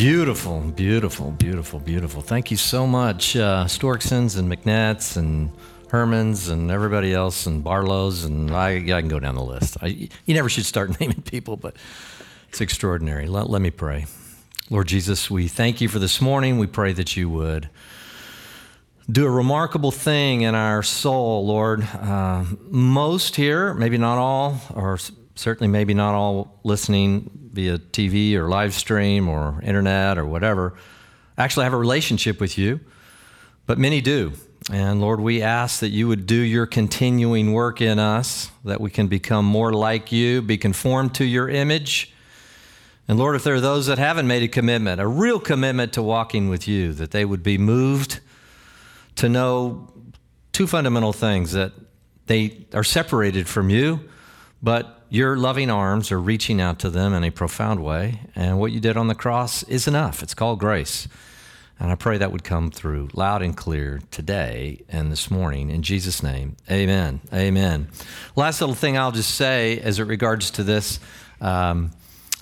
Beautiful, 0.00 0.60
beautiful, 0.60 1.30
beautiful, 1.32 1.78
beautiful. 1.78 2.22
Thank 2.22 2.50
you 2.50 2.56
so 2.56 2.86
much, 2.86 3.36
uh, 3.36 3.66
Storksons 3.66 4.38
and 4.38 4.50
McNetts 4.50 5.18
and 5.18 5.50
Hermans 5.88 6.50
and 6.50 6.70
everybody 6.70 7.12
else 7.12 7.44
and 7.44 7.62
Barlows 7.62 8.24
and 8.24 8.50
I, 8.50 8.76
I 8.76 9.00
can 9.02 9.08
go 9.08 9.20
down 9.20 9.34
the 9.34 9.44
list. 9.44 9.76
I, 9.82 10.08
you 10.24 10.32
never 10.32 10.48
should 10.48 10.64
start 10.64 10.98
naming 11.00 11.20
people, 11.20 11.58
but 11.58 11.76
it's 12.48 12.62
extraordinary. 12.62 13.26
Let, 13.26 13.50
let 13.50 13.60
me 13.60 13.70
pray. 13.70 14.06
Lord 14.70 14.88
Jesus, 14.88 15.30
we 15.30 15.48
thank 15.48 15.82
you 15.82 15.88
for 15.88 15.98
this 15.98 16.18
morning. 16.18 16.56
We 16.56 16.66
pray 16.66 16.94
that 16.94 17.14
you 17.14 17.28
would 17.28 17.68
do 19.10 19.26
a 19.26 19.30
remarkable 19.30 19.90
thing 19.90 20.40
in 20.40 20.54
our 20.54 20.82
soul, 20.82 21.46
Lord. 21.46 21.82
Uh, 21.82 22.44
most 22.70 23.36
here, 23.36 23.74
maybe 23.74 23.98
not 23.98 24.16
all, 24.16 24.62
or 24.74 24.98
certainly 25.34 25.68
maybe 25.68 25.92
not 25.92 26.14
all 26.14 26.58
listening 26.64 27.39
via 27.52 27.78
TV 27.78 28.34
or 28.34 28.48
live 28.48 28.74
stream 28.74 29.28
or 29.28 29.60
internet 29.62 30.18
or 30.18 30.24
whatever, 30.24 30.74
actually 31.36 31.64
have 31.64 31.72
a 31.72 31.78
relationship 31.78 32.40
with 32.40 32.58
you, 32.58 32.80
but 33.66 33.78
many 33.78 34.00
do. 34.00 34.32
And 34.70 35.00
Lord, 35.00 35.20
we 35.20 35.42
ask 35.42 35.80
that 35.80 35.88
you 35.88 36.06
would 36.08 36.26
do 36.26 36.36
your 36.36 36.66
continuing 36.66 37.52
work 37.52 37.80
in 37.80 37.98
us, 37.98 38.50
that 38.64 38.80
we 38.80 38.90
can 38.90 39.08
become 39.08 39.44
more 39.44 39.72
like 39.72 40.12
you, 40.12 40.42
be 40.42 40.58
conformed 40.58 41.14
to 41.16 41.24
your 41.24 41.48
image. 41.48 42.12
And 43.08 43.18
Lord, 43.18 43.34
if 43.34 43.42
there 43.42 43.54
are 43.54 43.60
those 43.60 43.86
that 43.86 43.98
haven't 43.98 44.26
made 44.26 44.42
a 44.42 44.48
commitment, 44.48 45.00
a 45.00 45.06
real 45.06 45.40
commitment 45.40 45.94
to 45.94 46.02
walking 46.02 46.48
with 46.48 46.68
you, 46.68 46.92
that 46.92 47.10
they 47.10 47.24
would 47.24 47.42
be 47.42 47.58
moved 47.58 48.20
to 49.16 49.28
know 49.28 49.88
two 50.52 50.66
fundamental 50.66 51.12
things 51.12 51.52
that 51.52 51.72
they 52.26 52.66
are 52.72 52.84
separated 52.84 53.48
from 53.48 53.70
you, 53.70 54.08
but 54.62 54.99
your 55.10 55.36
loving 55.36 55.70
arms 55.70 56.12
are 56.12 56.20
reaching 56.20 56.60
out 56.60 56.78
to 56.78 56.88
them 56.88 57.12
in 57.12 57.24
a 57.24 57.30
profound 57.30 57.82
way. 57.82 58.20
And 58.36 58.60
what 58.60 58.70
you 58.70 58.78
did 58.78 58.96
on 58.96 59.08
the 59.08 59.14
cross 59.14 59.64
is 59.64 59.88
enough. 59.88 60.22
It's 60.22 60.34
called 60.34 60.60
grace. 60.60 61.08
And 61.80 61.90
I 61.90 61.96
pray 61.96 62.18
that 62.18 62.30
would 62.30 62.44
come 62.44 62.70
through 62.70 63.08
loud 63.12 63.42
and 63.42 63.56
clear 63.56 64.00
today 64.12 64.84
and 64.88 65.10
this 65.10 65.30
morning. 65.30 65.68
In 65.70 65.82
Jesus' 65.82 66.22
name, 66.22 66.56
amen. 66.70 67.20
Amen. 67.32 67.88
Last 68.36 68.60
little 68.60 68.74
thing 68.74 68.96
I'll 68.96 69.12
just 69.12 69.34
say 69.34 69.80
as 69.80 69.98
it 69.98 70.04
regards 70.04 70.52
to 70.52 70.62
this. 70.62 71.00
Um, 71.40 71.90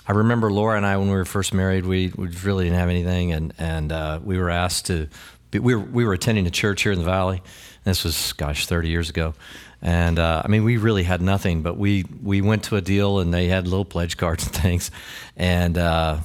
I 0.05 0.11
remember 0.11 0.51
Laura 0.51 0.77
and 0.77 0.85
I, 0.85 0.97
when 0.97 1.07
we 1.07 1.15
were 1.15 1.25
first 1.25 1.53
married, 1.53 1.85
we, 1.85 2.11
we 2.15 2.27
really 2.43 2.65
didn't 2.65 2.79
have 2.79 2.89
anything, 2.89 3.31
and, 3.31 3.53
and 3.57 3.91
uh, 3.91 4.19
we 4.23 4.37
were 4.37 4.49
asked 4.49 4.87
to, 4.87 5.07
be, 5.51 5.59
we, 5.59 5.73
were, 5.73 5.81
we 5.81 6.03
were 6.03 6.13
attending 6.13 6.45
a 6.45 6.51
church 6.51 6.81
here 6.81 6.91
in 6.91 6.99
the 6.99 7.05
valley. 7.05 7.41
This 7.83 8.03
was, 8.03 8.33
gosh, 8.33 8.65
30 8.65 8.89
years 8.89 9.09
ago. 9.09 9.35
And 9.81 10.19
uh, 10.19 10.41
I 10.43 10.47
mean, 10.49 10.63
we 10.63 10.77
really 10.77 11.03
had 11.03 11.21
nothing, 11.21 11.61
but 11.61 11.77
we, 11.77 12.05
we 12.21 12.41
went 12.41 12.65
to 12.65 12.75
a 12.75 12.81
deal 12.81 13.19
and 13.19 13.33
they 13.33 13.47
had 13.47 13.65
little 13.65 13.85
pledge 13.85 14.17
cards 14.17 14.45
and 14.45 14.55
things. 14.63 14.91
And, 15.37 15.77
uh, 15.77 16.19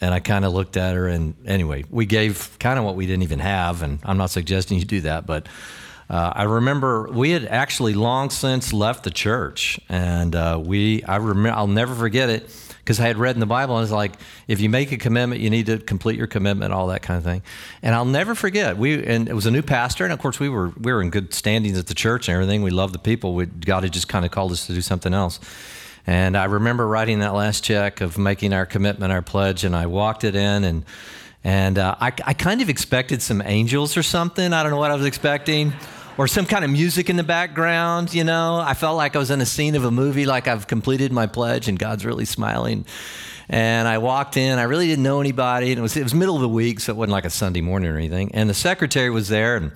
and 0.00 0.14
I 0.14 0.20
kind 0.20 0.44
of 0.44 0.52
looked 0.52 0.76
at 0.76 0.94
her, 0.94 1.08
and 1.08 1.34
anyway, 1.44 1.84
we 1.90 2.06
gave 2.06 2.56
kind 2.60 2.78
of 2.78 2.84
what 2.84 2.94
we 2.94 3.06
didn't 3.06 3.24
even 3.24 3.40
have. 3.40 3.82
And 3.82 3.98
I'm 4.04 4.16
not 4.16 4.30
suggesting 4.30 4.78
you 4.78 4.84
do 4.84 5.00
that, 5.00 5.26
but 5.26 5.48
uh, 6.08 6.32
I 6.34 6.44
remember 6.44 7.08
we 7.10 7.30
had 7.30 7.44
actually 7.44 7.94
long 7.94 8.30
since 8.30 8.72
left 8.72 9.04
the 9.04 9.10
church, 9.10 9.80
and 9.88 10.34
uh, 10.34 10.60
we 10.64 11.02
I 11.02 11.16
remember 11.16 11.50
I'll 11.50 11.66
never 11.66 11.94
forget 11.94 12.30
it 12.30 12.48
because 12.88 13.00
I 13.00 13.06
had 13.06 13.18
read 13.18 13.36
in 13.36 13.40
the 13.40 13.44
Bible 13.44 13.76
and 13.76 13.82
it's 13.82 13.92
like 13.92 14.14
if 14.46 14.62
you 14.62 14.70
make 14.70 14.92
a 14.92 14.96
commitment, 14.96 15.42
you 15.42 15.50
need 15.50 15.66
to 15.66 15.76
complete 15.76 16.16
your 16.16 16.26
commitment, 16.26 16.72
all 16.72 16.86
that 16.86 17.02
kind 17.02 17.18
of 17.18 17.24
thing. 17.24 17.42
And 17.82 17.94
I'll 17.94 18.06
never 18.06 18.34
forget 18.34 18.78
we 18.78 19.04
and 19.04 19.28
it 19.28 19.34
was 19.34 19.44
a 19.44 19.50
new 19.50 19.60
pastor, 19.60 20.04
and 20.04 20.12
of 20.12 20.18
course 20.18 20.40
we 20.40 20.48
were 20.48 20.70
we 20.70 20.90
were 20.90 21.02
in 21.02 21.10
good 21.10 21.34
standings 21.34 21.78
at 21.78 21.88
the 21.88 21.94
church 21.94 22.28
and 22.28 22.34
everything. 22.34 22.62
We 22.62 22.70
loved 22.70 22.94
the 22.94 22.98
people. 22.98 23.34
We, 23.34 23.44
God 23.44 23.82
had 23.82 23.92
just 23.92 24.08
kind 24.08 24.24
of 24.24 24.30
called 24.30 24.52
us 24.52 24.66
to 24.68 24.72
do 24.72 24.80
something 24.80 25.12
else. 25.12 25.38
And 26.06 26.34
I 26.34 26.44
remember 26.44 26.88
writing 26.88 27.18
that 27.18 27.34
last 27.34 27.62
check 27.62 28.00
of 28.00 28.16
making 28.16 28.54
our 28.54 28.64
commitment, 28.64 29.12
our 29.12 29.20
pledge, 29.20 29.64
and 29.64 29.76
I 29.76 29.84
walked 29.84 30.24
it 30.24 30.34
in 30.34 30.64
and 30.64 30.86
and 31.44 31.78
uh, 31.78 31.94
I, 32.00 32.06
I 32.24 32.32
kind 32.32 32.62
of 32.62 32.70
expected 32.70 33.20
some 33.20 33.42
angels 33.44 33.98
or 33.98 34.02
something. 34.02 34.54
I 34.54 34.62
don't 34.62 34.72
know 34.72 34.78
what 34.78 34.90
I 34.90 34.94
was 34.94 35.04
expecting 35.04 35.74
or 36.18 36.26
some 36.26 36.44
kind 36.44 36.64
of 36.64 36.70
music 36.70 37.08
in 37.08 37.16
the 37.16 37.22
background, 37.22 38.12
you 38.12 38.24
know. 38.24 38.58
I 38.58 38.74
felt 38.74 38.96
like 38.96 39.14
I 39.14 39.20
was 39.20 39.30
in 39.30 39.40
a 39.40 39.46
scene 39.46 39.76
of 39.76 39.84
a 39.84 39.90
movie, 39.90 40.26
like 40.26 40.48
I've 40.48 40.66
completed 40.66 41.12
my 41.12 41.28
pledge 41.28 41.68
and 41.68 41.78
God's 41.78 42.04
really 42.04 42.24
smiling. 42.24 42.84
And 43.48 43.88
I 43.88 43.98
walked 43.98 44.36
in, 44.36 44.58
I 44.58 44.64
really 44.64 44.88
didn't 44.88 45.04
know 45.04 45.20
anybody, 45.20 45.70
and 45.70 45.78
it 45.78 45.82
was, 45.82 45.96
it 45.96 46.02
was 46.02 46.12
middle 46.12 46.34
of 46.34 46.42
the 46.42 46.48
week, 46.48 46.80
so 46.80 46.92
it 46.92 46.96
wasn't 46.96 47.12
like 47.12 47.24
a 47.24 47.30
Sunday 47.30 47.62
morning 47.62 47.90
or 47.90 47.96
anything. 47.96 48.34
And 48.34 48.50
the 48.50 48.54
secretary 48.54 49.08
was 49.08 49.28
there, 49.28 49.56
and 49.56 49.72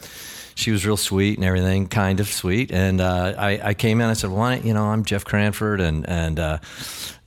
she 0.55 0.71
was 0.71 0.85
real 0.87 0.97
sweet 0.97 1.39
and 1.39 1.45
everything, 1.45 1.87
kind 1.87 2.21
of 2.21 2.29
sweet. 2.29 2.71
And 2.71 3.01
uh, 3.01 3.35
I, 3.37 3.61
I, 3.63 3.75
came 3.75 4.01
in. 4.01 4.09
I 4.09 4.13
said, 4.13 4.31
"Why? 4.31 4.57
You 4.57 4.75
know, 4.75 4.85
I'm 4.85 5.05
Jeff 5.05 5.25
Cranford, 5.25 5.81
and 5.81 6.09
and 6.09 6.39
uh, 6.39 6.59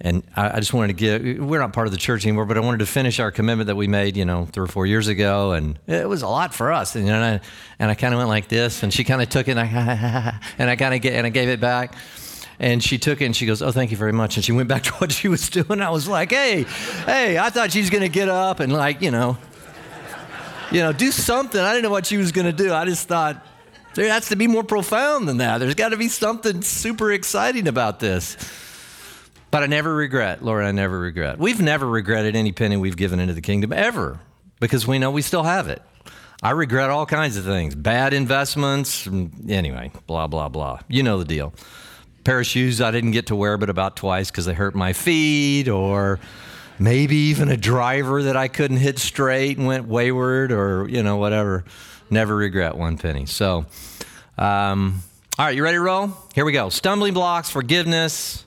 and 0.01 0.23
I, 0.35 0.57
I, 0.57 0.59
just 0.59 0.73
wanted 0.73 0.87
to 0.87 0.93
give. 0.93 1.39
We're 1.39 1.59
not 1.59 1.73
part 1.73 1.87
of 1.87 1.93
the 1.93 1.99
church 1.99 2.25
anymore, 2.25 2.45
but 2.45 2.57
I 2.57 2.61
wanted 2.61 2.79
to 2.79 2.85
finish 2.85 3.19
our 3.19 3.31
commitment 3.31 3.67
that 3.67 3.75
we 3.75 3.87
made, 3.87 4.17
you 4.17 4.25
know, 4.25 4.45
three 4.45 4.63
or 4.63 4.67
four 4.67 4.85
years 4.85 5.07
ago, 5.07 5.53
and 5.53 5.79
it 5.87 6.07
was 6.07 6.21
a 6.21 6.27
lot 6.27 6.53
for 6.53 6.71
us. 6.71 6.95
And 6.95 7.05
you 7.05 7.11
know, 7.11 7.21
and 7.21 7.41
I, 7.41 7.45
and 7.79 7.91
I 7.91 7.95
kind 7.95 8.13
of 8.13 8.19
went 8.19 8.29
like 8.29 8.47
this, 8.47 8.83
and 8.83 8.93
she 8.93 9.03
kind 9.03 9.21
of 9.21 9.29
took 9.29 9.47
it, 9.47 9.57
and 9.57 9.59
I, 9.59 10.39
and 10.57 10.69
I 10.69 10.75
kind 10.75 10.93
of 10.93 11.11
and 11.11 11.25
I 11.25 11.29
gave 11.29 11.49
it 11.49 11.59
back. 11.59 11.95
And 12.57 12.81
she 12.81 12.97
took 12.97 13.21
it 13.21 13.25
and 13.25 13.35
she 13.35 13.45
goes, 13.45 13.61
Oh, 13.61 13.71
thank 13.71 13.91
you 13.91 13.97
very 13.97 14.13
much. 14.13 14.37
And 14.37 14.45
she 14.45 14.53
went 14.53 14.69
back 14.69 14.83
to 14.83 14.91
what 14.99 15.11
she 15.11 15.27
was 15.27 15.49
doing. 15.49 15.81
I 15.81 15.89
was 15.89 16.07
like, 16.07 16.31
Hey, 16.31 16.63
hey, 17.05 17.37
I 17.37 17.49
thought 17.49 17.73
she 17.73 17.81
was 17.81 17.89
going 17.89 18.03
to 18.03 18.09
get 18.09 18.29
up 18.29 18.61
and, 18.61 18.71
like, 18.71 19.01
you 19.01 19.11
know, 19.11 19.37
you 20.71 20.81
know, 20.81 20.91
do 20.91 21.11
something. 21.11 21.59
I 21.59 21.71
didn't 21.71 21.83
know 21.83 21.89
what 21.89 22.05
she 22.05 22.17
was 22.17 22.31
going 22.31 22.47
to 22.47 22.53
do. 22.53 22.73
I 22.73 22.85
just 22.85 23.07
thought, 23.07 23.45
there 23.95 24.11
has 24.11 24.29
to 24.29 24.35
be 24.35 24.47
more 24.47 24.63
profound 24.63 25.27
than 25.27 25.37
that. 25.37 25.59
There's 25.59 25.75
got 25.75 25.89
to 25.89 25.97
be 25.97 26.09
something 26.09 26.61
super 26.61 27.11
exciting 27.11 27.67
about 27.67 27.99
this. 27.99 28.37
But 29.51 29.63
I 29.63 29.67
never 29.67 29.95
regret, 29.95 30.43
Lord, 30.43 30.65
I 30.65 30.71
never 30.71 30.99
regret. 30.99 31.39
We've 31.39 31.61
never 31.61 31.87
regretted 31.87 32.35
any 32.35 32.51
penny 32.51 32.75
we've 32.75 32.97
given 32.97 33.21
into 33.21 33.33
the 33.33 33.41
kingdom 33.41 33.71
ever 33.71 34.19
because 34.59 34.85
we 34.85 34.99
know 34.99 35.11
we 35.11 35.21
still 35.21 35.43
have 35.43 35.69
it. 35.69 35.81
I 36.43 36.51
regret 36.51 36.89
all 36.89 37.05
kinds 37.05 37.37
of 37.37 37.45
things 37.45 37.73
bad 37.73 38.13
investments, 38.13 39.07
anyway, 39.07 39.91
blah, 40.07 40.27
blah, 40.27 40.49
blah. 40.49 40.79
You 40.89 41.03
know 41.03 41.17
the 41.17 41.25
deal. 41.25 41.53
Pair 42.25 42.41
of 42.41 42.45
shoes 42.45 42.81
I 42.81 42.91
didn't 42.91 43.11
get 43.11 43.27
to 43.27 43.35
wear 43.35 43.57
but 43.57 43.69
about 43.69 43.95
twice 43.95 44.29
because 44.29 44.45
they 44.45 44.53
hurt 44.53 44.75
my 44.75 44.91
feet, 44.91 45.69
or 45.69 46.19
maybe 46.79 47.15
even 47.15 47.49
a 47.49 47.57
driver 47.57 48.23
that 48.23 48.35
I 48.35 48.47
couldn't 48.47 48.77
hit 48.77 48.99
straight 48.99 49.57
and 49.57 49.65
went 49.67 49.87
wayward 49.87 50.51
or, 50.51 50.87
you 50.89 51.03
know, 51.03 51.17
whatever. 51.17 51.63
Never 52.09 52.35
regret 52.35 52.75
one 52.75 52.97
penny. 52.97 53.25
So, 53.25 53.65
um, 54.37 55.01
all 55.37 55.45
right, 55.45 55.55
you 55.55 55.63
ready 55.63 55.77
to 55.77 55.81
roll? 55.81 56.11
Here 56.33 56.45
we 56.45 56.51
go. 56.51 56.69
Stumbling 56.69 57.13
blocks, 57.13 57.49
forgiveness. 57.49 58.45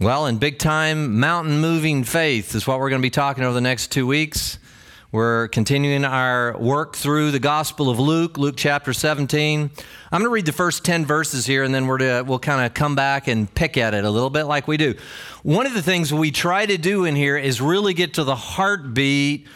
Well, 0.00 0.26
in 0.26 0.38
big 0.38 0.58
time, 0.58 1.20
mountain 1.20 1.60
moving 1.60 2.02
faith 2.02 2.54
is 2.54 2.66
what 2.66 2.80
we're 2.80 2.90
going 2.90 3.00
to 3.00 3.06
be 3.06 3.10
talking 3.10 3.44
over 3.44 3.54
the 3.54 3.60
next 3.60 3.92
two 3.92 4.06
weeks. 4.06 4.58
We're 5.12 5.48
continuing 5.48 6.06
our 6.06 6.56
work 6.56 6.96
through 6.96 7.32
the 7.32 7.38
Gospel 7.38 7.90
of 7.90 7.98
Luke, 7.98 8.38
Luke 8.38 8.54
chapter 8.56 8.94
17. 8.94 9.60
I'm 9.60 9.70
going 10.10 10.22
to 10.22 10.32
read 10.32 10.46
the 10.46 10.52
first 10.52 10.86
10 10.86 11.04
verses 11.04 11.44
here, 11.44 11.64
and 11.64 11.74
then 11.74 11.86
we're 11.86 11.98
to, 11.98 12.22
we'll 12.26 12.38
kind 12.38 12.64
of 12.64 12.72
come 12.72 12.96
back 12.96 13.28
and 13.28 13.54
pick 13.54 13.76
at 13.76 13.92
it 13.92 14.06
a 14.06 14.10
little 14.10 14.30
bit 14.30 14.44
like 14.44 14.66
we 14.66 14.78
do. 14.78 14.94
One 15.42 15.66
of 15.66 15.74
the 15.74 15.82
things 15.82 16.14
we 16.14 16.30
try 16.30 16.64
to 16.64 16.78
do 16.78 17.04
in 17.04 17.14
here 17.14 17.36
is 17.36 17.60
really 17.60 17.92
get 17.92 18.14
to 18.14 18.24
the 18.24 18.34
heartbeat 18.34 19.46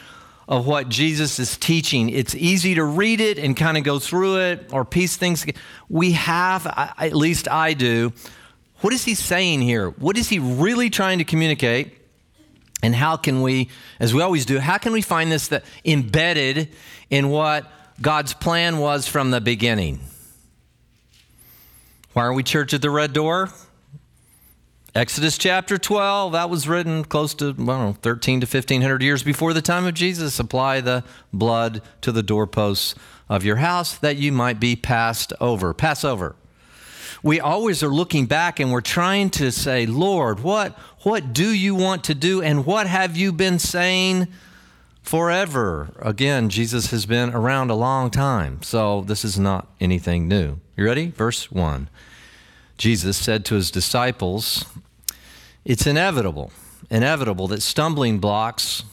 of 0.46 0.66
what 0.66 0.90
Jesus 0.90 1.38
is 1.38 1.56
teaching. 1.56 2.10
It's 2.10 2.34
easy 2.34 2.74
to 2.74 2.84
read 2.84 3.22
it 3.22 3.38
and 3.38 3.56
kind 3.56 3.78
of 3.78 3.82
go 3.82 3.98
through 3.98 4.40
it 4.40 4.68
or 4.74 4.84
piece 4.84 5.16
things. 5.16 5.46
We 5.88 6.12
have, 6.12 6.66
at 6.66 7.16
least 7.16 7.48
I 7.50 7.72
do, 7.72 8.12
what 8.80 8.92
is 8.92 9.06
he 9.06 9.14
saying 9.14 9.62
here? 9.62 9.88
What 9.88 10.18
is 10.18 10.28
he 10.28 10.38
really 10.38 10.90
trying 10.90 11.16
to 11.16 11.24
communicate? 11.24 11.95
And 12.86 12.94
how 12.94 13.16
can 13.16 13.42
we, 13.42 13.68
as 13.98 14.14
we 14.14 14.22
always 14.22 14.46
do, 14.46 14.60
how 14.60 14.78
can 14.78 14.92
we 14.92 15.02
find 15.02 15.32
this 15.32 15.48
that 15.48 15.64
embedded 15.84 16.68
in 17.10 17.30
what 17.30 17.66
God's 18.00 18.32
plan 18.32 18.78
was 18.78 19.08
from 19.08 19.32
the 19.32 19.40
beginning? 19.40 19.98
Why 22.12 22.22
are 22.22 22.32
we 22.32 22.44
church 22.44 22.72
at 22.74 22.82
the 22.82 22.90
red 22.90 23.12
door? 23.12 23.50
Exodus 24.94 25.36
chapter 25.36 25.78
12, 25.78 26.30
that 26.30 26.48
was 26.48 26.68
written 26.68 27.04
close 27.04 27.34
to, 27.34 27.46
I 27.46 27.48
don't 27.48 27.66
know, 27.66 27.96
13 28.02 28.42
to 28.42 28.46
1500 28.46 29.02
years 29.02 29.24
before 29.24 29.52
the 29.52 29.60
time 29.60 29.84
of 29.84 29.94
Jesus. 29.94 30.38
Apply 30.38 30.80
the 30.80 31.02
blood 31.32 31.82
to 32.02 32.12
the 32.12 32.22
doorposts 32.22 32.94
of 33.28 33.44
your 33.44 33.56
house 33.56 33.98
that 33.98 34.14
you 34.14 34.30
might 34.30 34.60
be 34.60 34.76
passed 34.76 35.32
over. 35.40 35.74
Passover. 35.74 36.36
We 37.26 37.40
always 37.40 37.82
are 37.82 37.92
looking 37.92 38.26
back 38.26 38.60
and 38.60 38.70
we're 38.70 38.80
trying 38.80 39.30
to 39.30 39.50
say, 39.50 39.84
Lord, 39.84 40.38
what, 40.38 40.78
what 41.00 41.32
do 41.32 41.48
you 41.48 41.74
want 41.74 42.04
to 42.04 42.14
do 42.14 42.40
and 42.40 42.64
what 42.64 42.86
have 42.86 43.16
you 43.16 43.32
been 43.32 43.58
saying 43.58 44.28
forever? 45.02 45.88
Again, 45.98 46.50
Jesus 46.50 46.92
has 46.92 47.04
been 47.04 47.30
around 47.34 47.72
a 47.72 47.74
long 47.74 48.12
time, 48.12 48.62
so 48.62 49.00
this 49.00 49.24
is 49.24 49.40
not 49.40 49.66
anything 49.80 50.28
new. 50.28 50.60
You 50.76 50.84
ready? 50.84 51.08
Verse 51.08 51.50
1. 51.50 51.88
Jesus 52.78 53.16
said 53.16 53.44
to 53.46 53.56
his 53.56 53.72
disciples, 53.72 54.64
It's 55.64 55.84
inevitable, 55.84 56.52
inevitable 56.90 57.48
that 57.48 57.60
stumbling 57.60 58.20
blocks 58.20 58.84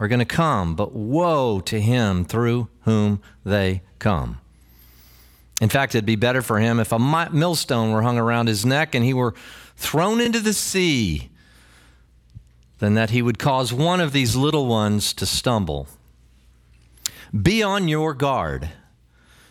are 0.00 0.08
going 0.08 0.18
to 0.18 0.24
come, 0.24 0.74
but 0.74 0.90
woe 0.92 1.60
to 1.60 1.80
him 1.80 2.24
through 2.24 2.66
whom 2.80 3.22
they 3.44 3.82
come. 4.00 4.40
In 5.60 5.68
fact, 5.68 5.94
it'd 5.94 6.04
be 6.04 6.16
better 6.16 6.42
for 6.42 6.58
him 6.58 6.78
if 6.78 6.92
a 6.92 6.98
millstone 6.98 7.92
were 7.92 8.02
hung 8.02 8.18
around 8.18 8.48
his 8.48 8.66
neck 8.66 8.94
and 8.94 9.04
he 9.04 9.14
were 9.14 9.34
thrown 9.76 10.20
into 10.20 10.40
the 10.40 10.52
sea 10.52 11.30
than 12.78 12.94
that 12.94 13.10
he 13.10 13.22
would 13.22 13.38
cause 13.38 13.72
one 13.72 14.00
of 14.00 14.12
these 14.12 14.36
little 14.36 14.66
ones 14.66 15.14
to 15.14 15.24
stumble. 15.24 15.88
Be 17.42 17.62
on 17.62 17.88
your 17.88 18.12
guard. 18.12 18.68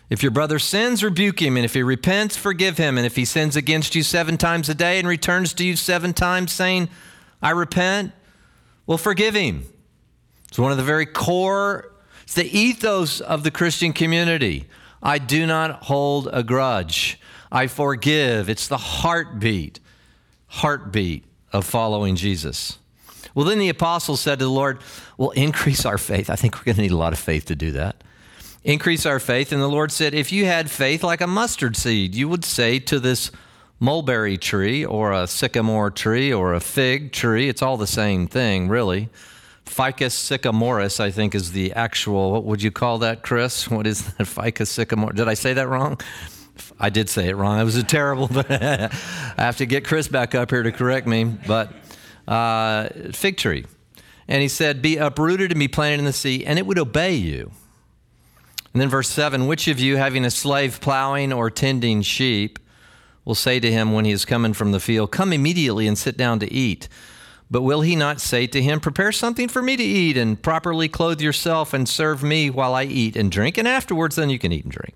If 0.08 0.22
your 0.22 0.30
brother 0.30 0.60
sins, 0.60 1.02
rebuke 1.02 1.42
him, 1.42 1.56
and 1.56 1.64
if 1.64 1.74
he 1.74 1.82
repents, 1.82 2.36
forgive 2.36 2.78
him. 2.78 2.96
And 2.96 3.04
if 3.04 3.16
he 3.16 3.24
sins 3.24 3.56
against 3.56 3.96
you 3.96 4.04
seven 4.04 4.36
times 4.36 4.68
a 4.68 4.74
day 4.74 5.00
and 5.00 5.08
returns 5.08 5.52
to 5.54 5.64
you 5.64 5.74
seven 5.74 6.12
times, 6.12 6.52
saying, 6.52 6.88
I 7.42 7.50
repent, 7.50 8.12
well, 8.86 8.98
forgive 8.98 9.34
him. 9.34 9.64
It's 10.48 10.58
one 10.58 10.70
of 10.70 10.76
the 10.78 10.84
very 10.84 11.06
core, 11.06 11.92
it's 12.22 12.34
the 12.34 12.56
ethos 12.56 13.20
of 13.20 13.42
the 13.42 13.50
Christian 13.50 13.92
community. 13.92 14.66
I 15.02 15.18
do 15.18 15.46
not 15.46 15.84
hold 15.84 16.28
a 16.32 16.42
grudge. 16.42 17.20
I 17.50 17.66
forgive. 17.66 18.48
It's 18.48 18.68
the 18.68 18.76
heartbeat, 18.76 19.80
heartbeat 20.48 21.24
of 21.52 21.64
following 21.64 22.16
Jesus. 22.16 22.78
Well, 23.34 23.46
then 23.46 23.58
the 23.58 23.68
apostles 23.68 24.20
said 24.20 24.38
to 24.38 24.46
the 24.46 24.50
Lord, 24.50 24.80
Well, 25.16 25.30
increase 25.30 25.84
our 25.84 25.98
faith. 25.98 26.30
I 26.30 26.36
think 26.36 26.56
we're 26.56 26.64
going 26.64 26.76
to 26.76 26.82
need 26.82 26.92
a 26.92 26.96
lot 26.96 27.12
of 27.12 27.18
faith 27.18 27.46
to 27.46 27.56
do 27.56 27.72
that 27.72 28.02
increase 28.66 29.06
our 29.06 29.20
faith. 29.20 29.52
And 29.52 29.62
the 29.62 29.68
Lord 29.68 29.90
said, 29.90 30.12
If 30.12 30.32
you 30.32 30.44
had 30.44 30.70
faith 30.70 31.02
like 31.02 31.22
a 31.22 31.26
mustard 31.26 31.76
seed, 31.76 32.14
you 32.14 32.28
would 32.28 32.44
say 32.44 32.78
to 32.80 33.00
this 33.00 33.30
mulberry 33.78 34.36
tree 34.36 34.84
or 34.84 35.12
a 35.12 35.26
sycamore 35.26 35.90
tree 35.90 36.32
or 36.32 36.52
a 36.52 36.60
fig 36.60 37.12
tree, 37.12 37.48
it's 37.48 37.62
all 37.62 37.76
the 37.76 37.86
same 37.86 38.26
thing, 38.26 38.68
really. 38.68 39.08
Ficus 39.66 40.14
sycamoris, 40.14 41.00
I 41.00 41.10
think, 41.10 41.34
is 41.34 41.52
the 41.52 41.72
actual, 41.72 42.32
what 42.32 42.44
would 42.44 42.62
you 42.62 42.70
call 42.70 42.98
that, 42.98 43.22
Chris? 43.22 43.68
What 43.68 43.86
is 43.86 44.04
that? 44.14 44.26
Ficus 44.26 44.70
sycamore? 44.70 45.12
Did 45.12 45.28
I 45.28 45.34
say 45.34 45.54
that 45.54 45.68
wrong? 45.68 46.00
I 46.78 46.88
did 46.88 47.08
say 47.08 47.28
it 47.28 47.36
wrong. 47.36 47.60
It 47.60 47.64
was 47.64 47.76
a 47.76 47.82
terrible, 47.82 48.28
but 48.32 48.50
I 48.50 48.90
have 49.36 49.58
to 49.58 49.66
get 49.66 49.84
Chris 49.84 50.08
back 50.08 50.34
up 50.34 50.50
here 50.50 50.62
to 50.62 50.72
correct 50.72 51.06
me. 51.06 51.24
But 51.24 51.72
uh, 52.26 52.88
fig 53.12 53.36
tree. 53.36 53.66
And 54.28 54.42
he 54.42 54.48
said, 54.48 54.82
Be 54.82 54.96
uprooted 54.96 55.50
and 55.52 55.60
be 55.60 55.68
planted 55.68 55.98
in 55.98 56.04
the 56.04 56.12
sea, 56.12 56.44
and 56.44 56.58
it 56.58 56.66
would 56.66 56.78
obey 56.78 57.14
you. 57.14 57.50
And 58.72 58.80
then 58.80 58.88
verse 58.88 59.08
7 59.08 59.46
Which 59.46 59.68
of 59.68 59.78
you, 59.78 59.96
having 59.96 60.24
a 60.24 60.30
slave 60.30 60.80
plowing 60.80 61.32
or 61.32 61.50
tending 61.50 62.02
sheep, 62.02 62.58
will 63.24 63.34
say 63.34 63.60
to 63.60 63.70
him 63.70 63.92
when 63.92 64.04
he 64.04 64.12
is 64.12 64.24
coming 64.24 64.52
from 64.52 64.72
the 64.72 64.80
field, 64.80 65.10
Come 65.10 65.32
immediately 65.32 65.86
and 65.86 65.96
sit 65.96 66.16
down 66.16 66.38
to 66.40 66.52
eat? 66.52 66.88
But 67.50 67.62
will 67.62 67.82
he 67.82 67.94
not 67.94 68.20
say 68.20 68.46
to 68.48 68.62
him, 68.62 68.80
Prepare 68.80 69.12
something 69.12 69.48
for 69.48 69.62
me 69.62 69.76
to 69.76 69.82
eat, 69.82 70.16
and 70.16 70.40
properly 70.40 70.88
clothe 70.88 71.20
yourself, 71.20 71.72
and 71.72 71.88
serve 71.88 72.22
me 72.22 72.50
while 72.50 72.74
I 72.74 72.84
eat 72.84 73.16
and 73.16 73.30
drink, 73.30 73.56
and 73.56 73.68
afterwards 73.68 74.16
then 74.16 74.30
you 74.30 74.38
can 74.38 74.52
eat 74.52 74.64
and 74.64 74.72
drink? 74.72 74.94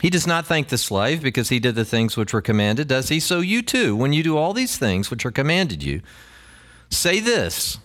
He 0.00 0.10
does 0.10 0.26
not 0.26 0.46
thank 0.46 0.68
the 0.68 0.78
slave 0.78 1.22
because 1.22 1.48
he 1.48 1.58
did 1.58 1.74
the 1.74 1.84
things 1.84 2.16
which 2.16 2.32
were 2.32 2.42
commanded, 2.42 2.86
does 2.86 3.08
he? 3.08 3.18
So 3.18 3.40
you 3.40 3.62
too, 3.62 3.96
when 3.96 4.12
you 4.12 4.22
do 4.22 4.36
all 4.36 4.52
these 4.52 4.76
things 4.76 5.10
which 5.10 5.24
are 5.24 5.30
commanded 5.30 5.82
you, 5.82 6.02
say 6.90 7.18
this 7.18 7.78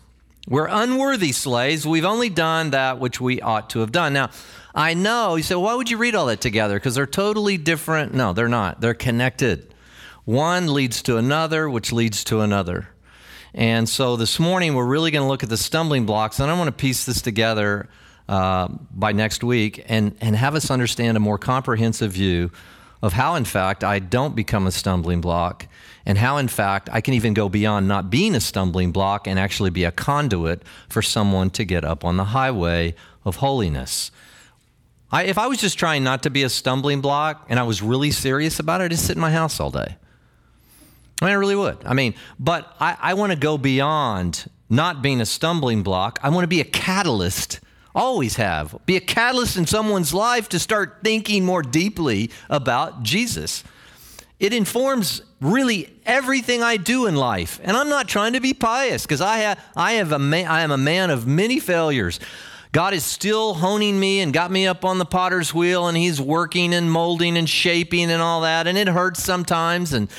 We're 0.48 0.68
unworthy 0.68 1.32
slaves. 1.32 1.88
We've 1.88 2.06
only 2.06 2.30
done 2.30 2.72
that 2.72 3.00
which 3.00 3.22
we 3.22 3.42
ought 3.42 3.70
to 3.72 3.80
have 3.80 3.92
done. 3.92 4.14
Now, 4.14 4.30
I 4.76 4.94
know. 4.94 5.36
You 5.36 5.44
say, 5.44 5.56
why 5.56 5.76
would 5.76 5.90
you 5.90 5.98
read 5.98 6.16
all 6.16 6.28
that 6.28 6.42
together? 6.42 6.76
Because 6.76 6.96
they're 6.96 7.06
totally 7.06 7.58
different. 7.58 8.14
No, 8.14 8.34
they're 8.34 8.48
not. 8.48 8.82
They're 8.82 8.94
connected. 8.94 9.74
One 10.24 10.74
leads 10.74 11.02
to 11.04 11.18
another, 11.18 11.70
which 11.70 11.92
leads 11.92 12.24
to 12.26 12.42
another. 12.42 12.91
And 13.54 13.88
so 13.90 14.16
this 14.16 14.40
morning, 14.40 14.76
we're 14.76 14.86
really 14.86 15.12
going 15.12 15.24
to 15.24 15.28
look 15.28 15.44
at 15.44 15.50
the 15.50 15.58
stumbling 15.58 16.06
blocks, 16.06 16.40
and 16.40 16.50
I 16.50 16.58
want 16.58 16.70
to 16.70 16.72
piece 16.72 17.06
this 17.06 17.22
together 17.22 17.90
uh, 18.30 18.70
by 18.92 19.12
next 19.12 19.44
week 19.44 19.84
and, 19.88 20.16
and 20.22 20.38
have 20.38 20.56
us 20.56 20.72
understand 20.72 21.18
a 21.18 21.20
more 21.20 21.38
comprehensive 21.38 22.14
view 22.14 22.50
of 23.02 23.14
how, 23.14 23.36
in 23.36 23.44
fact, 23.44 23.84
I 23.84 24.00
don't 24.00 24.36
become 24.36 24.68
a 24.68 24.72
stumbling 24.72 25.20
block, 25.20 25.68
and 26.06 26.18
how, 26.18 26.38
in 26.38 26.48
fact, 26.48 26.88
I 26.94 27.02
can 27.02 27.14
even 27.14 27.34
go 27.34 27.50
beyond 27.50 27.90
not 27.90 28.10
being 28.10 28.36
a 28.36 28.40
stumbling 28.40 28.94
block 28.94 29.28
and 29.28 29.38
actually 29.38 29.70
be 29.70 29.84
a 29.84 29.92
conduit 29.92 30.64
for 30.88 31.02
someone 31.02 31.50
to 31.52 31.66
get 31.66 31.84
up 31.84 32.06
on 32.06 32.16
the 32.16 32.26
highway 32.26 32.96
of 33.26 33.38
holiness. 33.38 34.12
I, 35.12 35.24
if 35.24 35.38
I 35.38 35.48
was 35.48 35.60
just 35.60 35.78
trying 35.78 36.04
not 36.06 36.24
to 36.24 36.30
be 36.30 36.44
a 36.44 36.50
stumbling 36.50 37.02
block 37.02 37.48
and 37.50 37.60
I 37.60 37.64
was 37.64 37.82
really 37.82 38.12
serious 38.12 38.60
about 38.60 38.80
it, 38.80 38.86
I'd 38.86 38.92
just 38.92 39.06
sit 39.06 39.18
in 39.18 39.22
my 39.22 39.32
house 39.32 39.60
all 39.60 39.72
day. 39.72 39.98
I 41.22 41.26
mean, 41.26 41.34
I 41.34 41.38
really 41.38 41.56
would. 41.56 41.78
I 41.86 41.94
mean, 41.94 42.16
but 42.40 42.76
I, 42.80 42.98
I 43.00 43.14
want 43.14 43.32
to 43.32 43.38
go 43.38 43.58
beyond 43.58 44.50
not 44.70 45.02
being 45.02 45.22
a 45.22 45.26
stumbling 45.26 45.84
block. 45.84 46.20
I 46.24 46.30
want 46.30 46.44
to 46.44 46.48
be 46.48 46.62
a 46.62 46.66
catalyst, 46.66 47.60
always 47.94 48.38
have, 48.38 48.76
be 48.86 48.98
a 48.98 49.02
catalyst 49.02 49.58
in 49.58 49.68
someone's 49.68 50.14
life 50.14 50.50
to 50.50 50.60
start 50.60 51.00
thinking 51.04 51.46
more 51.46 51.62
deeply 51.62 52.32
about 52.50 53.04
Jesus. 53.04 53.64
It 54.40 54.54
informs 54.54 55.22
really 55.40 55.94
everything 56.06 56.64
I 56.64 56.78
do 56.78 57.06
in 57.06 57.16
life. 57.16 57.60
And 57.64 57.78
I'm 57.78 57.90
not 57.90 58.08
trying 58.08 58.34
to 58.34 58.40
be 58.40 58.56
pious 58.56 59.04
because 59.04 59.22
I, 59.22 59.38
have, 59.40 59.64
I, 59.76 59.94
have 59.94 60.12
I 60.12 60.62
am 60.62 60.72
a 60.72 60.78
man 60.78 61.12
of 61.12 61.28
many 61.28 61.60
failures. 61.60 62.20
God 62.72 62.94
is 62.94 63.04
still 63.04 63.54
honing 63.56 64.00
me 64.00 64.22
and 64.22 64.32
got 64.32 64.50
me 64.50 64.66
up 64.66 64.86
on 64.86 64.98
the 64.98 65.06
potter's 65.06 65.54
wheel, 65.54 65.88
and 65.88 65.98
He's 65.98 66.22
working 66.22 66.74
and 66.74 66.90
molding 66.90 67.38
and 67.38 67.50
shaping 67.50 68.10
and 68.10 68.22
all 68.22 68.42
that. 68.42 68.66
And 68.66 68.78
it 68.78 68.88
hurts 68.88 69.22
sometimes. 69.22 69.92
And 69.92 70.10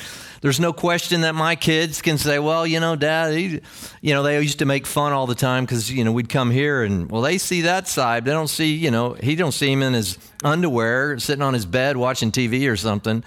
there's 0.43 0.59
no 0.59 0.73
question 0.73 1.21
that 1.21 1.35
my 1.35 1.55
kids 1.55 2.01
can 2.01 2.17
say, 2.17 2.37
well, 2.37 2.67
you 2.67 2.81
know, 2.81 2.97
Dad, 2.97 3.33
he, 3.33 3.61
you 4.01 4.13
know, 4.13 4.21
they 4.23 4.39
used 4.41 4.59
to 4.59 4.65
make 4.65 4.85
fun 4.85 5.13
all 5.13 5.25
the 5.25 5.35
time 5.35 5.63
because, 5.63 5.89
you 5.89 6.03
know, 6.03 6.11
we'd 6.11 6.27
come 6.27 6.51
here 6.51 6.83
and, 6.83 7.09
well, 7.09 7.21
they 7.21 7.37
see 7.37 7.61
that 7.61 7.87
side. 7.87 8.25
They 8.25 8.31
don't 8.31 8.49
see, 8.49 8.73
you 8.75 8.91
know, 8.91 9.13
he 9.13 9.35
don't 9.35 9.53
see 9.53 9.71
him 9.71 9.81
in 9.81 9.93
his 9.93 10.17
underwear 10.43 11.17
sitting 11.17 11.41
on 11.41 11.53
his 11.53 11.65
bed 11.65 11.95
watching 11.95 12.29
TV 12.29 12.69
or 12.69 12.75
something. 12.75 13.23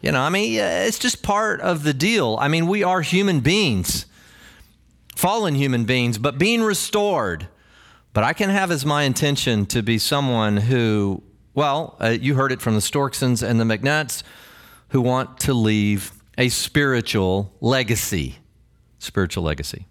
You 0.00 0.10
know, 0.10 0.20
I 0.20 0.30
mean, 0.30 0.58
it's 0.58 0.98
just 0.98 1.22
part 1.22 1.60
of 1.60 1.84
the 1.84 1.94
deal. 1.94 2.36
I 2.40 2.48
mean, 2.48 2.66
we 2.66 2.82
are 2.82 3.02
human 3.02 3.38
beings, 3.38 4.06
fallen 5.14 5.54
human 5.54 5.84
beings, 5.84 6.18
but 6.18 6.38
being 6.38 6.62
restored 6.62 7.46
but 8.12 8.24
I 8.24 8.34
can 8.34 8.50
have 8.50 8.70
as 8.70 8.84
my 8.84 9.04
intention 9.04 9.64
to 9.66 9.82
be 9.82 9.98
someone 9.98 10.58
who, 10.58 11.22
well, 11.54 11.96
uh, 11.98 12.08
you 12.08 12.34
heard 12.34 12.52
it 12.52 12.60
from 12.60 12.74
the 12.74 12.80
Storksons 12.80 13.42
and 13.42 13.58
the 13.58 13.64
McNutts, 13.64 14.22
who 14.88 15.00
want 15.00 15.40
to 15.40 15.54
leave 15.54 16.12
a 16.38 16.48
spiritual 16.48 17.52
legacy. 17.60 18.36
Spiritual 18.98 19.44
legacy. 19.44 19.86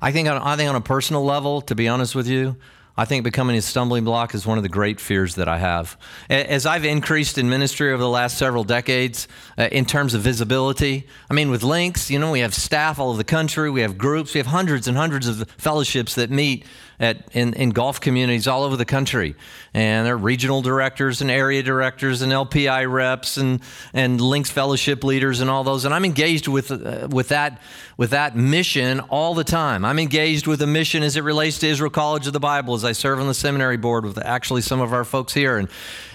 I 0.00 0.12
think, 0.12 0.28
on, 0.28 0.40
I 0.40 0.56
think 0.56 0.68
on 0.68 0.76
a 0.76 0.80
personal 0.80 1.24
level, 1.24 1.60
to 1.62 1.74
be 1.74 1.88
honest 1.88 2.14
with 2.14 2.28
you, 2.28 2.56
I 2.98 3.04
think 3.04 3.24
becoming 3.24 3.56
a 3.56 3.62
stumbling 3.62 4.04
block 4.04 4.34
is 4.34 4.46
one 4.46 4.56
of 4.56 4.62
the 4.62 4.70
great 4.70 5.00
fears 5.00 5.34
that 5.34 5.48
I 5.48 5.58
have. 5.58 5.98
As 6.30 6.64
I've 6.64 6.84
increased 6.84 7.36
in 7.36 7.50
ministry 7.50 7.92
over 7.92 8.02
the 8.02 8.08
last 8.08 8.38
several 8.38 8.64
decades 8.64 9.28
uh, 9.58 9.68
in 9.70 9.84
terms 9.84 10.14
of 10.14 10.22
visibility, 10.22 11.06
I 11.30 11.34
mean, 11.34 11.50
with 11.50 11.62
links, 11.62 12.10
you 12.10 12.18
know, 12.18 12.30
we 12.30 12.40
have 12.40 12.54
staff 12.54 12.98
all 12.98 13.10
over 13.10 13.18
the 13.18 13.24
country, 13.24 13.68
we 13.70 13.82
have 13.82 13.98
groups, 13.98 14.32
we 14.32 14.38
have 14.38 14.46
hundreds 14.46 14.88
and 14.88 14.96
hundreds 14.96 15.28
of 15.28 15.46
fellowships 15.58 16.14
that 16.14 16.30
meet 16.30 16.64
at, 16.98 17.28
in, 17.32 17.54
in 17.54 17.70
golf 17.70 18.00
communities 18.00 18.46
all 18.48 18.62
over 18.62 18.76
the 18.76 18.84
country. 18.84 19.34
And 19.74 20.06
there 20.06 20.14
are 20.14 20.18
regional 20.18 20.62
directors 20.62 21.20
and 21.20 21.30
area 21.30 21.62
directors 21.62 22.22
and 22.22 22.32
LPI 22.32 22.90
reps 22.90 23.36
and, 23.36 23.60
and 23.92 24.20
Links 24.20 24.50
Fellowship 24.50 25.04
leaders 25.04 25.40
and 25.40 25.50
all 25.50 25.64
those. 25.64 25.84
And 25.84 25.92
I'm 25.92 26.04
engaged 26.04 26.48
with, 26.48 26.70
uh, 26.70 27.08
with, 27.10 27.28
that, 27.28 27.60
with 27.96 28.10
that 28.10 28.36
mission 28.36 29.00
all 29.00 29.34
the 29.34 29.44
time. 29.44 29.84
I'm 29.84 29.98
engaged 29.98 30.46
with 30.46 30.60
the 30.60 30.66
mission 30.66 31.02
as 31.02 31.16
it 31.16 31.24
relates 31.24 31.58
to 31.60 31.66
Israel 31.66 31.90
College 31.90 32.26
of 32.26 32.32
the 32.32 32.40
Bible 32.40 32.74
as 32.74 32.84
I 32.84 32.92
serve 32.92 33.20
on 33.20 33.26
the 33.26 33.34
seminary 33.34 33.76
board 33.76 34.04
with 34.04 34.18
actually 34.18 34.62
some 34.62 34.80
of 34.80 34.92
our 34.92 35.04
folks 35.04 35.34
here. 35.34 35.58
And 35.58 35.68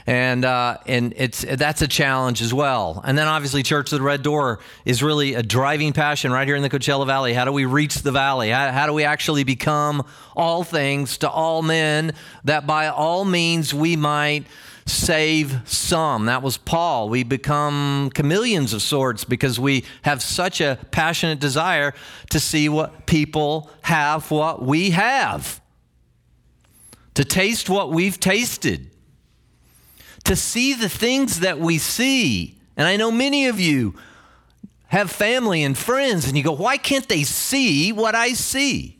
and 0.07 0.45
uh, 0.45 0.77
and 0.85 1.13
it's 1.17 1.41
that's 1.41 1.81
a 1.81 1.87
challenge 1.87 2.41
as 2.41 2.53
well. 2.53 3.01
And 3.03 3.17
then 3.17 3.27
obviously, 3.27 3.63
Church 3.63 3.91
of 3.91 3.99
the 3.99 4.03
Red 4.03 4.23
Door 4.23 4.59
is 4.85 5.03
really 5.03 5.33
a 5.35 5.43
driving 5.43 5.93
passion 5.93 6.31
right 6.31 6.47
here 6.47 6.55
in 6.55 6.63
the 6.63 6.69
Coachella 6.69 7.05
Valley. 7.05 7.33
How 7.33 7.45
do 7.45 7.51
we 7.51 7.65
reach 7.65 7.95
the 7.95 8.11
valley? 8.11 8.49
How, 8.49 8.71
how 8.71 8.87
do 8.87 8.93
we 8.93 9.03
actually 9.03 9.43
become 9.43 10.05
all 10.35 10.63
things 10.63 11.17
to 11.19 11.29
all 11.29 11.61
men, 11.61 12.13
that 12.43 12.65
by 12.65 12.87
all 12.87 13.25
means 13.25 13.73
we 13.73 13.95
might 13.95 14.45
save 14.85 15.61
some. 15.65 16.25
That 16.25 16.41
was 16.41 16.57
Paul. 16.57 17.09
We 17.09 17.23
become 17.23 18.11
chameleons 18.13 18.73
of 18.73 18.81
sorts 18.81 19.23
because 19.23 19.59
we 19.59 19.85
have 20.01 20.21
such 20.21 20.61
a 20.61 20.79
passionate 20.91 21.39
desire 21.39 21.93
to 22.31 22.39
see 22.39 22.69
what 22.69 23.05
people 23.05 23.69
have, 23.83 24.31
what 24.31 24.61
we 24.61 24.91
have, 24.91 25.61
to 27.13 27.25
taste 27.25 27.69
what 27.69 27.91
we've 27.91 28.19
tasted 28.19 28.90
to 30.23 30.35
see 30.35 30.73
the 30.73 30.89
things 30.89 31.39
that 31.39 31.59
we 31.59 31.77
see. 31.77 32.59
And 32.77 32.87
I 32.87 32.97
know 32.97 33.11
many 33.11 33.47
of 33.47 33.59
you 33.59 33.95
have 34.87 35.09
family 35.09 35.63
and 35.63 35.77
friends, 35.77 36.27
and 36.27 36.37
you 36.37 36.43
go, 36.43 36.51
why 36.51 36.77
can't 36.77 37.07
they 37.07 37.23
see 37.23 37.91
what 37.91 38.13
I 38.13 38.33
see? 38.33 38.99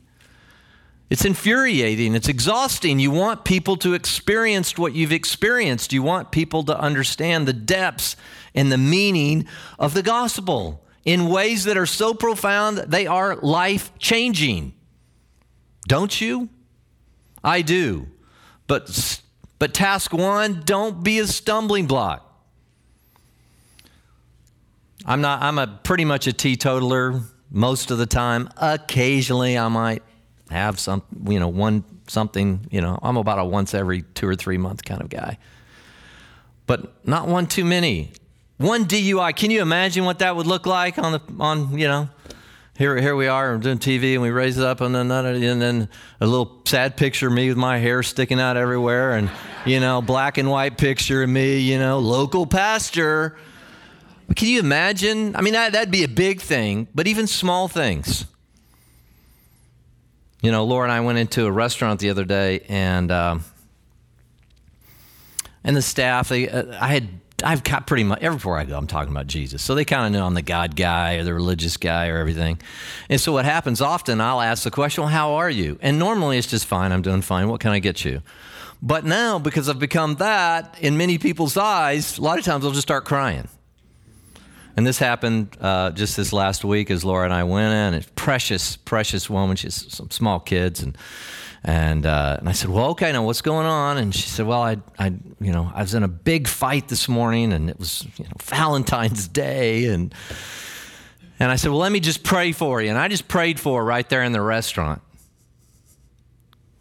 It's 1.10 1.26
infuriating. 1.26 2.14
It's 2.14 2.28
exhausting. 2.28 2.98
You 2.98 3.10
want 3.10 3.44
people 3.44 3.76
to 3.76 3.92
experience 3.92 4.78
what 4.78 4.94
you've 4.94 5.12
experienced. 5.12 5.92
You 5.92 6.02
want 6.02 6.30
people 6.30 6.62
to 6.64 6.80
understand 6.80 7.46
the 7.46 7.52
depths 7.52 8.16
and 8.54 8.72
the 8.72 8.78
meaning 8.78 9.46
of 9.78 9.92
the 9.92 10.02
gospel 10.02 10.82
in 11.04 11.28
ways 11.28 11.64
that 11.64 11.76
are 11.76 11.84
so 11.84 12.14
profound 12.14 12.78
they 12.78 13.06
are 13.06 13.36
life 13.36 13.92
changing. 13.98 14.72
Don't 15.86 16.18
you? 16.18 16.48
I 17.44 17.60
do. 17.60 18.08
But 18.66 19.20
but 19.62 19.74
task 19.74 20.12
one, 20.12 20.62
don't 20.64 21.04
be 21.04 21.20
a 21.20 21.26
stumbling 21.28 21.86
block. 21.86 22.28
I'm 25.06 25.20
not, 25.20 25.40
I'm 25.40 25.56
a 25.56 25.68
pretty 25.68 26.04
much 26.04 26.26
a 26.26 26.32
teetotaler. 26.32 27.20
most 27.48 27.92
of 27.92 27.98
the 27.98 28.06
time. 28.06 28.48
Occasionally, 28.56 29.56
I 29.56 29.68
might 29.68 30.02
have 30.50 30.80
some, 30.80 31.04
you 31.28 31.38
know, 31.38 31.46
one 31.46 31.84
something, 32.08 32.66
you 32.72 32.80
know, 32.80 32.98
I'm 33.04 33.16
about 33.16 33.38
a 33.38 33.44
once 33.44 33.72
every 33.72 34.02
two 34.02 34.26
or 34.26 34.34
three 34.34 34.58
month 34.58 34.84
kind 34.84 35.00
of 35.00 35.08
guy. 35.08 35.38
But 36.66 37.06
not 37.06 37.28
one 37.28 37.46
too 37.46 37.64
many. 37.64 38.10
One 38.56 38.86
DUI. 38.86 39.36
Can 39.36 39.52
you 39.52 39.62
imagine 39.62 40.04
what 40.04 40.18
that 40.18 40.34
would 40.34 40.48
look 40.48 40.66
like 40.66 40.98
on 40.98 41.12
the 41.12 41.20
on, 41.38 41.78
you 41.78 41.86
know, 41.86 42.08
here, 42.82 42.96
here 42.96 43.14
we 43.14 43.28
are 43.28 43.58
doing 43.58 43.78
TV 43.78 44.14
and 44.14 44.22
we 44.22 44.30
raise 44.30 44.58
it 44.58 44.64
up 44.64 44.80
and 44.80 44.92
then, 44.92 45.08
and 45.12 45.62
then 45.62 45.88
a 46.20 46.26
little 46.26 46.62
sad 46.64 46.96
picture 46.96 47.28
of 47.28 47.32
me 47.32 47.48
with 47.48 47.56
my 47.56 47.78
hair 47.78 48.02
sticking 48.02 48.40
out 48.40 48.56
everywhere 48.56 49.14
and, 49.14 49.30
you 49.64 49.78
know, 49.78 50.02
black 50.02 50.36
and 50.36 50.50
white 50.50 50.76
picture 50.76 51.22
of 51.22 51.28
me, 51.28 51.60
you 51.60 51.78
know, 51.78 52.00
local 52.00 52.44
pastor. 52.44 53.38
Can 54.34 54.48
you 54.48 54.58
imagine? 54.58 55.36
I 55.36 55.42
mean, 55.42 55.52
that, 55.52 55.74
that'd 55.74 55.92
be 55.92 56.02
a 56.02 56.08
big 56.08 56.40
thing, 56.40 56.88
but 56.92 57.06
even 57.06 57.28
small 57.28 57.68
things. 57.68 58.24
You 60.40 60.50
know, 60.50 60.64
Laura 60.64 60.82
and 60.82 60.92
I 60.92 61.02
went 61.02 61.18
into 61.18 61.46
a 61.46 61.52
restaurant 61.52 62.00
the 62.00 62.10
other 62.10 62.24
day 62.24 62.64
and, 62.68 63.12
uh, 63.12 63.38
and 65.62 65.76
the 65.76 65.82
staff, 65.82 66.30
they, 66.30 66.48
uh, 66.48 66.76
I 66.80 66.88
had 66.88 67.08
I've 67.42 67.64
got 67.64 67.86
pretty 67.86 68.04
much 68.04 68.20
everywhere 68.20 68.58
I 68.58 68.64
go, 68.64 68.76
I'm 68.76 68.86
talking 68.86 69.12
about 69.12 69.26
Jesus. 69.26 69.62
So 69.62 69.74
they 69.74 69.84
kind 69.84 70.06
of 70.06 70.12
know 70.12 70.26
I'm 70.26 70.34
the 70.34 70.42
God 70.42 70.76
guy 70.76 71.14
or 71.14 71.24
the 71.24 71.34
religious 71.34 71.76
guy 71.76 72.08
or 72.08 72.18
everything. 72.18 72.60
And 73.08 73.20
so 73.20 73.32
what 73.32 73.44
happens 73.44 73.80
often, 73.80 74.20
I'll 74.20 74.40
ask 74.40 74.64
the 74.64 74.70
question, 74.70 75.02
well, 75.02 75.12
how 75.12 75.34
are 75.34 75.50
you? 75.50 75.78
And 75.82 75.98
normally 75.98 76.38
it's 76.38 76.46
just 76.46 76.66
fine. 76.66 76.92
I'm 76.92 77.02
doing 77.02 77.22
fine. 77.22 77.48
What 77.48 77.60
can 77.60 77.72
I 77.72 77.78
get 77.78 78.04
you? 78.04 78.22
But 78.80 79.04
now, 79.04 79.38
because 79.38 79.68
I've 79.68 79.78
become 79.78 80.16
that, 80.16 80.76
in 80.80 80.96
many 80.96 81.18
people's 81.18 81.56
eyes, 81.56 82.18
a 82.18 82.22
lot 82.22 82.38
of 82.38 82.44
times 82.44 82.62
they'll 82.62 82.72
just 82.72 82.86
start 82.86 83.04
crying. 83.04 83.48
And 84.76 84.86
this 84.86 84.98
happened 84.98 85.56
uh, 85.60 85.90
just 85.90 86.16
this 86.16 86.32
last 86.32 86.64
week 86.64 86.90
as 86.90 87.04
Laura 87.04 87.24
and 87.24 87.32
I 87.32 87.44
went 87.44 87.74
in. 87.74 88.00
It's 88.00 88.10
precious, 88.16 88.76
precious 88.76 89.28
woman. 89.28 89.54
She's 89.54 89.92
some 89.92 90.10
small 90.10 90.40
kids, 90.40 90.82
and 90.82 90.96
and, 91.64 92.06
uh, 92.06 92.38
and 92.40 92.48
I 92.48 92.52
said, 92.52 92.70
well, 92.70 92.90
okay, 92.90 93.12
now 93.12 93.24
what's 93.24 93.40
going 93.40 93.66
on? 93.66 93.96
And 93.96 94.12
she 94.12 94.28
said, 94.28 94.46
well, 94.46 94.62
I, 94.62 94.78
I, 94.98 95.14
you 95.40 95.52
know, 95.52 95.70
I 95.72 95.82
was 95.82 95.94
in 95.94 96.02
a 96.02 96.08
big 96.08 96.48
fight 96.48 96.88
this 96.88 97.08
morning 97.08 97.52
and 97.52 97.70
it 97.70 97.78
was, 97.78 98.04
you 98.16 98.24
know, 98.24 98.32
Valentine's 98.40 99.28
Day. 99.28 99.86
And, 99.86 100.12
and 101.38 101.52
I 101.52 101.56
said, 101.56 101.70
well, 101.70 101.78
let 101.78 101.92
me 101.92 102.00
just 102.00 102.24
pray 102.24 102.50
for 102.50 102.82
you. 102.82 102.88
And 102.88 102.98
I 102.98 103.06
just 103.06 103.28
prayed 103.28 103.60
for 103.60 103.80
her 103.80 103.84
right 103.84 104.08
there 104.08 104.24
in 104.24 104.32
the 104.32 104.40
restaurant. 104.40 105.02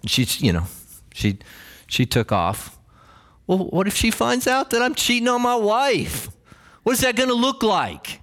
She, 0.08 0.24
you 0.44 0.52
know, 0.52 0.64
she, 1.14 1.38
she 1.86 2.08
took 2.08 2.32
off. 2.32 2.80
Well, 3.46 3.60
what 3.60 3.86
if 3.86 3.96
she 3.96 4.10
finds 4.10 4.48
out 4.48 4.72
that 4.72 4.82
I'm 4.82 4.96
cheating 4.96 5.28
on 5.28 5.44
my 5.44 5.56
wife? 5.56 6.30
What 6.82 6.94
is 6.94 7.02
that 7.02 7.16
going 7.16 7.30
to 7.30 7.36
look 7.36 7.62
like? 7.62 8.21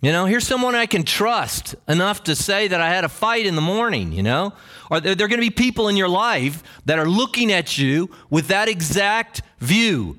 You 0.00 0.12
know, 0.12 0.26
here's 0.26 0.46
someone 0.46 0.76
I 0.76 0.86
can 0.86 1.02
trust 1.02 1.74
enough 1.88 2.22
to 2.24 2.36
say 2.36 2.68
that 2.68 2.80
I 2.80 2.88
had 2.88 3.04
a 3.04 3.08
fight 3.08 3.46
in 3.46 3.56
the 3.56 3.60
morning, 3.60 4.12
you 4.12 4.22
know? 4.22 4.52
Are 4.92 5.00
there, 5.00 5.16
there 5.16 5.26
going 5.26 5.40
to 5.40 5.46
be 5.46 5.50
people 5.50 5.88
in 5.88 5.96
your 5.96 6.08
life 6.08 6.62
that 6.84 7.00
are 7.00 7.08
looking 7.08 7.50
at 7.50 7.76
you 7.76 8.08
with 8.30 8.48
that 8.48 8.68
exact 8.68 9.42
view? 9.58 10.18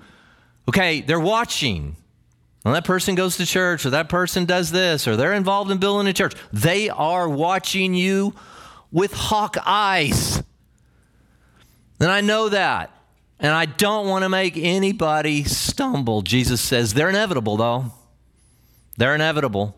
Okay, 0.67 1.00
they're 1.00 1.19
watching. 1.19 1.95
Well, 2.65 2.74
that 2.74 2.83
person 2.83 3.15
goes 3.15 3.38
to 3.38 3.45
church, 3.45 3.86
or 3.86 3.91
that 3.91 4.09
person 4.09 4.43
does 4.43 4.69
this, 4.69 5.07
or 5.07 5.15
they're 5.15 5.33
involved 5.33 5.71
in 5.71 5.77
building 5.77 6.07
a 6.07 6.13
church. 6.13 6.36
They 6.51 6.89
are 6.89 7.29
watching 7.29 7.93
you 7.93 8.36
with 8.91 9.13
hawk 9.13 9.55
eyes. 9.65 10.43
And 12.01 12.12
I 12.12 12.19
know 12.19 12.50
that. 12.50 12.93
And 13.39 13.53
I 13.53 13.65
don't 13.65 14.09
want 14.09 14.24
to 14.24 14.29
make 14.29 14.57
anybody 14.57 15.45
stumble. 15.45 16.21
Jesus 16.21 16.59
says 16.59 16.93
they're 16.93 17.09
inevitable, 17.09 17.55
though. 17.55 17.93
They're 18.99 19.15
inevitable. 19.15 19.77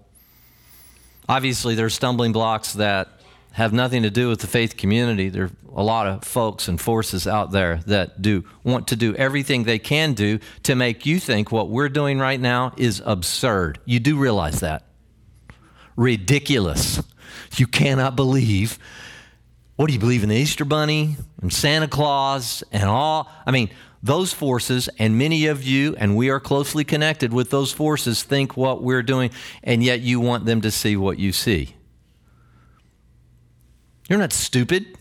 Obviously, 1.30 1.76
there's 1.76 1.94
stumbling 1.94 2.32
blocks 2.32 2.74
that 2.74 3.08
have 3.52 3.72
nothing 3.72 4.02
to 4.02 4.10
do 4.10 4.30
with 4.30 4.40
the 4.40 4.48
faith 4.48 4.76
community. 4.76 5.30
There 5.30 5.44
are 5.44 5.52
a 5.76 5.84
lot 5.84 6.08
of 6.08 6.24
folks 6.24 6.68
and 6.68 6.82
forces 6.82 7.28
out 7.28 7.52
there 7.52 7.82
that 7.86 8.24
do 8.24 8.46
want 8.64 8.88
to 8.88 8.96
do 8.96 9.14
everything 9.14 9.64
they 9.64 9.78
can 9.78 10.14
do 10.14 10.40
to 10.64 10.74
make 10.74 11.06
you 11.06 11.20
think 11.20 11.52
what 11.52 11.70
we're 11.70 11.88
doing 11.88 12.18
right 12.18 12.40
now 12.40 12.74
is 12.78 13.00
absurd. 13.06 13.78
You 13.86 14.00
do 14.00 14.18
realize 14.18 14.62
that. 14.62 14.86
Ridiculous. 15.96 17.00
You 17.58 17.68
cannot 17.68 18.16
believe. 18.16 18.80
What 19.76 19.86
do 19.86 19.94
you 19.94 20.00
believe 20.00 20.24
in 20.24 20.30
the 20.30 20.36
Easter 20.36 20.66
Bunny 20.66 21.16
and 21.44 21.54
Santa 21.54 21.88
Claus 21.88 22.64
and 22.72 22.86
all? 22.86 23.32
I 23.46 23.52
mean, 23.52 23.70
those 24.04 24.34
forces, 24.34 24.90
and 24.98 25.18
many 25.18 25.46
of 25.46 25.64
you, 25.64 25.96
and 25.98 26.16
we 26.16 26.30
are 26.30 26.40
closely 26.40 26.84
connected 26.84 27.32
with 27.32 27.52
those 27.52 27.72
forces, 27.72 28.24
think 28.24 28.58
what 28.58 28.82
we're 28.82 29.04
doing, 29.04 29.30
and 29.64 29.84
yet 29.84 30.02
you 30.02 30.20
want 30.20 30.46
them 30.46 30.62
to 30.62 30.72
see 30.72 30.96
what 30.96 31.20
you 31.20 31.32
see. 31.32 31.76
You're 34.10 34.20
not 34.20 34.34
stupid. 34.34 34.98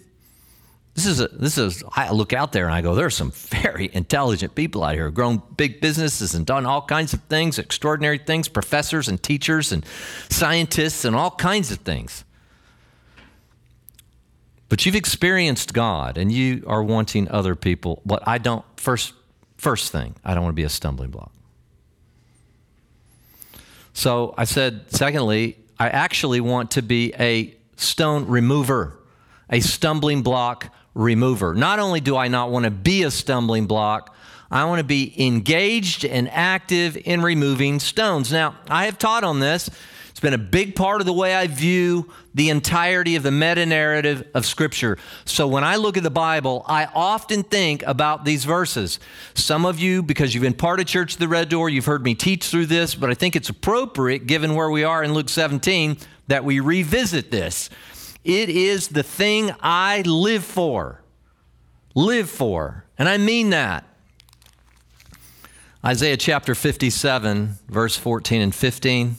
This 0.95 1.07
is 1.07 1.21
a, 1.21 1.29
this 1.29 1.57
is 1.57 1.83
I 1.97 2.11
look 2.11 2.33
out 2.33 2.53
there 2.53 2.67
and 2.67 2.75
I 2.75 2.83
go, 2.83 2.95
there 2.95 3.07
are 3.07 3.11
some 3.11 3.31
very 3.31 3.89
intelligent 3.93 4.55
people 4.55 4.85
out 4.85 4.95
here 4.95 5.07
who've 5.07 5.15
grown 5.15 5.43
big 5.57 5.81
businesses 5.81 6.35
and 6.35 6.45
done 6.45 6.67
all 6.67 6.83
kinds 6.83 7.15
of 7.15 7.23
things, 7.23 7.59
extraordinary 7.59 8.19
things, 8.19 8.49
professors 8.49 9.09
and 9.09 9.23
teachers 9.23 9.73
and 9.73 9.85
scientists 10.29 11.05
and 11.05 11.17
all 11.17 11.31
kinds 11.31 11.71
of 11.71 11.79
things. 11.79 12.25
But 14.71 14.87
you've 14.87 14.95
experienced 14.95 15.75
God 15.75 16.17
and 16.17 16.31
you 16.31 16.63
are 16.67 16.83
wanting 16.83 17.29
other 17.29 17.55
people. 17.57 18.01
But 18.07 18.27
I 18.27 18.39
don't, 18.39 18.65
first, 18.77 19.13
first 19.59 19.91
thing, 19.93 20.15
I 20.25 20.33
don't 20.33 20.45
want 20.45 20.55
to 20.55 20.57
be 20.57 20.63
a 20.63 20.71
stumbling 20.71 21.11
block. 21.11 21.33
So 23.93 24.33
I 24.39 24.45
said, 24.45 24.85
secondly, 24.89 25.59
I 25.79 25.89
actually 25.89 26.41
want 26.41 26.71
to 26.73 26.83
be 26.83 27.13
a 27.19 27.53
stone 27.77 28.27
remover, 28.29 28.97
a 29.51 29.59
stumbling 29.59 30.23
block 30.23 30.73
remover. 30.95 31.53
Not 31.53 31.81
only 31.81 32.01
do 32.01 32.17
I 32.17 32.29
not 32.29 32.53
want 32.53 32.65
to 32.65 32.71
be 32.71 33.03
a 33.03 33.11
stumbling 33.11 33.67
block, 33.67 34.15
I 34.53 34.65
want 34.67 34.79
to 34.79 34.85
be 34.85 35.13
engaged 35.19 36.05
and 36.05 36.29
active 36.31 36.97
in 36.97 37.23
removing 37.23 37.81
stones. 37.81 38.31
Now, 38.31 38.55
I 38.69 38.85
have 38.85 38.99
taught 38.99 39.25
on 39.25 39.41
this 39.41 39.69
it's 40.21 40.25
been 40.27 40.35
a 40.35 40.39
big 40.39 40.77
part 40.77 41.01
of 41.01 41.07
the 41.07 41.15
way 41.15 41.35
I 41.35 41.47
view 41.47 42.11
the 42.35 42.51
entirety 42.51 43.17
of 43.17 43.23
the 43.23 43.31
meta 43.31 43.65
narrative 43.65 44.29
of 44.35 44.45
Scripture. 44.45 44.99
So 45.25 45.49
when 45.49 45.65
I 45.65 45.77
look 45.77 45.97
at 45.97 46.03
the 46.03 46.11
Bible, 46.11 46.63
I 46.69 46.85
often 46.95 47.43
think 47.43 47.83
about 47.85 48.27
these 48.27 48.45
verses. 48.45 49.01
Some 49.33 49.65
of 49.65 49.79
you, 49.79 50.03
because 50.03 50.35
you've 50.35 50.43
been 50.43 50.53
part 50.53 50.79
of 50.79 50.85
Church 50.85 51.15
of 51.15 51.21
the 51.21 51.29
Red 51.29 51.49
Door, 51.49 51.71
you've 51.71 51.87
heard 51.87 52.05
me 52.05 52.15
teach 52.15 52.49
through 52.49 52.67
this, 52.67 52.95
but 52.95 53.09
I 53.09 53.15
think 53.15 53.35
it's 53.35 53.49
appropriate, 53.49 54.27
given 54.27 54.55
where 54.55 54.69
we 54.69 54.85
are 54.85 55.03
in 55.03 55.15
Luke 55.15 55.31
17, 55.31 55.97
that 56.27 56.45
we 56.45 56.61
revisit 56.61 57.31
this. 57.31 57.71
It 58.23 58.51
is 58.51 58.89
the 58.89 59.03
thing 59.03 59.53
I 59.61 60.03
live 60.03 60.45
for. 60.45 61.01
Live 61.95 62.29
for. 62.29 62.85
And 62.99 63.09
I 63.09 63.17
mean 63.17 63.49
that. 63.51 63.87
Isaiah 65.83 66.19
chapter 66.19 66.55
57, 66.55 67.55
verse 67.71 67.97
14 67.97 68.43
and 68.43 68.55
15 68.55 69.17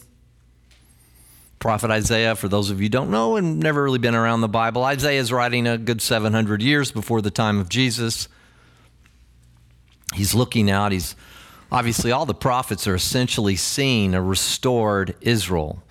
prophet 1.61 1.91
Isaiah, 1.91 2.35
for 2.35 2.47
those 2.49 2.71
of 2.71 2.81
you 2.81 2.89
don't 2.89 3.11
know 3.11 3.37
and 3.37 3.59
never 3.59 3.83
really 3.83 3.99
been 3.99 4.15
around 4.15 4.41
the 4.41 4.49
Bible, 4.49 4.83
Isaiah 4.83 5.21
is 5.21 5.31
writing 5.31 5.67
a 5.67 5.77
good 5.77 6.01
700 6.01 6.61
years 6.61 6.91
before 6.91 7.21
the 7.21 7.29
time 7.29 7.59
of 7.59 7.69
Jesus. 7.69 8.27
He's 10.15 10.33
looking 10.33 10.71
out. 10.71 10.91
He's 10.91 11.15
obviously 11.71 12.11
all 12.11 12.25
the 12.25 12.33
prophets 12.33 12.87
are 12.87 12.95
essentially 12.95 13.55
seeing 13.55 14.15
a 14.15 14.21
restored 14.21 15.15
Israel. 15.21 15.81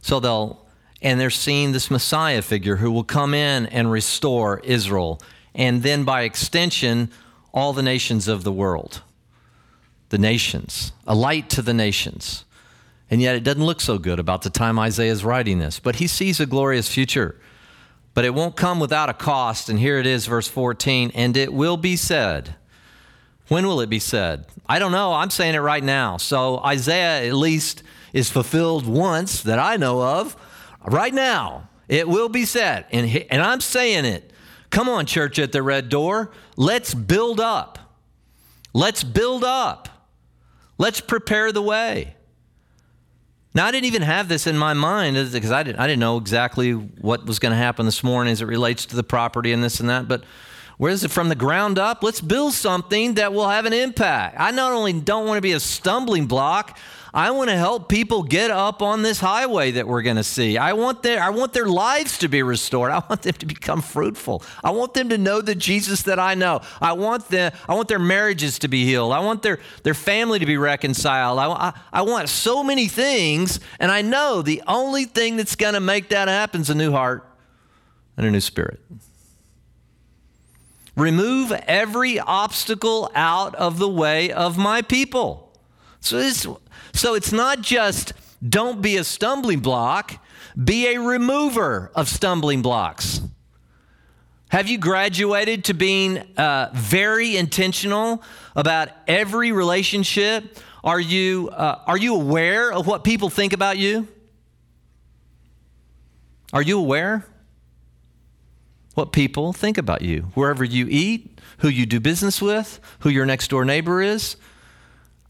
So 0.00 0.20
they'll 0.20 0.64
and 1.02 1.20
they're 1.20 1.28
seeing 1.28 1.72
this 1.72 1.90
Messiah 1.90 2.40
figure 2.40 2.76
who 2.76 2.90
will 2.90 3.04
come 3.04 3.34
in 3.34 3.66
and 3.66 3.90
restore 3.90 4.60
Israel 4.60 5.20
and 5.54 5.82
then 5.82 6.04
by 6.04 6.22
extension 6.22 7.10
all 7.52 7.72
the 7.72 7.82
nations 7.82 8.28
of 8.28 8.44
the 8.44 8.52
world. 8.52 9.02
The 10.08 10.18
nations, 10.18 10.92
a 11.06 11.14
light 11.14 11.50
to 11.50 11.62
the 11.62 11.74
nations. 11.74 12.45
And 13.10 13.22
yet 13.22 13.36
it 13.36 13.44
doesn't 13.44 13.64
look 13.64 13.80
so 13.80 13.98
good 13.98 14.18
about 14.18 14.42
the 14.42 14.50
time 14.50 14.78
Isaiah 14.78 15.12
is 15.12 15.24
writing 15.24 15.58
this. 15.58 15.78
But 15.78 15.96
he 15.96 16.06
sees 16.06 16.40
a 16.40 16.46
glorious 16.46 16.88
future. 16.92 17.40
But 18.14 18.24
it 18.24 18.34
won't 18.34 18.56
come 18.56 18.80
without 18.80 19.08
a 19.08 19.14
cost. 19.14 19.68
And 19.68 19.78
here 19.78 19.98
it 19.98 20.06
is, 20.06 20.26
verse 20.26 20.48
14. 20.48 21.12
And 21.14 21.36
it 21.36 21.52
will 21.52 21.76
be 21.76 21.96
said. 21.96 22.56
When 23.48 23.66
will 23.66 23.80
it 23.80 23.88
be 23.88 24.00
said? 24.00 24.46
I 24.68 24.78
don't 24.78 24.90
know. 24.90 25.12
I'm 25.12 25.30
saying 25.30 25.54
it 25.54 25.60
right 25.60 25.84
now. 25.84 26.16
So 26.16 26.58
Isaiah 26.58 27.28
at 27.28 27.34
least 27.34 27.84
is 28.12 28.30
fulfilled 28.30 28.86
once 28.86 29.42
that 29.42 29.58
I 29.58 29.76
know 29.76 30.02
of. 30.02 30.36
Right 30.84 31.14
now, 31.14 31.68
it 31.88 32.08
will 32.08 32.28
be 32.28 32.44
said. 32.44 32.86
And, 32.90 33.24
and 33.30 33.40
I'm 33.40 33.60
saying 33.60 34.04
it. 34.04 34.32
Come 34.70 34.88
on, 34.88 35.06
church 35.06 35.38
at 35.38 35.52
the 35.52 35.62
red 35.62 35.88
door. 35.88 36.32
Let's 36.56 36.92
build 36.92 37.38
up. 37.38 37.78
Let's 38.72 39.04
build 39.04 39.44
up. 39.44 39.88
Let's 40.76 41.00
prepare 41.00 41.52
the 41.52 41.62
way. 41.62 42.15
Now, 43.56 43.64
I 43.64 43.70
didn't 43.70 43.86
even 43.86 44.02
have 44.02 44.28
this 44.28 44.46
in 44.46 44.58
my 44.58 44.74
mind 44.74 45.16
because 45.32 45.50
I 45.50 45.62
didn't, 45.62 45.78
I 45.78 45.86
didn't 45.86 46.00
know 46.00 46.18
exactly 46.18 46.72
what 46.72 47.24
was 47.24 47.38
going 47.38 47.52
to 47.52 47.56
happen 47.56 47.86
this 47.86 48.04
morning 48.04 48.30
as 48.30 48.42
it 48.42 48.44
relates 48.44 48.84
to 48.84 48.94
the 48.94 49.02
property 49.02 49.50
and 49.50 49.64
this 49.64 49.80
and 49.80 49.88
that. 49.88 50.06
But 50.06 50.24
where 50.76 50.92
is 50.92 51.04
it 51.04 51.10
from 51.10 51.30
the 51.30 51.36
ground 51.36 51.78
up? 51.78 52.02
Let's 52.02 52.20
build 52.20 52.52
something 52.52 53.14
that 53.14 53.32
will 53.32 53.48
have 53.48 53.64
an 53.64 53.72
impact. 53.72 54.36
I 54.38 54.50
not 54.50 54.72
only 54.72 54.92
don't 54.92 55.26
want 55.26 55.38
to 55.38 55.40
be 55.40 55.52
a 55.52 55.60
stumbling 55.60 56.26
block, 56.26 56.78
I 57.14 57.30
want 57.30 57.50
to 57.50 57.56
help 57.56 57.88
people 57.88 58.22
get 58.22 58.50
up 58.50 58.82
on 58.82 59.02
this 59.02 59.20
highway 59.20 59.72
that 59.72 59.86
we're 59.86 60.02
going 60.02 60.16
to 60.16 60.24
see. 60.24 60.58
I 60.58 60.72
want 60.72 61.02
their 61.02 61.22
I 61.22 61.30
want 61.30 61.52
their 61.52 61.66
lives 61.66 62.18
to 62.18 62.28
be 62.28 62.42
restored. 62.42 62.90
I 62.92 63.02
want 63.08 63.22
them 63.22 63.34
to 63.34 63.46
become 63.46 63.82
fruitful. 63.82 64.42
I 64.62 64.70
want 64.70 64.94
them 64.94 65.08
to 65.10 65.18
know 65.18 65.40
the 65.40 65.54
Jesus 65.54 66.02
that 66.02 66.18
I 66.18 66.34
know. 66.34 66.60
I 66.80 66.92
want 66.92 67.28
them 67.28 67.52
I 67.68 67.74
want 67.74 67.88
their 67.88 67.98
marriages 67.98 68.58
to 68.60 68.68
be 68.68 68.84
healed. 68.84 69.12
I 69.12 69.20
want 69.20 69.42
their 69.42 69.58
their 69.82 69.94
family 69.94 70.38
to 70.38 70.46
be 70.46 70.56
reconciled. 70.56 71.38
I, 71.38 71.48
I, 71.48 71.72
I 71.92 72.02
want 72.02 72.28
so 72.28 72.62
many 72.62 72.88
things, 72.88 73.60
and 73.80 73.90
I 73.90 74.02
know 74.02 74.42
the 74.42 74.62
only 74.66 75.04
thing 75.04 75.36
that's 75.36 75.56
going 75.56 75.74
to 75.74 75.80
make 75.80 76.08
that 76.10 76.28
happen 76.28 76.60
is 76.60 76.70
a 76.70 76.74
new 76.74 76.92
heart 76.92 77.28
and 78.16 78.26
a 78.26 78.30
new 78.30 78.40
spirit. 78.40 78.80
Remove 80.96 81.52
every 81.52 82.18
obstacle 82.18 83.10
out 83.14 83.54
of 83.56 83.78
the 83.78 83.88
way 83.88 84.32
of 84.32 84.56
my 84.56 84.80
people. 84.80 85.52
So 86.00 86.18
it's, 86.18 86.46
so 86.96 87.14
it's 87.14 87.32
not 87.32 87.60
just 87.60 88.12
don't 88.46 88.82
be 88.82 88.96
a 88.96 89.04
stumbling 89.04 89.60
block, 89.60 90.22
be 90.62 90.94
a 90.94 91.00
remover 91.00 91.90
of 91.94 92.08
stumbling 92.08 92.62
blocks. 92.62 93.20
Have 94.48 94.68
you 94.68 94.78
graduated 94.78 95.64
to 95.64 95.74
being 95.74 96.18
uh, 96.36 96.70
very 96.72 97.36
intentional 97.36 98.22
about 98.54 98.88
every 99.06 99.52
relationship? 99.52 100.58
Are 100.84 101.00
you, 101.00 101.50
uh, 101.50 101.82
are 101.86 101.98
you 101.98 102.14
aware 102.14 102.72
of 102.72 102.86
what 102.86 103.04
people 103.04 103.28
think 103.28 103.52
about 103.52 103.76
you? 103.76 104.06
Are 106.52 106.62
you 106.62 106.78
aware? 106.78 107.26
what 108.96 109.12
people 109.12 109.52
think 109.52 109.76
about 109.76 110.00
you. 110.00 110.22
Wherever 110.34 110.64
you 110.64 110.86
eat, 110.88 111.38
who 111.58 111.68
you 111.68 111.84
do 111.84 112.00
business 112.00 112.40
with, 112.40 112.80
who 113.00 113.10
your 113.10 113.26
next 113.26 113.48
door 113.48 113.64
neighbor 113.64 114.00
is. 114.00 114.36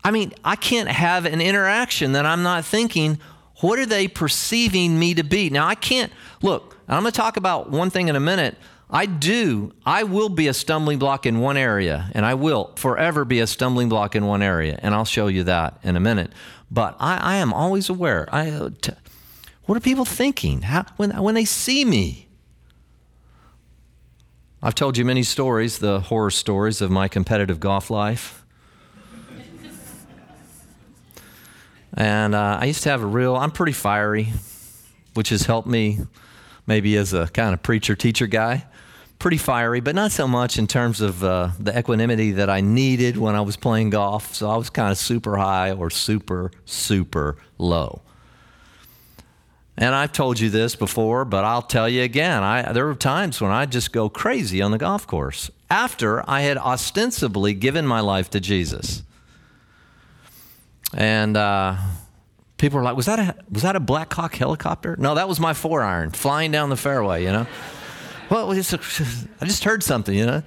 I 0.07 0.13
mean, 0.13 0.33
I 0.45 0.55
can't 0.55 0.89
have 0.89 1.25
an 1.25 1.41
interaction 1.41 2.13
that 2.13 2.25
I'm 2.25 2.45
not 2.45 2.65
thinking, 2.65 3.19
what 3.57 3.81
are 3.81 3.87
they 3.87 4.07
perceiving 4.07 5.01
me 5.01 5.15
to 5.15 5.25
be? 5.25 5.51
Now, 5.51 5.67
I 5.67 5.75
can't, 5.75 6.13
look, 6.43 6.77
I'm 6.87 7.03
going 7.03 7.11
to 7.11 7.17
talk 7.17 7.37
about 7.37 7.71
one 7.73 7.91
thing 7.91 8.07
in 8.07 8.15
a 8.15 8.21
minute. 8.21 8.57
I 8.89 9.07
do, 9.07 9.73
I 9.85 10.05
will 10.05 10.29
be 10.29 10.47
a 10.47 10.55
stumbling 10.55 11.01
block 11.01 11.27
in 11.27 11.41
one 11.41 11.57
area, 11.57 12.09
and 12.13 12.25
I 12.25 12.35
will 12.35 12.71
forever 12.77 13.25
be 13.25 13.41
a 13.41 13.49
stumbling 13.49 13.89
block 13.89 14.15
in 14.15 14.27
one 14.27 14.43
area, 14.43 14.79
and 14.81 14.95
I'll 14.95 15.05
show 15.05 15.27
you 15.27 15.43
that 15.43 15.81
in 15.83 15.97
a 15.97 16.01
minute. 16.01 16.31
But 16.71 16.95
I, 17.01 17.17
I 17.17 17.37
am 17.39 17.53
always 17.53 17.89
aware. 17.89 18.29
I, 18.31 18.51
uh, 18.51 18.71
what 19.65 19.77
are 19.77 19.81
people 19.81 20.05
thinking 20.05 20.63
How, 20.63 20.85
when, 20.99 21.21
when 21.21 21.35
they 21.35 21.45
see 21.45 21.85
me? 21.85 22.29
I've 24.63 24.77
told 24.77 24.97
you 24.97 25.05
many 25.05 25.25
stories, 25.25 25.81
the 25.81 25.99
horror 25.99 26.31
stories 26.31 26.81
of 26.81 26.93
my 26.93 27.09
competitive 27.09 27.59
golf 27.59 27.91
life. 27.91 28.46
And 31.97 32.35
uh, 32.35 32.59
I 32.61 32.67
used 32.67 32.83
to 32.83 32.91
have 32.91 33.03
a 33.03 33.07
real, 33.07 33.35
I'm 33.35 33.51
pretty 33.51 33.73
fiery, 33.73 34.33
which 35.15 35.31
has 35.31 35.43
helped 35.43 35.67
me 35.67 35.99
maybe 36.67 36.97
as 36.97 37.13
a 37.13 37.27
kind 37.29 37.55
of 37.55 37.63
preacher 37.63 37.97
teacher 37.97 38.27
guy. 38.27 38.67
Pretty 39.19 39.39
fiery, 39.39 39.81
but 39.81 39.95
not 39.95 40.13
so 40.13 40.29
much 40.29 40.59
in 40.59 40.67
terms 40.67 41.01
of 41.01 41.25
uh, 41.25 41.51
the 41.59 41.77
equanimity 41.77 42.33
that 42.33 42.51
I 42.51 42.61
needed 42.61 43.17
when 43.17 43.35
I 43.35 43.41
was 43.41 43.57
playing 43.57 43.91
golf. 43.91 44.35
So 44.35 44.51
I 44.51 44.57
was 44.57 44.69
kind 44.69 44.93
of 44.93 44.99
super 44.99 45.39
high 45.39 45.73
or 45.73 45.89
super, 45.89 46.51
super 46.67 47.39
low. 47.57 48.03
And 49.79 49.95
I've 49.95 50.13
told 50.13 50.39
you 50.39 50.51
this 50.51 50.75
before, 50.75 51.25
but 51.25 51.45
I'll 51.45 51.63
tell 51.63 51.89
you 51.89 52.03
again. 52.03 52.43
I, 52.43 52.73
there 52.73 52.87
were 52.87 52.95
times 52.95 53.41
when 53.41 53.51
I 53.51 53.65
just 53.67 53.93
go 53.93 54.09
crazy 54.09 54.61
on 54.61 54.71
the 54.71 54.79
golf 54.79 55.07
course 55.07 55.51
after 55.71 56.29
I 56.29 56.43
had 56.43 56.59
ostensibly 56.59 57.55
given 57.55 57.87
my 57.87 58.01
life 58.01 58.31
to 58.31 58.41
Jesus. 58.41 59.03
And 60.97 61.37
uh, 61.37 61.77
people 62.57 62.79
were 62.79 62.85
like, 62.85 62.97
"Was 62.97 63.07
that 63.07 63.19
a 63.19 63.37
was 63.51 63.63
that 63.63 63.77
a 63.77 63.81
Black 63.81 64.13
Hawk 64.13 64.35
helicopter?" 64.35 64.97
No, 64.99 65.15
that 65.15 65.29
was 65.29 65.39
my 65.39 65.53
four 65.53 65.83
iron 65.83 66.11
flying 66.11 66.51
down 66.51 66.71
the 66.71 66.77
fairway. 66.77 67.23
You 67.23 67.33
know. 67.33 67.47
well, 68.31 68.53
just, 68.55 68.75
I 69.41 69.45
just 69.45 69.63
heard 69.63 69.83
something. 69.83 70.17
You 70.17 70.27
know. 70.27 70.43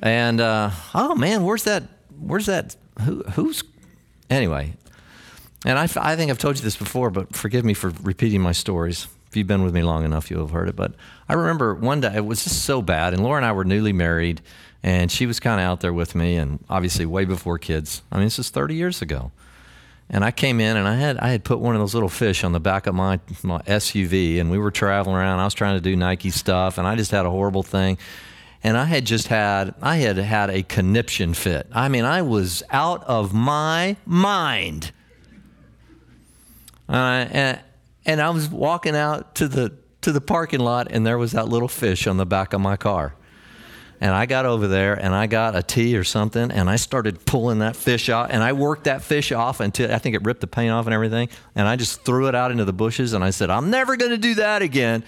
And 0.00 0.40
uh, 0.40 0.70
oh 0.94 1.14
man, 1.14 1.44
where's 1.44 1.64
that? 1.64 1.84
Where's 2.18 2.46
that? 2.46 2.76
Who, 3.02 3.22
who's? 3.22 3.62
Anyway, 4.28 4.74
and 5.64 5.78
I, 5.78 5.88
I 5.96 6.16
think 6.16 6.32
I've 6.32 6.38
told 6.38 6.56
you 6.56 6.62
this 6.62 6.76
before, 6.76 7.10
but 7.10 7.34
forgive 7.34 7.64
me 7.64 7.74
for 7.74 7.92
repeating 8.02 8.40
my 8.40 8.52
stories. 8.52 9.06
If 9.28 9.36
you've 9.36 9.46
been 9.46 9.62
with 9.62 9.74
me 9.74 9.82
long 9.82 10.04
enough, 10.04 10.30
you'll 10.30 10.46
have 10.46 10.50
heard 10.50 10.68
it. 10.68 10.74
But 10.74 10.94
I 11.28 11.34
remember 11.34 11.74
one 11.74 12.00
day, 12.00 12.16
it 12.16 12.24
was 12.24 12.42
just 12.42 12.64
so 12.64 12.82
bad. 12.82 13.12
And 13.12 13.22
Laura 13.22 13.36
and 13.36 13.46
I 13.46 13.52
were 13.52 13.64
newly 13.64 13.92
married, 13.92 14.40
and 14.82 15.12
she 15.12 15.26
was 15.26 15.38
kind 15.38 15.60
of 15.60 15.66
out 15.66 15.80
there 15.80 15.92
with 15.92 16.16
me, 16.16 16.36
and 16.36 16.64
obviously 16.68 17.06
way 17.06 17.24
before 17.24 17.58
kids. 17.58 18.02
I 18.10 18.16
mean, 18.16 18.26
this 18.26 18.38
is 18.40 18.50
30 18.50 18.74
years 18.74 19.00
ago. 19.00 19.30
And 20.08 20.24
I 20.24 20.30
came 20.30 20.60
in 20.60 20.76
and 20.76 20.86
I 20.86 20.94
had 20.94 21.18
I 21.18 21.28
had 21.28 21.42
put 21.42 21.58
one 21.58 21.74
of 21.74 21.80
those 21.80 21.94
little 21.94 22.08
fish 22.08 22.44
on 22.44 22.52
the 22.52 22.60
back 22.60 22.86
of 22.86 22.94
my, 22.94 23.18
my 23.42 23.60
SUV 23.62 24.40
and 24.40 24.50
we 24.50 24.58
were 24.58 24.70
traveling 24.70 25.16
around. 25.16 25.40
I 25.40 25.44
was 25.44 25.54
trying 25.54 25.76
to 25.76 25.80
do 25.80 25.96
Nike 25.96 26.30
stuff 26.30 26.78
and 26.78 26.86
I 26.86 26.94
just 26.94 27.10
had 27.10 27.26
a 27.26 27.30
horrible 27.30 27.64
thing. 27.64 27.98
And 28.62 28.76
I 28.76 28.84
had 28.84 29.04
just 29.04 29.28
had 29.28 29.74
I 29.82 29.96
had 29.96 30.16
had 30.16 30.50
a 30.50 30.62
conniption 30.62 31.34
fit. 31.34 31.68
I 31.72 31.88
mean, 31.88 32.04
I 32.04 32.22
was 32.22 32.62
out 32.70 33.02
of 33.04 33.34
my 33.34 33.96
mind. 34.06 34.92
Uh, 36.88 37.26
and, 37.30 37.60
and 38.04 38.20
I 38.20 38.30
was 38.30 38.48
walking 38.48 38.94
out 38.94 39.34
to 39.36 39.48
the 39.48 39.76
to 40.02 40.12
the 40.12 40.20
parking 40.20 40.60
lot, 40.60 40.86
and 40.90 41.04
there 41.04 41.18
was 41.18 41.32
that 41.32 41.48
little 41.48 41.68
fish 41.68 42.06
on 42.06 42.16
the 42.16 42.26
back 42.26 42.52
of 42.52 42.60
my 42.60 42.76
car. 42.76 43.16
And 44.00 44.12
I 44.12 44.26
got 44.26 44.44
over 44.44 44.68
there 44.68 44.94
and 44.94 45.14
I 45.14 45.26
got 45.26 45.56
a 45.56 45.62
tee 45.62 45.96
or 45.96 46.04
something, 46.04 46.50
and 46.50 46.68
I 46.68 46.76
started 46.76 47.24
pulling 47.24 47.60
that 47.60 47.76
fish 47.76 48.08
out, 48.08 48.30
and 48.30 48.42
I 48.42 48.52
worked 48.52 48.84
that 48.84 49.02
fish 49.02 49.32
off 49.32 49.60
until 49.60 49.92
I 49.92 49.98
think 49.98 50.14
it 50.14 50.24
ripped 50.24 50.42
the 50.42 50.46
paint 50.46 50.70
off 50.70 50.86
and 50.86 50.94
everything. 50.94 51.28
And 51.54 51.66
I 51.66 51.76
just 51.76 52.02
threw 52.02 52.28
it 52.28 52.34
out 52.34 52.50
into 52.50 52.64
the 52.64 52.72
bushes, 52.72 53.12
and 53.14 53.24
I 53.24 53.30
said, 53.30 53.48
I'm 53.48 53.70
never 53.70 53.96
going 53.96 54.10
to 54.10 54.18
do 54.18 54.34
that 54.34 54.62
again. 54.62 55.02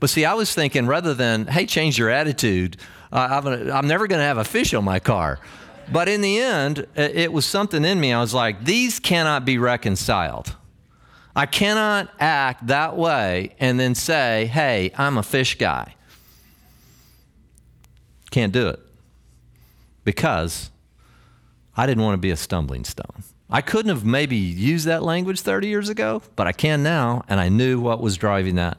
But 0.00 0.10
see, 0.10 0.24
I 0.24 0.34
was 0.34 0.54
thinking 0.54 0.86
rather 0.86 1.14
than, 1.14 1.46
hey, 1.46 1.66
change 1.66 1.98
your 1.98 2.10
attitude, 2.10 2.76
uh, 3.12 3.40
I'm, 3.42 3.70
I'm 3.70 3.88
never 3.88 4.06
going 4.06 4.20
to 4.20 4.24
have 4.24 4.38
a 4.38 4.44
fish 4.44 4.74
on 4.74 4.84
my 4.84 4.98
car. 4.98 5.40
But 5.90 6.08
in 6.08 6.20
the 6.20 6.38
end, 6.38 6.86
it 6.94 7.32
was 7.32 7.46
something 7.46 7.84
in 7.84 7.98
me. 7.98 8.12
I 8.12 8.20
was 8.20 8.34
like, 8.34 8.64
these 8.64 9.00
cannot 9.00 9.46
be 9.46 9.56
reconciled. 9.56 10.54
I 11.34 11.46
cannot 11.46 12.10
act 12.20 12.66
that 12.66 12.96
way 12.96 13.54
and 13.58 13.80
then 13.80 13.94
say, 13.94 14.46
hey, 14.46 14.92
I'm 14.98 15.16
a 15.16 15.22
fish 15.22 15.56
guy. 15.56 15.94
Can't 18.30 18.52
do 18.52 18.68
it 18.68 18.80
because 20.04 20.70
I 21.76 21.86
didn't 21.86 22.02
want 22.04 22.14
to 22.14 22.18
be 22.18 22.30
a 22.30 22.36
stumbling 22.36 22.84
stone. 22.84 23.24
I 23.50 23.62
couldn't 23.62 23.88
have 23.88 24.04
maybe 24.04 24.36
used 24.36 24.86
that 24.86 25.02
language 25.02 25.40
30 25.40 25.68
years 25.68 25.88
ago, 25.88 26.22
but 26.36 26.46
I 26.46 26.52
can 26.52 26.82
now, 26.82 27.24
and 27.28 27.40
I 27.40 27.48
knew 27.48 27.80
what 27.80 28.00
was 28.00 28.16
driving 28.16 28.56
that. 28.56 28.76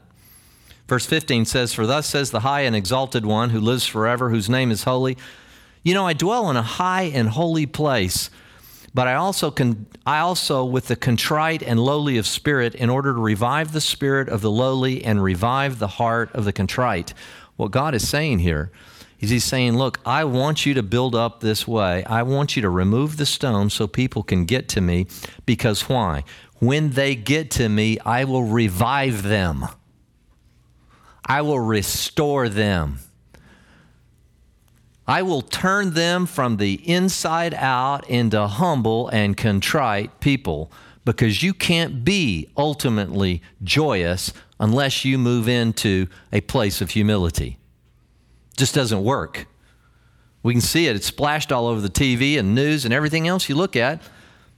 Verse 0.86 1.06
15 1.06 1.44
says, 1.44 1.72
For 1.72 1.86
thus 1.86 2.06
says 2.06 2.30
the 2.30 2.40
high 2.40 2.62
and 2.62 2.76
exalted 2.76 3.26
one 3.26 3.50
who 3.50 3.60
lives 3.60 3.86
forever, 3.86 4.30
whose 4.30 4.48
name 4.48 4.70
is 4.70 4.84
holy. 4.84 5.16
You 5.82 5.94
know, 5.94 6.06
I 6.06 6.12
dwell 6.12 6.50
in 6.50 6.56
a 6.56 6.62
high 6.62 7.04
and 7.04 7.28
holy 7.28 7.66
place 7.66 8.30
but 8.92 9.06
I 9.06 9.14
also 9.14 9.50
can 9.50 9.86
I 10.04 10.18
also 10.18 10.64
with 10.64 10.88
the 10.88 10.96
contrite 10.96 11.62
and 11.62 11.78
lowly 11.78 12.18
of 12.18 12.26
spirit 12.26 12.74
in 12.74 12.90
order 12.90 13.12
to 13.12 13.20
revive 13.20 13.72
the 13.72 13.80
spirit 13.80 14.28
of 14.28 14.40
the 14.40 14.50
lowly 14.50 15.04
and 15.04 15.22
revive 15.22 15.78
the 15.78 15.86
heart 15.86 16.32
of 16.34 16.44
the 16.44 16.52
contrite. 16.52 17.14
What 17.56 17.70
God 17.70 17.94
is 17.94 18.08
saying 18.08 18.40
here 18.40 18.72
is 19.20 19.30
he's 19.30 19.44
saying, 19.44 19.76
look, 19.76 20.00
I 20.04 20.24
want 20.24 20.64
you 20.64 20.74
to 20.74 20.82
build 20.82 21.14
up 21.14 21.40
this 21.40 21.68
way. 21.68 22.02
I 22.04 22.22
want 22.22 22.56
you 22.56 22.62
to 22.62 22.70
remove 22.70 23.18
the 23.18 23.26
stone 23.26 23.70
so 23.70 23.86
people 23.86 24.22
can 24.22 24.46
get 24.46 24.68
to 24.70 24.80
me 24.80 25.06
because 25.44 25.88
why? 25.88 26.24
When 26.58 26.90
they 26.90 27.14
get 27.14 27.50
to 27.52 27.68
me, 27.68 27.98
I 28.00 28.24
will 28.24 28.44
revive 28.44 29.22
them. 29.22 29.66
I 31.24 31.42
will 31.42 31.60
restore 31.60 32.48
them. 32.48 32.98
I 35.06 35.22
will 35.22 35.42
turn 35.42 35.94
them 35.94 36.24
from 36.24 36.56
the 36.56 36.74
inside 36.88 37.52
out 37.54 38.08
into 38.08 38.46
humble 38.46 39.08
and 39.08 39.36
contrite 39.36 40.20
people 40.20 40.72
because 41.04 41.42
you 41.42 41.52
can't 41.52 42.04
be 42.04 42.48
ultimately 42.56 43.42
joyous 43.62 44.32
unless 44.58 45.04
you 45.04 45.18
move 45.18 45.48
into 45.48 46.06
a 46.32 46.40
place 46.42 46.80
of 46.80 46.90
humility. 46.90 47.59
Just 48.60 48.74
doesn't 48.74 49.02
work. 49.02 49.46
We 50.42 50.52
can 50.52 50.60
see 50.60 50.86
it. 50.86 50.94
It's 50.94 51.06
splashed 51.06 51.50
all 51.50 51.66
over 51.66 51.80
the 51.80 51.88
TV 51.88 52.38
and 52.38 52.54
news 52.54 52.84
and 52.84 52.92
everything 52.92 53.26
else 53.26 53.48
you 53.48 53.54
look 53.54 53.74
at. 53.74 54.02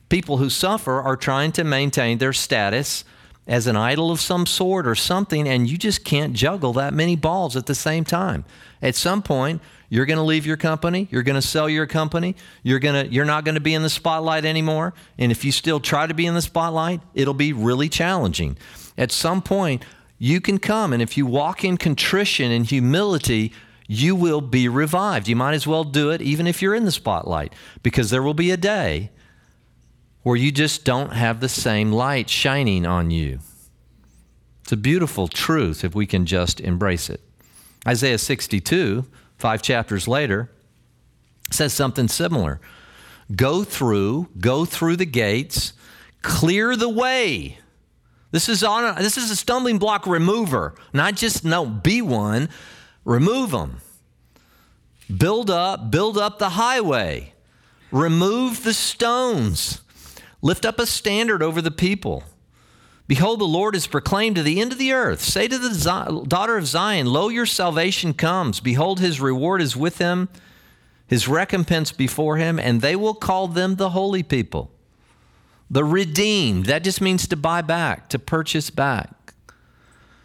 People 0.08 0.38
who 0.38 0.50
suffer 0.50 1.00
are 1.00 1.14
trying 1.14 1.52
to 1.52 1.62
maintain 1.62 2.18
their 2.18 2.32
status 2.32 3.04
as 3.46 3.68
an 3.68 3.76
idol 3.76 4.10
of 4.10 4.20
some 4.20 4.44
sort 4.44 4.88
or 4.88 4.96
something, 4.96 5.46
and 5.46 5.70
you 5.70 5.78
just 5.78 6.04
can't 6.04 6.32
juggle 6.32 6.72
that 6.72 6.92
many 6.92 7.14
balls 7.14 7.54
at 7.54 7.66
the 7.66 7.76
same 7.76 8.02
time. 8.04 8.44
At 8.82 8.96
some 8.96 9.22
point, 9.22 9.62
you're 9.88 10.04
going 10.04 10.18
to 10.18 10.24
leave 10.24 10.46
your 10.46 10.56
company, 10.56 11.06
you're 11.12 11.22
going 11.22 11.40
to 11.40 11.46
sell 11.46 11.68
your 11.68 11.86
company, 11.86 12.34
you're 12.64 12.80
going 12.80 13.06
to 13.06 13.12
you're 13.12 13.24
not 13.24 13.44
going 13.44 13.54
to 13.54 13.60
be 13.60 13.74
in 13.74 13.82
the 13.82 13.88
spotlight 13.88 14.44
anymore, 14.44 14.94
and 15.16 15.30
if 15.30 15.44
you 15.44 15.52
still 15.52 15.78
try 15.78 16.08
to 16.08 16.14
be 16.14 16.26
in 16.26 16.34
the 16.34 16.42
spotlight, 16.42 17.02
it'll 17.14 17.34
be 17.34 17.52
really 17.52 17.88
challenging. 17.88 18.58
At 18.98 19.12
some 19.12 19.42
point, 19.42 19.84
you 20.18 20.40
can 20.40 20.58
come 20.58 20.92
and 20.92 21.00
if 21.00 21.16
you 21.16 21.24
walk 21.24 21.64
in 21.64 21.76
contrition 21.76 22.50
and 22.50 22.66
humility, 22.66 23.52
you 23.88 24.14
will 24.14 24.40
be 24.40 24.68
revived. 24.68 25.28
You 25.28 25.36
might 25.36 25.54
as 25.54 25.66
well 25.66 25.84
do 25.84 26.10
it 26.10 26.22
even 26.22 26.46
if 26.46 26.62
you're 26.62 26.74
in 26.74 26.84
the 26.84 26.92
spotlight 26.92 27.54
because 27.82 28.10
there 28.10 28.22
will 28.22 28.34
be 28.34 28.50
a 28.50 28.56
day 28.56 29.10
where 30.22 30.36
you 30.36 30.52
just 30.52 30.84
don't 30.84 31.12
have 31.12 31.40
the 31.40 31.48
same 31.48 31.92
light 31.92 32.30
shining 32.30 32.86
on 32.86 33.10
you. 33.10 33.40
It's 34.62 34.72
a 34.72 34.76
beautiful 34.76 35.26
truth 35.28 35.84
if 35.84 35.94
we 35.94 36.06
can 36.06 36.26
just 36.26 36.60
embrace 36.60 37.10
it. 37.10 37.20
Isaiah 37.86 38.18
62, 38.18 39.04
five 39.36 39.60
chapters 39.60 40.06
later, 40.06 40.50
says 41.50 41.72
something 41.72 42.08
similar. 42.08 42.60
Go 43.34 43.64
through, 43.64 44.28
go 44.38 44.64
through 44.64 44.96
the 44.96 45.06
gates, 45.06 45.72
clear 46.22 46.76
the 46.76 46.88
way. 46.88 47.58
This 48.30 48.48
is 48.48 48.62
on 48.64 48.96
this 48.96 49.18
is 49.18 49.30
a 49.30 49.36
stumbling 49.36 49.78
block 49.78 50.06
remover, 50.06 50.74
not 50.92 51.16
just 51.16 51.44
no 51.44 51.66
be 51.66 52.00
one, 52.00 52.48
remove 53.04 53.50
them. 53.50 53.80
Build 55.14 55.50
up, 55.50 55.90
build 55.90 56.16
up 56.16 56.38
the 56.38 56.50
highway. 56.50 57.34
Remove 57.90 58.64
the 58.64 58.72
stones. 58.72 59.82
Lift 60.40 60.64
up 60.64 60.78
a 60.78 60.86
standard 60.86 61.42
over 61.42 61.60
the 61.60 61.70
people. 61.70 62.24
Behold, 63.06 63.40
the 63.40 63.44
Lord 63.44 63.76
is 63.76 63.86
proclaimed 63.86 64.36
to 64.36 64.42
the 64.42 64.60
end 64.60 64.72
of 64.72 64.78
the 64.78 64.92
earth. 64.92 65.20
Say 65.20 65.46
to 65.46 65.58
the 65.58 66.24
daughter 66.26 66.56
of 66.56 66.66
Zion, 66.66 67.06
Lo, 67.06 67.28
your 67.28 67.46
salvation 67.46 68.14
comes. 68.14 68.60
Behold, 68.60 69.00
his 69.00 69.20
reward 69.20 69.60
is 69.60 69.76
with 69.76 69.98
him, 69.98 70.28
his 71.06 71.28
recompense 71.28 71.92
before 71.92 72.38
him, 72.38 72.58
and 72.58 72.80
they 72.80 72.96
will 72.96 73.14
call 73.14 73.48
them 73.48 73.76
the 73.76 73.90
holy 73.90 74.22
people. 74.22 74.70
The 75.70 75.84
redeemed. 75.84 76.66
That 76.66 76.84
just 76.84 77.00
means 77.00 77.26
to 77.28 77.36
buy 77.36 77.60
back, 77.60 78.08
to 78.10 78.18
purchase 78.18 78.70
back. 78.70 79.10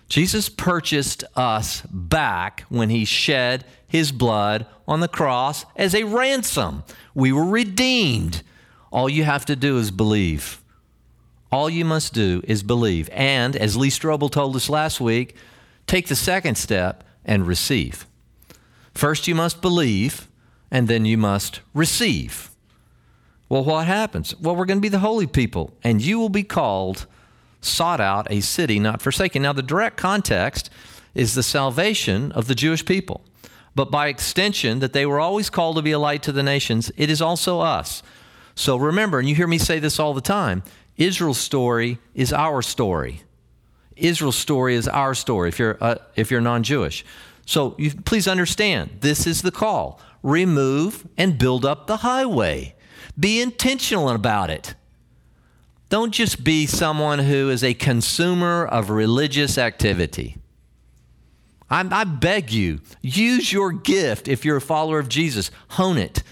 Jesus 0.09 0.47
purchased 0.49 1.23
us 1.35 1.81
back 1.91 2.65
when 2.69 2.89
he 2.89 3.03
shed 3.05 3.65
his 3.87 4.11
blood 4.11 4.65
on 4.87 4.99
the 4.99 5.07
cross 5.07 5.65
as 5.75 5.93
a 5.93 6.03
ransom. 6.03 6.83
We 7.13 7.31
were 7.31 7.45
redeemed. 7.45 8.41
All 8.91 9.09
you 9.09 9.23
have 9.23 9.45
to 9.45 9.55
do 9.55 9.77
is 9.77 9.91
believe. 9.91 10.61
All 11.51 11.69
you 11.69 11.85
must 11.85 12.13
do 12.13 12.41
is 12.45 12.63
believe. 12.63 13.09
And, 13.11 13.55
as 13.55 13.77
Lee 13.77 13.89
Strobel 13.89 14.31
told 14.31 14.55
us 14.55 14.69
last 14.69 14.99
week, 14.99 15.35
take 15.87 16.07
the 16.07 16.15
second 16.15 16.55
step 16.55 17.03
and 17.25 17.47
receive. 17.47 18.05
First, 18.93 19.27
you 19.27 19.35
must 19.35 19.61
believe, 19.61 20.27
and 20.71 20.87
then 20.87 21.05
you 21.05 21.17
must 21.17 21.61
receive. 21.73 22.49
Well, 23.49 23.63
what 23.63 23.87
happens? 23.87 24.35
Well, 24.39 24.55
we're 24.55 24.65
going 24.65 24.79
to 24.79 24.81
be 24.81 24.89
the 24.89 24.99
holy 24.99 25.27
people, 25.27 25.73
and 25.83 26.01
you 26.01 26.19
will 26.19 26.29
be 26.29 26.43
called, 26.43 27.05
sought 27.61 27.99
out, 27.99 28.27
a 28.29 28.41
city 28.41 28.79
not 28.79 29.01
forsaken. 29.01 29.41
Now, 29.41 29.53
the 29.53 29.61
direct 29.61 29.97
context 29.97 30.69
is 31.15 31.33
the 31.33 31.43
salvation 31.43 32.31
of 32.33 32.47
the 32.47 32.55
Jewish 32.55 32.85
people. 32.85 33.21
But 33.75 33.91
by 33.91 34.07
extension, 34.07 34.79
that 34.79 34.93
they 34.93 35.05
were 35.05 35.19
always 35.19 35.49
called 35.49 35.75
to 35.75 35.81
be 35.81 35.91
a 35.91 35.99
light 35.99 36.23
to 36.23 36.31
the 36.31 36.43
nations, 36.43 36.91
it 36.97 37.09
is 37.09 37.21
also 37.21 37.59
us. 37.59 38.01
So 38.55 38.75
remember, 38.75 39.19
and 39.19 39.29
you 39.29 39.35
hear 39.35 39.47
me 39.47 39.59
say 39.59 39.77
this 39.79 39.99
all 39.99 40.13
the 40.13 40.21
time 40.21 40.63
Israel's 40.97 41.37
story 41.37 41.99
is 42.15 42.33
our 42.33 42.61
story. 42.61 43.21
Israel's 43.95 44.35
story 44.35 44.75
is 44.75 44.87
our 44.87 45.13
story 45.13 45.49
if 45.49 45.59
you're, 45.59 45.77
uh, 45.81 45.95
if 46.15 46.31
you're 46.31 46.41
non 46.41 46.63
Jewish. 46.63 47.05
So 47.45 47.75
you, 47.77 47.91
please 47.91 48.27
understand 48.27 48.97
this 49.01 49.25
is 49.27 49.41
the 49.41 49.51
call 49.51 50.01
remove 50.23 51.07
and 51.17 51.37
build 51.37 51.65
up 51.65 51.87
the 51.87 51.97
highway. 51.97 52.75
Be 53.17 53.41
intentional 53.41 54.09
about 54.09 54.49
it. 54.49 54.75
Don't 55.89 56.11
just 56.11 56.43
be 56.43 56.65
someone 56.65 57.19
who 57.19 57.49
is 57.49 57.63
a 57.63 57.73
consumer 57.73 58.65
of 58.65 58.89
religious 58.89 59.57
activity. 59.57 60.37
I, 61.69 61.87
I, 61.89 62.03
beg 62.03 62.51
you, 62.51 62.79
use 63.01 63.51
your 63.51 63.71
gift 63.71 64.27
if 64.27 64.45
you're 64.45 64.57
a 64.57 64.61
follower 64.61 64.99
of 64.99 65.09
Jesus. 65.09 65.51
Hone 65.69 65.97
it. 65.97 66.23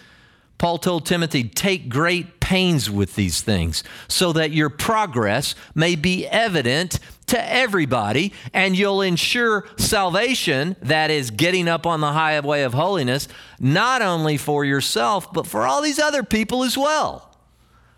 Paul 0.57 0.77
told 0.77 1.05
Timothy, 1.05 1.43
take 1.43 1.89
great 1.89 2.39
pains 2.39 2.89
with 2.89 3.15
these 3.15 3.41
things 3.41 3.83
so 4.07 4.31
that 4.33 4.51
your 4.51 4.69
progress 4.69 5.55
may 5.73 5.95
be 5.95 6.25
evident 6.27 6.99
to 7.27 7.51
everybody 7.51 8.31
and 8.53 8.77
you'll 8.77 9.01
ensure 9.01 9.65
salvation, 9.77 10.77
that 10.81 11.11
is, 11.11 11.31
getting 11.31 11.67
up 11.67 11.85
on 11.85 11.99
the 11.99 12.13
highway 12.13 12.61
of 12.61 12.73
holiness, 12.73 13.27
not 13.59 14.01
only 14.01 14.37
for 14.37 14.63
yourself, 14.63 15.33
but 15.33 15.45
for 15.45 15.63
all 15.63 15.81
these 15.81 15.99
other 15.99 16.23
people 16.23 16.63
as 16.63 16.77
well. 16.77 17.35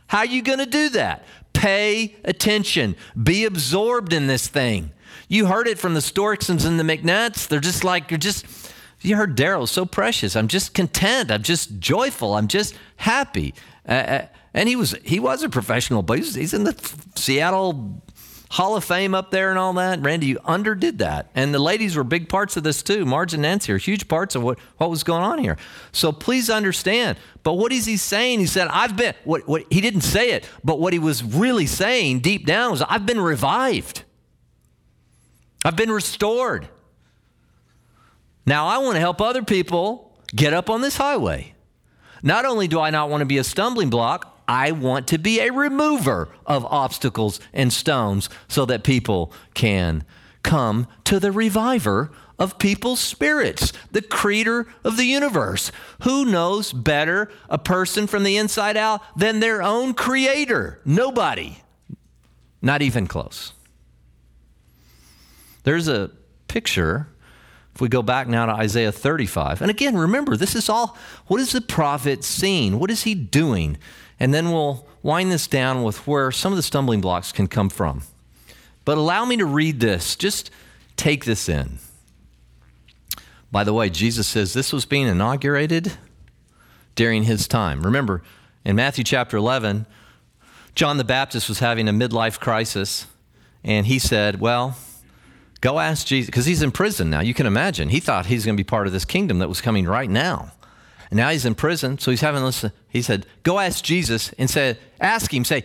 How 0.08 0.20
are 0.20 0.26
you 0.26 0.42
going 0.42 0.60
to 0.60 0.66
do 0.66 0.90
that? 0.90 1.26
Pay 1.58 2.16
attention, 2.24 2.96
be 3.22 3.46
absorbed 3.46 4.14
in 4.14 4.28
this 4.28 4.48
thing. 4.48 4.92
You 5.28 5.48
heard 5.48 5.68
it 5.68 5.80
from 5.80 5.94
the 5.94 6.00
Storksons 6.00 6.66
and 6.66 6.80
the 6.80 6.84
McNutts. 6.84 7.48
They're 7.48 7.60
just 7.60 7.84
like, 7.84 8.12
you're 8.12 8.18
just 8.18 8.46
you 9.02 9.16
heard 9.16 9.36
Daryl, 9.38 9.68
so 9.68 9.86
precious. 9.86 10.36
I'm 10.36 10.48
just 10.48 10.74
content. 10.74 11.32
I'm 11.32 11.44
just 11.44 11.80
joyful. 11.80 12.34
I'm 12.34 12.48
just 12.48 12.76
happy. 12.98 13.54
Uh, 13.88 13.92
uh, 13.92 14.26
and 14.54 14.68
he 14.68 14.76
was 14.76 14.96
he 15.04 15.20
was 15.20 15.44
a 15.44 15.50
professional, 15.50 16.02
but 16.02 16.18
he's, 16.18 16.36
he's 16.36 16.54
in 16.54 16.64
the 16.64 16.76
Seattle 17.16 18.02
Hall 18.50 18.76
of 18.76 18.84
Fame 18.84 19.14
up 19.14 19.32
there 19.32 19.50
and 19.50 19.60
all 19.60 19.74
that. 19.74 20.02
Randy, 20.02 20.28
you 20.28 20.40
underdid 20.46 21.00
that. 21.00 21.30
And 21.36 21.54
the 21.54 21.60
ladies 21.60 21.96
were 21.96 22.04
big 22.04 22.30
parts 22.30 22.56
of 22.56 22.64
this 22.64 22.82
too. 22.82 23.06
Marge 23.06 23.34
and 23.34 23.42
Nancy 23.42 23.74
are 23.74 23.78
huge 23.78 24.08
parts 24.08 24.36
of 24.36 24.44
what, 24.44 24.60
what 24.78 24.90
was 24.90 25.04
going 25.04 25.24
on 25.24 25.40
here. 25.40 25.58
So 25.92 26.12
please 26.12 26.50
understand. 26.50 27.18
But 27.44 27.54
what 27.54 27.72
is 27.72 27.86
he 27.86 27.98
saying? 27.98 28.40
He 28.40 28.46
said, 28.46 28.68
I've 28.70 28.96
been, 28.96 29.14
what, 29.26 29.48
what, 29.48 29.66
he 29.70 29.82
didn't 29.82 30.02
say 30.02 30.32
it, 30.32 30.48
but 30.64 30.80
what 30.80 30.94
he 30.94 31.00
was 31.00 31.24
really 31.24 31.66
saying 31.66 32.20
deep 32.20 32.46
down 32.46 32.72
was, 32.72 32.82
I've 32.82 33.06
been 33.06 33.20
revived. 33.20 34.04
I've 35.66 35.76
been 35.76 35.92
restored. 35.92 36.70
Now, 38.46 38.68
I 38.68 38.78
want 38.78 38.96
to 38.96 39.02
help 39.02 39.20
other 39.20 39.44
people 39.44 40.18
get 40.34 40.54
up 40.54 40.70
on 40.70 40.82
this 40.82 40.96
highway. 40.96 41.54
Not 42.24 42.46
only 42.46 42.70
do 42.70 42.80
I 42.80 42.92
not 42.92 43.10
want 43.10 43.22
to 43.22 43.26
be 43.26 43.38
a 43.38 43.44
stumbling 43.44 43.90
block, 43.90 44.37
I 44.48 44.72
want 44.72 45.08
to 45.08 45.18
be 45.18 45.40
a 45.40 45.52
remover 45.52 46.30
of 46.46 46.66
obstacles 46.66 47.40
and 47.54 47.72
stones 47.72 48.30
so 48.48 48.66
that 48.66 48.84
people 48.84 49.34
can 49.54 50.06
come 50.44 50.88
to 51.04 51.20
the 51.20 51.32
reviver 51.32 52.12
of 52.40 52.60
people's 52.60 53.00
spirits, 53.00 53.74
the 53.92 54.02
creator 54.02 54.68
of 54.84 54.96
the 54.96 55.06
universe. 55.06 55.72
Who 56.04 56.26
knows 56.26 56.72
better 56.72 57.30
a 57.50 57.58
person 57.58 58.08
from 58.08 58.24
the 58.24 58.38
inside 58.38 58.78
out 58.78 59.02
than 59.18 59.40
their 59.40 59.62
own 59.62 59.94
creator? 59.94 60.80
Nobody. 60.86 61.64
Not 62.62 62.82
even 62.82 63.08
close. 63.08 63.54
There's 65.64 65.88
a 65.88 66.12
picture 66.48 67.10
if 67.76 67.82
we 67.82 67.90
go 67.90 68.02
back 68.02 68.28
now 68.28 68.48
to 68.48 68.54
Isaiah 68.54 68.92
35, 68.92 69.62
and 69.62 69.70
again, 69.70 69.96
remember, 69.96 70.36
this 70.36 70.56
is 70.56 70.68
all 70.68 70.98
what 71.28 71.40
is 71.40 71.52
the 71.52 71.62
prophet 71.62 72.24
seeing? 72.24 72.80
What 72.80 72.90
is 72.90 73.04
he 73.04 73.14
doing? 73.14 73.78
And 74.20 74.34
then 74.34 74.52
we'll 74.52 74.86
wind 75.04 75.32
this 75.32 75.48
down 75.48 75.84
with 75.84 76.08
where 76.08 76.32
some 76.32 76.52
of 76.52 76.58
the 76.58 76.64
stumbling 76.64 77.02
blocks 77.02 77.32
can 77.32 77.48
come 77.48 77.70
from. 77.70 78.04
But 78.86 78.98
allow 78.98 79.26
me 79.26 79.38
to 79.38 79.46
read 79.46 79.80
this. 79.80 80.16
Just 80.16 80.50
take 80.96 81.26
this 81.26 81.48
in. 81.48 81.80
By 83.52 83.64
the 83.64 83.74
way, 83.74 83.90
Jesus 83.90 84.28
says 84.28 84.54
this 84.54 84.74
was 84.74 84.86
being 84.86 85.08
inaugurated 85.08 85.94
during 86.96 87.24
his 87.24 87.48
time. 87.48 87.84
Remember, 87.84 88.24
in 88.66 88.76
Matthew 88.76 89.04
chapter 89.04 89.38
11, 89.38 89.86
John 90.76 90.98
the 90.98 91.04
Baptist 91.04 91.48
was 91.48 91.60
having 91.60 91.88
a 91.88 91.94
midlife 91.94 92.40
crisis, 92.40 93.08
and 93.64 93.88
he 93.88 94.00
said, 94.00 94.40
Well, 94.40 94.76
Go 95.62 95.80
ask 95.80 96.06
Jesus, 96.06 96.28
because 96.28 96.46
he's 96.46 96.62
in 96.62 96.72
prison 96.72 97.10
now. 97.10 97.22
You 97.22 97.34
can 97.34 97.46
imagine. 97.46 97.90
He 97.90 98.00
thought 98.00 98.28
he's 98.28 98.46
going 98.46 98.56
to 98.56 98.64
be 98.64 98.68
part 98.68 98.88
of 98.88 98.94
this 98.94 99.06
kingdom 99.06 99.40
that 99.40 99.50
was 99.50 99.62
coming 99.62 99.86
right 99.86 100.10
now. 100.10 100.52
And 101.10 101.18
now 101.18 101.30
he's 101.30 101.46
in 101.46 101.56
prison, 101.56 101.98
so 101.98 102.12
he's 102.12 102.22
having 102.22 102.44
this. 102.44 102.66
He 102.90 103.02
said, 103.02 103.26
Go 103.44 103.60
ask 103.60 103.84
Jesus 103.84 104.34
and 104.38 104.50
say, 104.50 104.78
Ask 105.00 105.34
him, 105.34 105.46
say, 105.46 105.64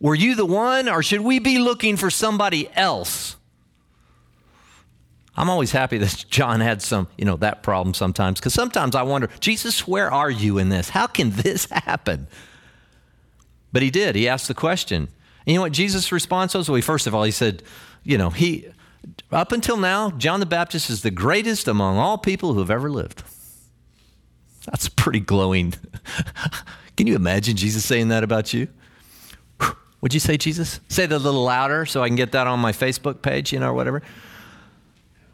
Were 0.00 0.14
you 0.14 0.34
the 0.34 0.46
one, 0.46 0.88
or 0.88 1.02
should 1.02 1.20
we 1.20 1.38
be 1.38 1.58
looking 1.58 1.96
for 1.96 2.10
somebody 2.10 2.68
else? 2.74 3.36
I'm 5.36 5.50
always 5.50 5.72
happy 5.72 5.98
that 5.98 6.24
John 6.30 6.60
had 6.60 6.82
some, 6.82 7.08
you 7.18 7.24
know, 7.24 7.36
that 7.36 7.62
problem 7.62 7.94
sometimes, 7.94 8.40
because 8.40 8.54
sometimes 8.54 8.94
I 8.94 9.02
wonder, 9.02 9.28
Jesus, 9.40 9.86
where 9.86 10.10
are 10.10 10.30
you 10.30 10.58
in 10.58 10.68
this? 10.68 10.90
How 10.90 11.06
can 11.06 11.30
this 11.42 11.66
happen? 11.66 12.28
But 13.72 13.82
he 13.82 13.90
did. 13.90 14.14
He 14.14 14.28
asked 14.28 14.48
the 14.48 14.54
question. 14.54 15.08
And 15.46 15.52
you 15.52 15.56
know 15.56 15.62
what 15.62 15.72
Jesus' 15.72 16.10
response 16.10 16.54
was? 16.54 16.70
Well, 16.70 16.80
first 16.80 17.06
of 17.06 17.14
all, 17.14 17.24
he 17.24 17.30
said, 17.30 17.62
you 18.02 18.16
know, 18.16 18.30
he 18.30 18.66
up 19.30 19.52
until 19.52 19.76
now, 19.76 20.10
John 20.10 20.40
the 20.40 20.46
Baptist 20.46 20.90
is 20.90 21.02
the 21.02 21.10
greatest 21.10 21.68
among 21.68 21.98
all 21.98 22.18
people 22.18 22.54
who 22.54 22.60
have 22.60 22.70
ever 22.70 22.90
lived. 22.90 23.22
That's 24.66 24.88
pretty 24.88 25.20
glowing. 25.20 25.74
Can 26.96 27.06
you 27.06 27.16
imagine 27.16 27.56
Jesus 27.56 27.84
saying 27.84 28.08
that 28.08 28.24
about 28.24 28.52
you? 28.52 28.68
Would 30.00 30.14
you 30.14 30.20
say, 30.20 30.36
Jesus? 30.36 30.80
Say 30.88 31.06
that 31.06 31.16
a 31.16 31.18
little 31.18 31.44
louder 31.44 31.86
so 31.86 32.02
I 32.02 32.08
can 32.08 32.16
get 32.16 32.32
that 32.32 32.46
on 32.46 32.58
my 32.60 32.72
Facebook 32.72 33.22
page, 33.22 33.52
you 33.52 33.58
know, 33.58 33.70
or 33.70 33.74
whatever. 33.74 34.02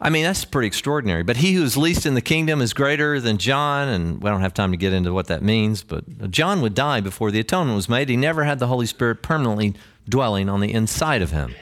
I 0.01 0.09
mean, 0.09 0.23
that's 0.23 0.43
pretty 0.43 0.67
extraordinary. 0.67 1.23
But 1.23 1.37
he 1.37 1.53
who 1.53 1.63
is 1.63 1.77
least 1.77 2.05
in 2.05 2.13
the 2.13 2.21
kingdom 2.21 2.61
is 2.61 2.73
greater 2.73 3.21
than 3.21 3.37
John, 3.37 3.87
and 3.87 4.21
we 4.21 4.29
don't 4.29 4.41
have 4.41 4.53
time 4.53 4.71
to 4.71 4.77
get 4.77 4.91
into 4.91 5.13
what 5.13 5.27
that 5.27 5.41
means, 5.41 5.81
but 5.81 6.29
John 6.29 6.61
would 6.61 6.73
die 6.73 6.99
before 6.99 7.31
the 7.31 7.39
atonement 7.39 7.77
was 7.77 7.87
made. 7.87 8.09
He 8.09 8.17
never 8.17 8.43
had 8.43 8.59
the 8.59 8.67
Holy 8.67 8.85
Spirit 8.85 9.23
permanently 9.23 9.75
dwelling 10.09 10.49
on 10.49 10.59
the 10.59 10.73
inside 10.73 11.21
of 11.21 11.31
him. 11.31 11.55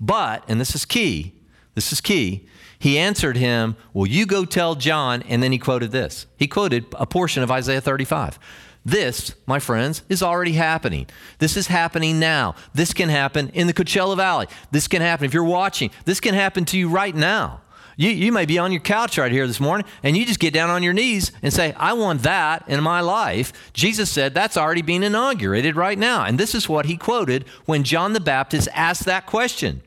But, 0.00 0.44
and 0.48 0.60
this 0.60 0.74
is 0.74 0.84
key, 0.84 1.34
this 1.76 1.92
is 1.92 2.00
key, 2.00 2.48
he 2.84 2.98
answered 2.98 3.38
him, 3.38 3.76
Well, 3.94 4.06
you 4.06 4.26
go 4.26 4.44
tell 4.44 4.74
John, 4.74 5.22
and 5.22 5.42
then 5.42 5.52
he 5.52 5.58
quoted 5.58 5.90
this. 5.90 6.26
He 6.36 6.46
quoted 6.46 6.84
a 6.92 7.06
portion 7.06 7.42
of 7.42 7.50
Isaiah 7.50 7.80
35. 7.80 8.38
This, 8.84 9.34
my 9.46 9.58
friends, 9.58 10.02
is 10.10 10.22
already 10.22 10.52
happening. 10.52 11.06
This 11.38 11.56
is 11.56 11.68
happening 11.68 12.20
now. 12.20 12.56
This 12.74 12.92
can 12.92 13.08
happen 13.08 13.48
in 13.54 13.68
the 13.68 13.72
Coachella 13.72 14.18
Valley. 14.18 14.48
This 14.70 14.86
can 14.86 15.00
happen 15.00 15.24
if 15.24 15.32
you're 15.32 15.44
watching. 15.44 15.92
This 16.04 16.20
can 16.20 16.34
happen 16.34 16.66
to 16.66 16.78
you 16.78 16.90
right 16.90 17.14
now. 17.14 17.62
You, 17.96 18.10
you 18.10 18.32
may 18.32 18.44
be 18.44 18.58
on 18.58 18.70
your 18.70 18.82
couch 18.82 19.16
right 19.16 19.32
here 19.32 19.46
this 19.46 19.60
morning 19.60 19.86
and 20.02 20.14
you 20.14 20.26
just 20.26 20.40
get 20.40 20.52
down 20.52 20.68
on 20.68 20.82
your 20.82 20.92
knees 20.92 21.32
and 21.42 21.54
say, 21.54 21.72
I 21.78 21.94
want 21.94 22.24
that 22.24 22.68
in 22.68 22.82
my 22.82 23.00
life. 23.00 23.72
Jesus 23.72 24.10
said 24.10 24.34
that's 24.34 24.58
already 24.58 24.82
being 24.82 25.04
inaugurated 25.04 25.74
right 25.74 25.98
now. 25.98 26.24
And 26.24 26.38
this 26.38 26.54
is 26.54 26.68
what 26.68 26.84
he 26.84 26.98
quoted 26.98 27.46
when 27.64 27.82
John 27.82 28.12
the 28.12 28.20
Baptist 28.20 28.68
asked 28.74 29.06
that 29.06 29.24
question. 29.24 29.80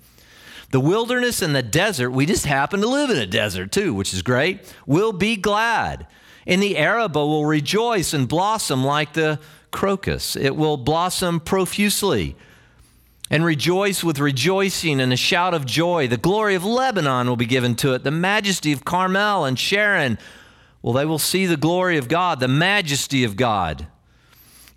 The 0.72 0.80
wilderness 0.80 1.42
and 1.42 1.56
the 1.56 1.64
desert, 1.64 2.12
we 2.12 2.26
just 2.26 2.46
happen 2.46 2.82
to 2.82 2.88
live 2.88 3.10
in 3.10 3.18
a 3.18 3.26
desert 3.26 3.72
too, 3.72 3.94
which 3.94 4.14
is 4.14 4.22
great, 4.22 4.74
will 4.86 5.14
be 5.14 5.36
glad. 5.38 6.08
And 6.46 6.62
the 6.62 6.78
Arabah 6.78 7.26
will 7.26 7.46
rejoice 7.46 8.14
and 8.14 8.28
blossom 8.28 8.84
like 8.84 9.14
the 9.14 9.40
crocus. 9.72 10.36
It 10.36 10.56
will 10.56 10.78
blossom 10.78 11.40
profusely 11.40 12.36
and 13.30 13.44
rejoice 13.44 14.04
with 14.04 14.20
rejoicing 14.20 15.02
and 15.02 15.12
a 15.12 15.18
shout 15.18 15.54
of 15.54 15.66
joy. 15.66 16.08
The 16.08 16.18
glory 16.18 16.56
of 16.56 16.64
Lebanon 16.66 17.28
will 17.28 17.36
be 17.36 17.46
given 17.46 17.76
to 17.76 17.94
it, 17.94 18.04
the 18.04 18.12
majesty 18.12 18.72
of 18.72 18.86
Carmel 18.86 19.46
and 19.46 19.60
Sharon. 19.60 20.18
Well, 20.82 20.94
they 20.94 21.06
will 21.06 21.20
see 21.20 21.46
the 21.46 21.58
glory 21.58 21.98
of 21.98 22.08
God, 22.08 22.40
the 22.40 22.48
majesty 22.48 23.24
of 23.24 23.36
God. 23.36 23.88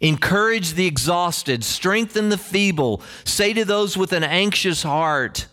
Encourage 0.01 0.73
the 0.73 0.87
exhausted, 0.87 1.63
strengthen 1.63 2.31
the 2.31 2.39
feeble, 2.39 3.03
say 3.25 3.53
to 3.53 3.65
those 3.65 3.97
with 3.97 4.13
an 4.13 4.25
anxious 4.25 4.83
heart. 4.83 5.47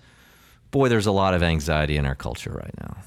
Boy, 0.77 0.89
there's 0.89 1.07
a 1.07 1.11
lot 1.11 1.33
of 1.33 1.41
anxiety 1.41 1.97
in 1.97 2.05
our 2.05 2.13
culture 2.13 2.51
right 2.51 2.73
now. 2.79 2.97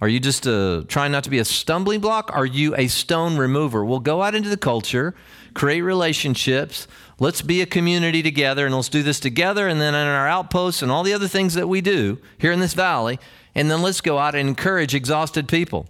Are 0.00 0.08
you 0.08 0.18
just 0.18 0.48
uh, 0.48 0.82
trying 0.88 1.12
not 1.12 1.22
to 1.22 1.30
be 1.30 1.38
a 1.38 1.44
stumbling 1.44 2.00
block? 2.00 2.28
Are 2.34 2.44
you 2.44 2.74
a 2.74 2.88
stone 2.88 3.36
remover? 3.36 3.84
We'll 3.84 4.00
go 4.00 4.20
out 4.20 4.34
into 4.34 4.48
the 4.48 4.56
culture, 4.56 5.14
create 5.54 5.82
relationships, 5.82 6.88
let's 7.20 7.40
be 7.40 7.60
a 7.60 7.66
community 7.66 8.20
together 8.20 8.66
and 8.66 8.74
let's 8.74 8.88
do 8.88 9.04
this 9.04 9.20
together 9.20 9.68
and 9.68 9.80
then 9.80 9.94
in 9.94 10.08
our 10.08 10.26
outposts 10.26 10.82
and 10.82 10.90
all 10.90 11.04
the 11.04 11.14
other 11.14 11.28
things 11.28 11.54
that 11.54 11.68
we 11.68 11.80
do 11.80 12.18
here 12.36 12.50
in 12.50 12.58
this 12.58 12.74
valley 12.74 13.20
and 13.54 13.70
then 13.70 13.80
let's 13.80 14.00
go 14.00 14.18
out 14.18 14.34
and 14.34 14.48
encourage 14.48 14.92
exhausted 14.92 15.46
people 15.46 15.86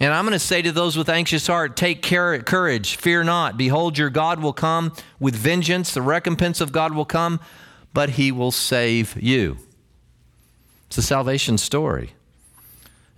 and 0.00 0.12
i'm 0.12 0.24
going 0.24 0.32
to 0.32 0.38
say 0.38 0.60
to 0.60 0.72
those 0.72 0.96
with 0.96 1.08
anxious 1.08 1.46
heart 1.46 1.76
take 1.76 2.02
care 2.02 2.38
courage 2.40 2.96
fear 2.96 3.22
not 3.22 3.56
behold 3.56 3.96
your 3.96 4.10
god 4.10 4.40
will 4.40 4.52
come 4.52 4.92
with 5.20 5.36
vengeance 5.36 5.94
the 5.94 6.02
recompense 6.02 6.60
of 6.60 6.72
god 6.72 6.92
will 6.94 7.04
come 7.04 7.38
but 7.92 8.10
he 8.10 8.32
will 8.32 8.52
save 8.52 9.20
you 9.22 9.58
it's 10.86 10.98
a 10.98 11.02
salvation 11.02 11.56
story 11.56 12.12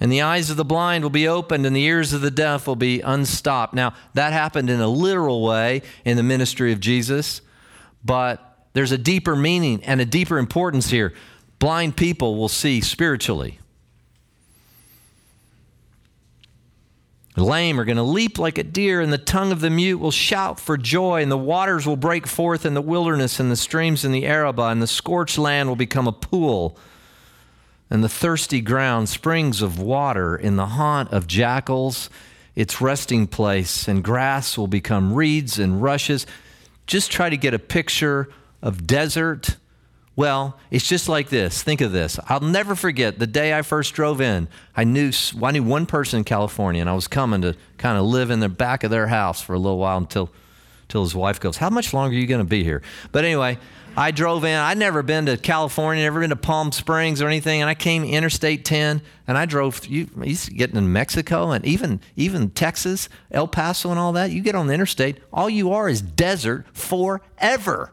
and 0.00 0.10
the 0.10 0.22
eyes 0.22 0.50
of 0.50 0.56
the 0.56 0.64
blind 0.64 1.02
will 1.02 1.10
be 1.10 1.28
opened 1.28 1.64
and 1.64 1.74
the 1.74 1.84
ears 1.84 2.12
of 2.12 2.20
the 2.20 2.30
deaf 2.30 2.66
will 2.66 2.76
be 2.76 3.00
unstopped. 3.00 3.74
Now, 3.74 3.94
that 4.14 4.32
happened 4.32 4.68
in 4.68 4.80
a 4.80 4.88
literal 4.88 5.42
way 5.42 5.82
in 6.04 6.16
the 6.16 6.22
ministry 6.22 6.72
of 6.72 6.80
Jesus, 6.80 7.40
but 8.04 8.66
there's 8.72 8.92
a 8.92 8.98
deeper 8.98 9.36
meaning 9.36 9.82
and 9.84 10.00
a 10.00 10.04
deeper 10.04 10.36
importance 10.36 10.90
here. 10.90 11.14
Blind 11.58 11.96
people 11.96 12.36
will 12.36 12.48
see 12.48 12.80
spiritually. 12.80 13.60
Lame 17.42 17.80
are 17.80 17.84
going 17.84 17.96
to 17.96 18.02
leap 18.02 18.38
like 18.38 18.58
a 18.58 18.62
deer, 18.62 19.00
and 19.00 19.12
the 19.12 19.18
tongue 19.18 19.50
of 19.50 19.60
the 19.60 19.70
mute 19.70 19.98
will 19.98 20.10
shout 20.10 20.60
for 20.60 20.76
joy, 20.76 21.22
and 21.22 21.32
the 21.32 21.38
waters 21.38 21.86
will 21.86 21.96
break 21.96 22.26
forth 22.26 22.64
in 22.64 22.74
the 22.74 22.82
wilderness, 22.82 23.40
and 23.40 23.50
the 23.50 23.56
streams 23.56 24.04
in 24.04 24.12
the 24.12 24.26
Arabah, 24.26 24.68
and 24.68 24.80
the 24.80 24.86
scorched 24.86 25.38
land 25.38 25.68
will 25.68 25.76
become 25.76 26.06
a 26.06 26.12
pool 26.12 26.78
and 27.90 28.02
the 28.02 28.08
thirsty 28.08 28.60
ground, 28.60 29.08
springs 29.08 29.62
of 29.62 29.78
water 29.78 30.36
in 30.36 30.56
the 30.56 30.66
haunt 30.66 31.12
of 31.12 31.26
jackals, 31.26 32.10
its 32.56 32.80
resting 32.80 33.26
place, 33.26 33.86
and 33.86 34.02
grass 34.02 34.56
will 34.56 34.66
become 34.66 35.12
reeds 35.12 35.58
and 35.58 35.82
rushes. 35.82 36.26
Just 36.86 37.10
try 37.10 37.30
to 37.30 37.36
get 37.36 37.54
a 37.54 37.58
picture 37.58 38.28
of 38.62 38.86
desert. 38.86 39.56
Well, 40.16 40.56
it's 40.70 40.86
just 40.86 41.08
like 41.08 41.28
this. 41.28 41.62
Think 41.62 41.80
of 41.80 41.90
this. 41.90 42.20
I'll 42.28 42.40
never 42.40 42.76
forget 42.76 43.18
the 43.18 43.26
day 43.26 43.52
I 43.52 43.62
first 43.62 43.94
drove 43.94 44.20
in. 44.20 44.48
I 44.76 44.84
knew 44.84 45.10
I 45.42 45.50
knew 45.50 45.64
one 45.64 45.86
person 45.86 46.18
in 46.18 46.24
California, 46.24 46.80
and 46.80 46.88
I 46.88 46.94
was 46.94 47.08
coming 47.08 47.42
to 47.42 47.56
kind 47.78 47.98
of 47.98 48.04
live 48.04 48.30
in 48.30 48.40
the 48.40 48.48
back 48.48 48.84
of 48.84 48.90
their 48.90 49.08
house 49.08 49.42
for 49.42 49.54
a 49.54 49.58
little 49.58 49.78
while 49.78 49.98
until, 49.98 50.30
until 50.82 51.02
his 51.02 51.16
wife 51.16 51.40
goes, 51.40 51.56
"How 51.56 51.68
much 51.68 51.92
longer 51.92 52.16
are 52.16 52.18
you 52.18 52.28
going 52.28 52.40
to 52.40 52.48
be 52.48 52.62
here?" 52.62 52.80
But 53.10 53.24
anyway, 53.24 53.58
I 53.96 54.12
drove 54.12 54.44
in. 54.44 54.56
I'd 54.56 54.78
never 54.78 55.02
been 55.02 55.26
to 55.26 55.36
California, 55.36 56.04
never 56.04 56.20
been 56.20 56.30
to 56.30 56.36
Palm 56.36 56.70
Springs 56.70 57.20
or 57.20 57.26
anything, 57.26 57.60
and 57.60 57.68
I 57.68 57.74
came 57.74 58.04
Interstate 58.04 58.64
10, 58.64 59.02
and 59.26 59.36
I 59.36 59.46
drove. 59.46 59.84
You, 59.84 60.08
you 60.22 60.36
getting 60.36 60.76
in 60.76 60.92
Mexico 60.92 61.50
and 61.50 61.64
even 61.66 62.00
even 62.14 62.50
Texas, 62.50 63.08
El 63.32 63.48
Paso, 63.48 63.90
and 63.90 63.98
all 63.98 64.12
that. 64.12 64.30
You 64.30 64.42
get 64.42 64.54
on 64.54 64.68
the 64.68 64.74
interstate, 64.74 65.18
all 65.32 65.50
you 65.50 65.72
are 65.72 65.88
is 65.88 66.00
desert 66.00 66.66
forever. 66.72 67.90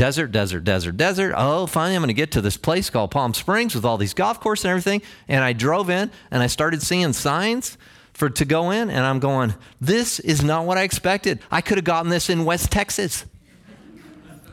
Desert, 0.00 0.32
desert, 0.32 0.64
desert, 0.64 0.96
desert. 0.96 1.34
Oh, 1.36 1.66
finally, 1.66 1.94
I'm 1.94 2.00
going 2.00 2.08
to 2.08 2.14
get 2.14 2.32
to 2.32 2.40
this 2.40 2.56
place 2.56 2.88
called 2.88 3.10
Palm 3.10 3.34
Springs 3.34 3.74
with 3.74 3.84
all 3.84 3.98
these 3.98 4.14
golf 4.14 4.40
courses 4.40 4.64
and 4.64 4.70
everything. 4.70 5.02
And 5.28 5.44
I 5.44 5.52
drove 5.52 5.90
in, 5.90 6.10
and 6.30 6.42
I 6.42 6.46
started 6.46 6.80
seeing 6.80 7.12
signs 7.12 7.76
for 8.14 8.30
to 8.30 8.46
go 8.46 8.70
in, 8.70 8.88
and 8.88 9.04
I'm 9.04 9.18
going, 9.18 9.52
this 9.78 10.18
is 10.18 10.42
not 10.42 10.64
what 10.64 10.78
I 10.78 10.84
expected. 10.84 11.40
I 11.50 11.60
could 11.60 11.76
have 11.76 11.84
gotten 11.84 12.08
this 12.08 12.30
in 12.30 12.46
West 12.46 12.72
Texas 12.72 13.26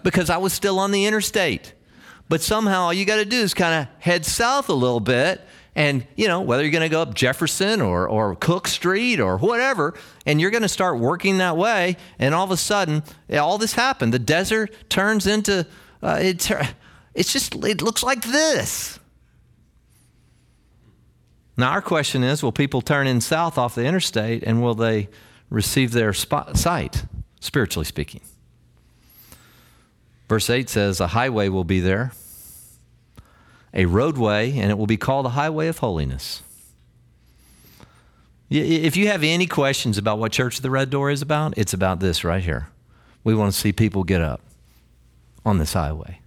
because 0.04 0.30
I 0.30 0.36
was 0.36 0.52
still 0.52 0.80
on 0.80 0.92
the 0.92 1.06
interstate. 1.06 1.74
But 2.28 2.42
somehow 2.42 2.82
all 2.82 2.94
you 2.94 3.06
got 3.06 3.16
to 3.16 3.26
do 3.26 3.40
is 3.40 3.54
kind 3.54 3.74
of 3.74 4.04
head 4.04 4.26
south 4.26 4.68
a 4.68 4.74
little 4.74 5.00
bit. 5.00 5.40
And, 5.78 6.08
you 6.16 6.28
know, 6.28 6.42
whether 6.42 6.64
you're 6.64 6.72
going 6.72 6.82
to 6.82 6.90
go 6.90 7.04
up 7.04 7.14
Jefferson 7.14 7.82
or, 7.82 8.10
or 8.10 8.36
Cook 8.36 8.68
Street 8.68 9.20
or 9.20 9.38
whatever, 9.38 9.94
and 10.26 10.42
you're 10.42 10.50
going 10.50 10.64
to 10.64 10.68
start 10.68 10.98
working 10.98 11.38
that 11.38 11.56
way. 11.56 11.98
And 12.18 12.34
all 12.34 12.44
of 12.44 12.50
a 12.50 12.58
sudden, 12.58 13.04
all 13.32 13.60
this 13.60 13.74
happened. 13.74 14.12
The 14.12 14.18
desert 14.18 14.74
turns 14.90 15.28
into, 15.28 15.68
uh, 16.02 16.18
it, 16.20 16.50
it's 17.14 17.32
just, 17.32 17.54
it 17.64 17.84
looks 17.84 18.02
like 18.02 18.24
this. 18.24 18.98
Now, 21.56 21.70
our 21.70 21.82
question 21.84 22.24
is 22.24 22.42
will 22.42 22.52
people 22.52 22.82
turn 22.82 23.06
in 23.06 23.22
south 23.22 23.60
off 23.60 23.76
the 23.76 23.86
interstate 23.86 24.42
and 24.42 24.64
will 24.64 24.76
they 24.76 25.10
receive 25.52 25.92
their 25.92 26.12
spot, 26.12 26.58
sight, 26.58 27.06
spiritually 27.40 27.86
speaking? 27.86 28.22
Verse 30.28 30.50
8 30.50 30.70
says, 30.70 31.00
A 31.00 31.08
highway 31.08 31.50
will 31.50 31.64
be 31.64 31.80
there, 31.80 32.14
a 33.78 33.86
roadway, 33.86 34.58
and 34.58 34.72
it 34.72 34.78
will 34.78 34.88
be 34.88 34.98
called 34.98 35.28
a 35.28 35.30
highway 35.30 35.68
of 35.68 35.78
holiness. 35.78 36.42
If 38.50 38.98
you 38.98 39.08
have 39.08 39.24
any 39.24 39.46
questions 39.46 39.98
about 39.98 40.20
what 40.20 40.32
Church 40.32 40.58
of 40.58 40.64
the 40.64 40.72
Red 40.72 40.90
Door 40.90 41.12
is 41.12 41.22
about, 41.22 41.54
it's 41.58 41.74
about 41.74 42.00
this 42.00 42.24
right 42.24 42.44
here. 42.44 42.70
We 43.24 43.36
want 43.36 43.54
to 43.54 43.60
see 43.60 43.72
people 43.72 44.04
get 44.04 44.22
up 44.22 44.42
on 45.46 45.60
this 45.60 45.74
highway 45.74 46.20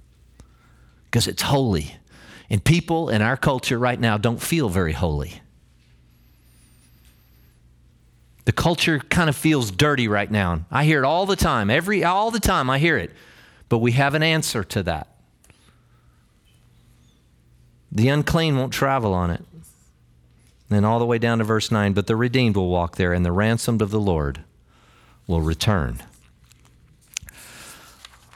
because 1.07 1.27
it's 1.27 1.43
holy. 1.43 1.97
And 2.49 2.63
people 2.63 3.09
in 3.09 3.23
our 3.23 3.37
culture 3.37 3.79
right 3.79 3.99
now 3.99 4.17
don't 4.17 4.41
feel 4.41 4.69
very 4.69 4.93
holy. 4.93 5.41
The 8.45 8.53
culture 8.53 8.99
kind 8.99 9.29
of 9.29 9.37
feels 9.37 9.71
dirty 9.71 10.09
right 10.09 10.31
now. 10.31 10.67
I 10.71 10.85
hear 10.85 11.03
it 11.03 11.07
all 11.07 11.27
the 11.27 11.37
time. 11.37 11.71
Every 11.71 12.05
all 12.05 12.31
the 12.31 12.41
time 12.41 12.69
I 12.69 12.79
hear 12.79 12.97
it. 12.99 13.13
But 13.69 13.79
we 13.79 13.93
have 13.93 14.15
an 14.15 14.23
answer 14.23 14.65
to 14.65 14.83
that. 14.85 15.09
The 17.93 18.09
unclean 18.09 18.57
won't 18.57 18.73
travel 18.73 19.13
on 19.13 19.31
it. 19.31 19.45
Then 20.69 20.85
all 20.85 21.01
the 21.01 21.07
way 21.07 21.19
down 21.19 21.39
to 21.39 21.45
verse 21.45 21.71
9, 21.71 21.93
but 21.93 22.07
the 22.07 22.15
redeemed 22.15 22.57
will 22.57 22.69
walk 22.69 22.97
there, 22.97 23.13
and 23.13 23.25
the 23.25 23.33
ransomed 23.33 23.83
of 23.83 23.91
the 23.91 24.01
Lord 24.01 24.45
will 25.27 25.41
return. 25.41 26.01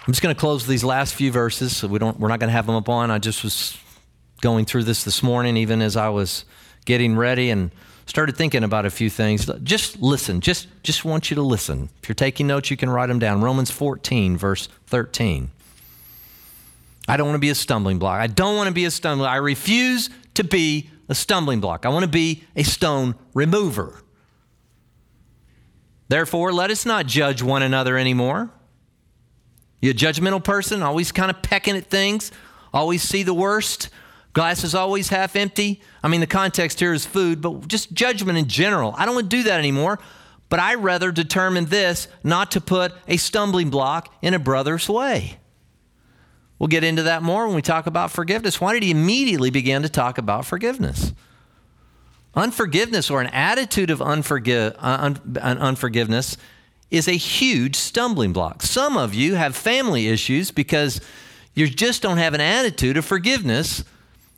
I'm 0.07 0.13
just 0.13 0.21
going 0.21 0.35
to 0.35 0.39
close 0.39 0.67
these 0.67 0.85
last 0.85 1.15
few 1.15 1.33
verses. 1.33 1.77
So 1.77 1.89
we 1.89 1.99
don't, 1.99 2.19
we're 2.21 2.29
not 2.29 2.39
going 2.39 2.49
to 2.49 2.53
have 2.53 2.67
them 2.67 2.75
up 2.75 2.89
on. 2.89 3.11
I 3.11 3.19
just 3.19 3.43
was 3.43 3.79
going 4.43 4.67
through 4.67 4.85
this 4.85 5.05
this 5.05 5.23
morning, 5.23 5.57
even 5.57 5.81
as 5.81 5.97
I 5.97 6.11
was 6.11 6.45
getting 6.85 7.17
ready, 7.17 7.49
and 7.49 7.71
started 8.05 8.37
thinking 8.37 8.65
about 8.65 8.85
a 8.85 8.91
few 8.91 9.09
things. 9.09 9.51
Just 9.63 10.03
listen. 10.03 10.41
Just, 10.41 10.67
just 10.83 11.07
want 11.07 11.31
you 11.31 11.37
to 11.37 11.43
listen. 11.43 11.89
If 12.03 12.09
you're 12.09 12.15
taking 12.15 12.47
notes, 12.47 12.71
you 12.71 12.77
can 12.77 12.91
write 12.91 13.07
them 13.07 13.19
down. 13.19 13.41
Romans 13.41 13.71
14, 13.71 14.37
verse 14.37 14.69
13. 14.89 15.51
I 17.07 17.17
don't 17.17 17.27
want 17.27 17.37
to 17.37 17.41
be 17.41 17.51
a 17.51 17.55
stumbling 17.55 17.99
block. 17.99 18.21
I 18.21 18.27
don't 18.27 18.57
want 18.57 18.69
to 18.69 18.75
be 18.75 18.85
a 18.85 18.91
stumbling 18.91 19.25
block. 19.25 19.33
I 19.33 19.37
refuse 19.37 20.11
to 20.35 20.45
be 20.45 20.91
a 21.09 21.15
stumbling 21.15 21.61
block. 21.61 21.85
I 21.85 21.91
want 21.91 22.05
to 22.05 22.11
be 22.11 22.45
a 22.57 22.63
stone 22.63 23.15
remover. 23.35 24.03
Therefore, 26.09 26.53
let 26.53 26.71
us 26.71 26.87
not 26.87 27.07
judge 27.07 27.43
one 27.43 27.63
another 27.63 27.99
anymore. 27.99 28.51
You 29.81 29.91
a 29.91 29.95
judgmental 29.95 30.43
person, 30.43 30.83
always 30.83 31.13
kind 31.13 31.31
of 31.31 31.43
pecking 31.43 31.77
at 31.77 31.87
things, 31.87 32.33
always 32.73 33.03
see 33.03 33.23
the 33.23 33.35
worst, 33.35 33.91
Glass 34.35 34.65
is 34.65 34.75
always 34.75 35.09
half 35.09 35.37
empty. 35.37 35.81
I 36.03 36.09
mean, 36.09 36.21
the 36.21 36.27
context 36.27 36.81
here 36.81 36.93
is 36.93 37.07
food, 37.07 37.41
but 37.41 37.69
just 37.69 37.93
judgment 37.93 38.37
in 38.37 38.49
general. 38.49 38.93
I 38.99 39.07
don't 39.07 39.15
want 39.15 39.31
to 39.31 39.37
do 39.37 39.45
that 39.45 39.61
anymore. 39.61 40.01
But 40.49 40.59
I 40.59 40.75
rather 40.75 41.11
determine 41.11 41.67
this 41.67 42.09
not 42.23 42.51
to 42.51 42.61
put 42.61 42.93
a 43.09 43.17
stumbling 43.17 43.71
block 43.71 44.13
in 44.21 44.35
a 44.35 44.39
brother's 44.39 44.89
way. 44.89 45.39
We'll 46.59 46.69
get 46.69 46.85
into 46.85 47.03
that 47.03 47.23
more 47.23 47.47
when 47.47 47.57
we 47.57 47.63
talk 47.63 47.87
about 47.87 48.11
forgiveness. 48.11 48.61
Why 48.61 48.73
did 48.73 48.83
he 48.83 48.91
immediately 48.91 49.51
begin 49.51 49.83
to 49.83 49.89
talk 49.89 50.19
about 50.19 50.47
forgiveness? 50.47 51.13
Unforgiveness 52.35 53.11
or 53.11 53.21
an 53.21 53.29
attitude 53.29 53.91
of 53.91 54.01
uh, 54.01 54.05
un, 54.05 55.39
unforgiveness 55.41 56.37
is 56.91 57.09
a 57.09 57.13
huge 57.13 57.77
stumbling 57.77 58.33
block. 58.33 58.63
Some 58.63 58.97
of 58.97 59.15
you 59.15 59.35
have 59.35 59.57
family 59.57 60.09
issues 60.09 60.51
because 60.51 61.01
you 61.55 61.69
just 61.69 62.03
don't 62.03 62.19
have 62.19 62.35
an 62.35 62.41
attitude 62.41 62.97
of 62.97 63.05
forgiveness 63.05 63.85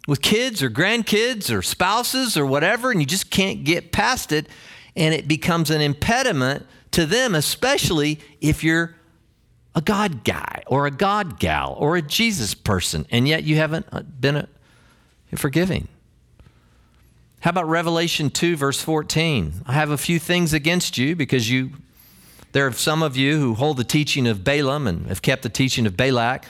with 0.06 0.22
kids 0.22 0.62
or 0.62 0.70
grandkids 0.70 1.54
or 1.54 1.62
spouses 1.62 2.36
or 2.36 2.46
whatever, 2.46 2.90
and 2.90 3.00
you 3.00 3.06
just 3.06 3.30
can't 3.30 3.64
get 3.64 3.92
past 3.92 4.32
it, 4.32 4.46
and 4.94 5.14
it 5.14 5.26
becomes 5.26 5.70
an 5.70 5.80
impediment 5.80 6.66
to 6.92 7.06
them, 7.06 7.34
especially 7.34 8.20
if 8.40 8.62
you're 8.62 8.94
a 9.76 9.82
God 9.82 10.24
guy 10.24 10.62
or 10.66 10.86
a 10.86 10.90
God 10.90 11.38
gal 11.38 11.76
or 11.78 11.96
a 11.96 12.02
Jesus 12.02 12.54
person, 12.54 13.06
and 13.10 13.28
yet 13.28 13.44
you 13.44 13.56
haven't 13.56 13.86
uh, 13.92 14.00
been 14.00 14.36
a, 14.36 14.48
forgiving. 15.36 15.86
How 17.40 17.50
about 17.50 17.68
Revelation 17.68 18.30
2, 18.30 18.56
verse 18.56 18.80
14? 18.80 19.52
I 19.66 19.74
have 19.74 19.90
a 19.90 19.98
few 19.98 20.18
things 20.18 20.54
against 20.54 20.96
you 20.96 21.14
because 21.14 21.50
you, 21.50 21.72
there 22.52 22.66
are 22.66 22.72
some 22.72 23.02
of 23.02 23.18
you 23.18 23.38
who 23.38 23.54
hold 23.54 23.76
the 23.76 23.84
teaching 23.84 24.26
of 24.26 24.42
Balaam 24.42 24.86
and 24.86 25.06
have 25.08 25.20
kept 25.20 25.42
the 25.42 25.50
teaching 25.50 25.86
of 25.86 25.94
Balak 25.94 26.46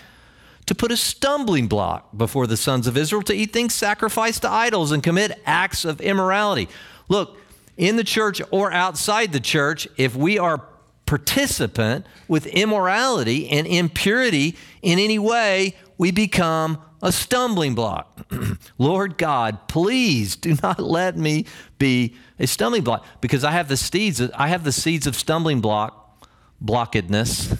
to 0.66 0.74
put 0.74 0.92
a 0.92 0.96
stumbling 0.96 1.66
block 1.66 2.16
before 2.16 2.46
the 2.46 2.56
sons 2.56 2.86
of 2.86 2.96
Israel 2.96 3.22
to 3.22 3.34
eat 3.34 3.52
things 3.52 3.74
sacrificed 3.74 4.42
to 4.42 4.50
idols 4.50 4.92
and 4.92 5.02
commit 5.02 5.40
acts 5.44 5.84
of 5.84 6.00
immorality. 6.00 6.68
Look, 7.08 7.36
in 7.76 7.96
the 7.96 8.04
church 8.04 8.40
or 8.52 8.72
outside 8.72 9.32
the 9.32 9.40
church, 9.40 9.88
if 9.96 10.14
we 10.14 10.38
are 10.38 10.64
participant 11.06 12.04
with 12.28 12.46
immorality 12.46 13.48
and 13.48 13.66
impurity 13.66 14.56
in 14.82 14.98
any 14.98 15.18
way, 15.18 15.74
we 15.96 16.10
become 16.10 16.82
a 17.02 17.12
stumbling 17.12 17.74
block. 17.74 18.26
Lord 18.78 19.16
God, 19.16 19.68
please 19.68 20.36
do 20.36 20.56
not 20.62 20.78
let 20.80 21.16
me 21.16 21.46
be 21.78 22.16
a 22.38 22.46
stumbling 22.46 22.82
block 22.82 23.04
because 23.20 23.44
I 23.44 23.52
have 23.52 23.68
the 23.68 23.76
seeds 23.76 24.20
I 24.20 24.48
have 24.48 24.64
the 24.64 24.72
seeds 24.72 25.06
of 25.06 25.14
stumbling 25.14 25.60
block 25.60 26.26
blockedness 26.62 27.58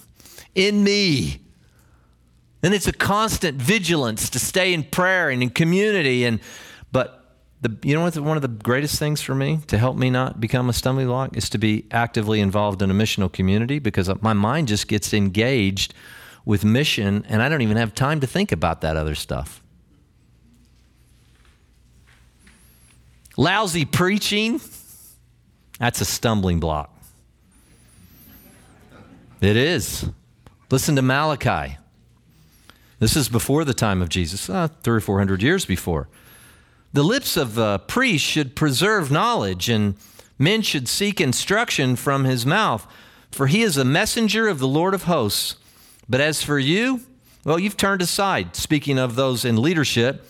in 0.54 0.82
me. 0.82 1.40
And 2.62 2.74
it's 2.74 2.88
a 2.88 2.92
constant 2.92 3.58
vigilance 3.58 4.28
to 4.30 4.38
stay 4.38 4.72
in 4.72 4.82
prayer 4.82 5.30
and 5.30 5.42
in 5.42 5.50
community 5.50 6.24
and 6.24 6.40
but 6.90 7.25
the, 7.68 7.88
you 7.88 7.94
know 7.94 8.02
what 8.02 8.16
one 8.18 8.36
of 8.36 8.42
the 8.42 8.48
greatest 8.48 8.98
things 8.98 9.20
for 9.20 9.34
me 9.34 9.60
to 9.66 9.78
help 9.78 9.96
me 9.96 10.10
not 10.10 10.40
become 10.40 10.68
a 10.68 10.72
stumbling 10.72 11.06
block 11.06 11.36
is 11.36 11.48
to 11.50 11.58
be 11.58 11.86
actively 11.90 12.40
involved 12.40 12.82
in 12.82 12.90
a 12.90 12.94
missional 12.94 13.32
community 13.32 13.78
because 13.78 14.10
my 14.22 14.32
mind 14.32 14.68
just 14.68 14.88
gets 14.88 15.12
engaged 15.12 15.94
with 16.44 16.64
mission, 16.64 17.26
and 17.28 17.42
I 17.42 17.48
don't 17.48 17.62
even 17.62 17.76
have 17.76 17.94
time 17.94 18.20
to 18.20 18.26
think 18.26 18.52
about 18.52 18.80
that 18.82 18.96
other 18.96 19.16
stuff. 19.16 19.62
Lousy 23.36 23.84
preaching, 23.84 24.60
that's 25.78 26.00
a 26.00 26.04
stumbling 26.04 26.60
block. 26.60 26.92
It 29.40 29.56
is. 29.56 30.08
Listen 30.70 30.96
to 30.96 31.02
Malachi. 31.02 31.76
This 32.98 33.16
is 33.16 33.28
before 33.28 33.64
the 33.64 33.74
time 33.74 34.00
of 34.00 34.08
Jesus, 34.08 34.48
uh, 34.48 34.68
three 34.82 34.96
or 34.96 35.00
four 35.00 35.18
hundred 35.18 35.42
years 35.42 35.66
before. 35.66 36.08
The 36.96 37.04
lips 37.04 37.36
of 37.36 37.58
a 37.58 37.78
priest 37.78 38.24
should 38.24 38.56
preserve 38.56 39.10
knowledge, 39.10 39.68
and 39.68 39.96
men 40.38 40.62
should 40.62 40.88
seek 40.88 41.20
instruction 41.20 41.94
from 41.94 42.24
his 42.24 42.46
mouth, 42.46 42.86
for 43.30 43.48
he 43.48 43.60
is 43.60 43.76
a 43.76 43.84
messenger 43.84 44.48
of 44.48 44.60
the 44.60 44.66
Lord 44.66 44.94
of 44.94 45.02
hosts. 45.02 45.56
But 46.08 46.22
as 46.22 46.42
for 46.42 46.58
you, 46.58 47.02
well, 47.44 47.58
you've 47.58 47.76
turned 47.76 48.00
aside. 48.00 48.56
Speaking 48.56 48.98
of 48.98 49.14
those 49.14 49.44
in 49.44 49.60
leadership, 49.60 50.24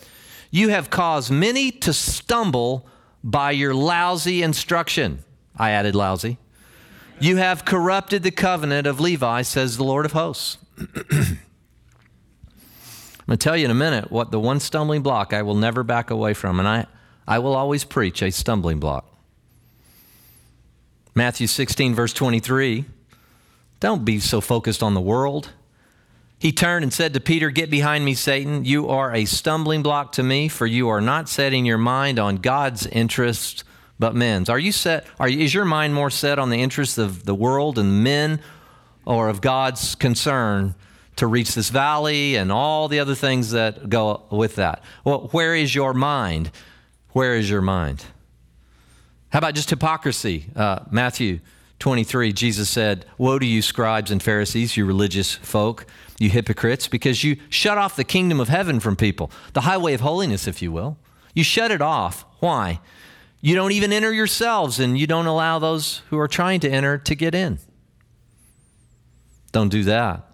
you 0.50 0.70
have 0.70 0.90
caused 0.90 1.30
many 1.30 1.70
to 1.70 1.92
stumble 1.92 2.84
by 3.22 3.52
your 3.52 3.72
lousy 3.72 4.42
instruction. 4.42 5.22
I 5.56 5.70
added 5.70 5.94
lousy. 5.94 6.36
You 7.20 7.36
have 7.36 7.64
corrupted 7.64 8.24
the 8.24 8.32
covenant 8.32 8.88
of 8.88 8.98
Levi, 8.98 9.42
says 9.42 9.76
the 9.76 9.84
Lord 9.84 10.04
of 10.04 10.10
hosts. 10.10 10.58
I'm 13.26 13.32
going 13.32 13.38
to 13.38 13.44
tell 13.44 13.56
you 13.56 13.64
in 13.64 13.70
a 13.70 13.74
minute 13.74 14.10
what 14.10 14.30
the 14.30 14.38
one 14.38 14.60
stumbling 14.60 15.02
block 15.02 15.32
I 15.32 15.42
will 15.42 15.56
never 15.56 15.82
back 15.82 16.10
away 16.10 16.32
from, 16.32 16.58
and 16.60 16.68
I, 16.68 16.86
I 17.26 17.40
will 17.40 17.54
always 17.54 17.82
preach 17.84 18.22
a 18.22 18.30
stumbling 18.30 18.78
block. 18.78 19.04
Matthew 21.14 21.46
16, 21.46 21.94
verse 21.94 22.12
23. 22.12 22.84
Don't 23.80 24.04
be 24.04 24.20
so 24.20 24.40
focused 24.40 24.82
on 24.82 24.94
the 24.94 25.00
world 25.00 25.50
he 26.38 26.52
turned 26.52 26.82
and 26.82 26.92
said 26.92 27.14
to 27.14 27.20
Peter, 27.20 27.50
Get 27.50 27.70
behind 27.70 28.04
me, 28.04 28.14
Satan. 28.14 28.64
You 28.64 28.88
are 28.88 29.14
a 29.14 29.24
stumbling 29.24 29.82
block 29.82 30.12
to 30.12 30.22
me, 30.22 30.48
for 30.48 30.66
you 30.66 30.88
are 30.88 31.00
not 31.00 31.28
setting 31.28 31.64
your 31.64 31.78
mind 31.78 32.18
on 32.18 32.36
God's 32.36 32.86
interests, 32.86 33.64
but 33.98 34.14
men's. 34.14 34.50
Are 34.50 34.58
you 34.58 34.72
set? 34.72 35.06
Are, 35.18 35.28
is 35.28 35.54
your 35.54 35.64
mind 35.64 35.94
more 35.94 36.10
set 36.10 36.38
on 36.38 36.50
the 36.50 36.60
interests 36.60 36.98
of 36.98 37.24
the 37.24 37.34
world 37.34 37.78
and 37.78 38.04
men, 38.04 38.40
or 39.06 39.28
of 39.28 39.40
God's 39.40 39.94
concern 39.94 40.74
to 41.16 41.26
reach 41.26 41.54
this 41.54 41.70
valley 41.70 42.36
and 42.36 42.52
all 42.52 42.88
the 42.88 43.00
other 43.00 43.14
things 43.14 43.50
that 43.50 43.88
go 43.88 44.22
with 44.30 44.56
that? 44.56 44.82
Well, 45.04 45.28
where 45.32 45.54
is 45.54 45.74
your 45.74 45.94
mind? 45.94 46.50
Where 47.12 47.34
is 47.34 47.48
your 47.50 47.62
mind? 47.62 48.04
How 49.30 49.38
about 49.38 49.54
just 49.54 49.70
hypocrisy? 49.70 50.46
Uh, 50.54 50.80
Matthew 50.90 51.40
23, 51.78 52.32
Jesus 52.32 52.70
said, 52.70 53.04
Woe 53.18 53.38
to 53.38 53.46
you, 53.46 53.60
scribes 53.62 54.10
and 54.10 54.22
Pharisees, 54.22 54.76
you 54.76 54.86
religious 54.86 55.34
folk 55.34 55.86
you 56.18 56.30
hypocrites, 56.30 56.88
because 56.88 57.22
you 57.24 57.36
shut 57.50 57.76
off 57.76 57.96
the 57.96 58.04
kingdom 58.04 58.40
of 58.40 58.48
heaven 58.48 58.80
from 58.80 58.96
people, 58.96 59.30
the 59.52 59.62
highway 59.62 59.92
of 59.92 60.00
holiness, 60.00 60.46
if 60.46 60.62
you 60.62 60.72
will. 60.72 60.96
You 61.34 61.44
shut 61.44 61.70
it 61.70 61.82
off. 61.82 62.24
Why? 62.40 62.80
You 63.42 63.54
don't 63.54 63.72
even 63.72 63.92
enter 63.92 64.12
yourselves, 64.12 64.80
and 64.80 64.98
you 64.98 65.06
don't 65.06 65.26
allow 65.26 65.58
those 65.58 65.98
who 66.08 66.18
are 66.18 66.28
trying 66.28 66.60
to 66.60 66.70
enter 66.70 66.96
to 66.96 67.14
get 67.14 67.34
in. 67.34 67.58
Don't 69.52 69.68
do 69.68 69.84
that. 69.84 70.25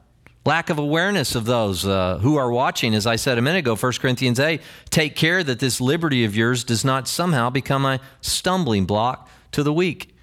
Lack 0.44 0.70
of 0.70 0.78
awareness 0.78 1.36
of 1.36 1.44
those 1.44 1.86
uh, 1.86 2.18
who 2.18 2.36
are 2.36 2.50
watching, 2.50 2.94
as 2.94 3.06
I 3.06 3.14
said 3.14 3.38
a 3.38 3.42
minute 3.42 3.60
ago, 3.60 3.76
1 3.76 3.92
Corinthians 4.00 4.40
8. 4.40 4.60
Take 4.90 5.14
care 5.14 5.44
that 5.44 5.60
this 5.60 5.80
liberty 5.80 6.24
of 6.24 6.36
yours 6.36 6.64
does 6.64 6.84
not 6.84 7.06
somehow 7.06 7.48
become 7.48 7.84
a 7.84 8.00
stumbling 8.20 8.84
block 8.84 9.28
to 9.52 9.62
the 9.62 9.72
weak. 9.72 10.16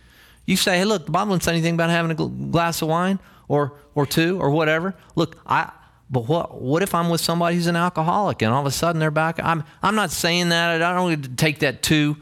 You 0.45 0.57
say, 0.57 0.79
hey, 0.79 0.85
look, 0.85 1.05
the 1.05 1.11
Bible 1.11 1.29
doesn't 1.29 1.43
say 1.43 1.53
anything 1.53 1.75
about 1.75 1.89
having 1.89 2.11
a 2.11 2.15
glass 2.51 2.81
of 2.81 2.89
wine 2.89 3.19
or 3.47 3.73
or 3.95 4.05
two 4.05 4.39
or 4.41 4.49
whatever. 4.49 4.95
Look, 5.15 5.37
I 5.45 5.71
but 6.09 6.27
what 6.27 6.61
what 6.61 6.83
if 6.83 6.95
I'm 6.95 7.09
with 7.09 7.21
somebody 7.21 7.55
who's 7.55 7.67
an 7.67 7.75
alcoholic 7.75 8.41
and 8.41 8.51
all 8.51 8.61
of 8.61 8.65
a 8.65 8.71
sudden 8.71 8.99
they're 8.99 9.11
back? 9.11 9.39
I'm 9.41 9.63
I'm 9.81 9.95
not 9.95 10.11
saying 10.11 10.49
that. 10.49 10.81
I 10.81 10.93
don't 10.93 11.21
to 11.21 11.29
take 11.29 11.59
that 11.59 11.81
too 11.83 12.17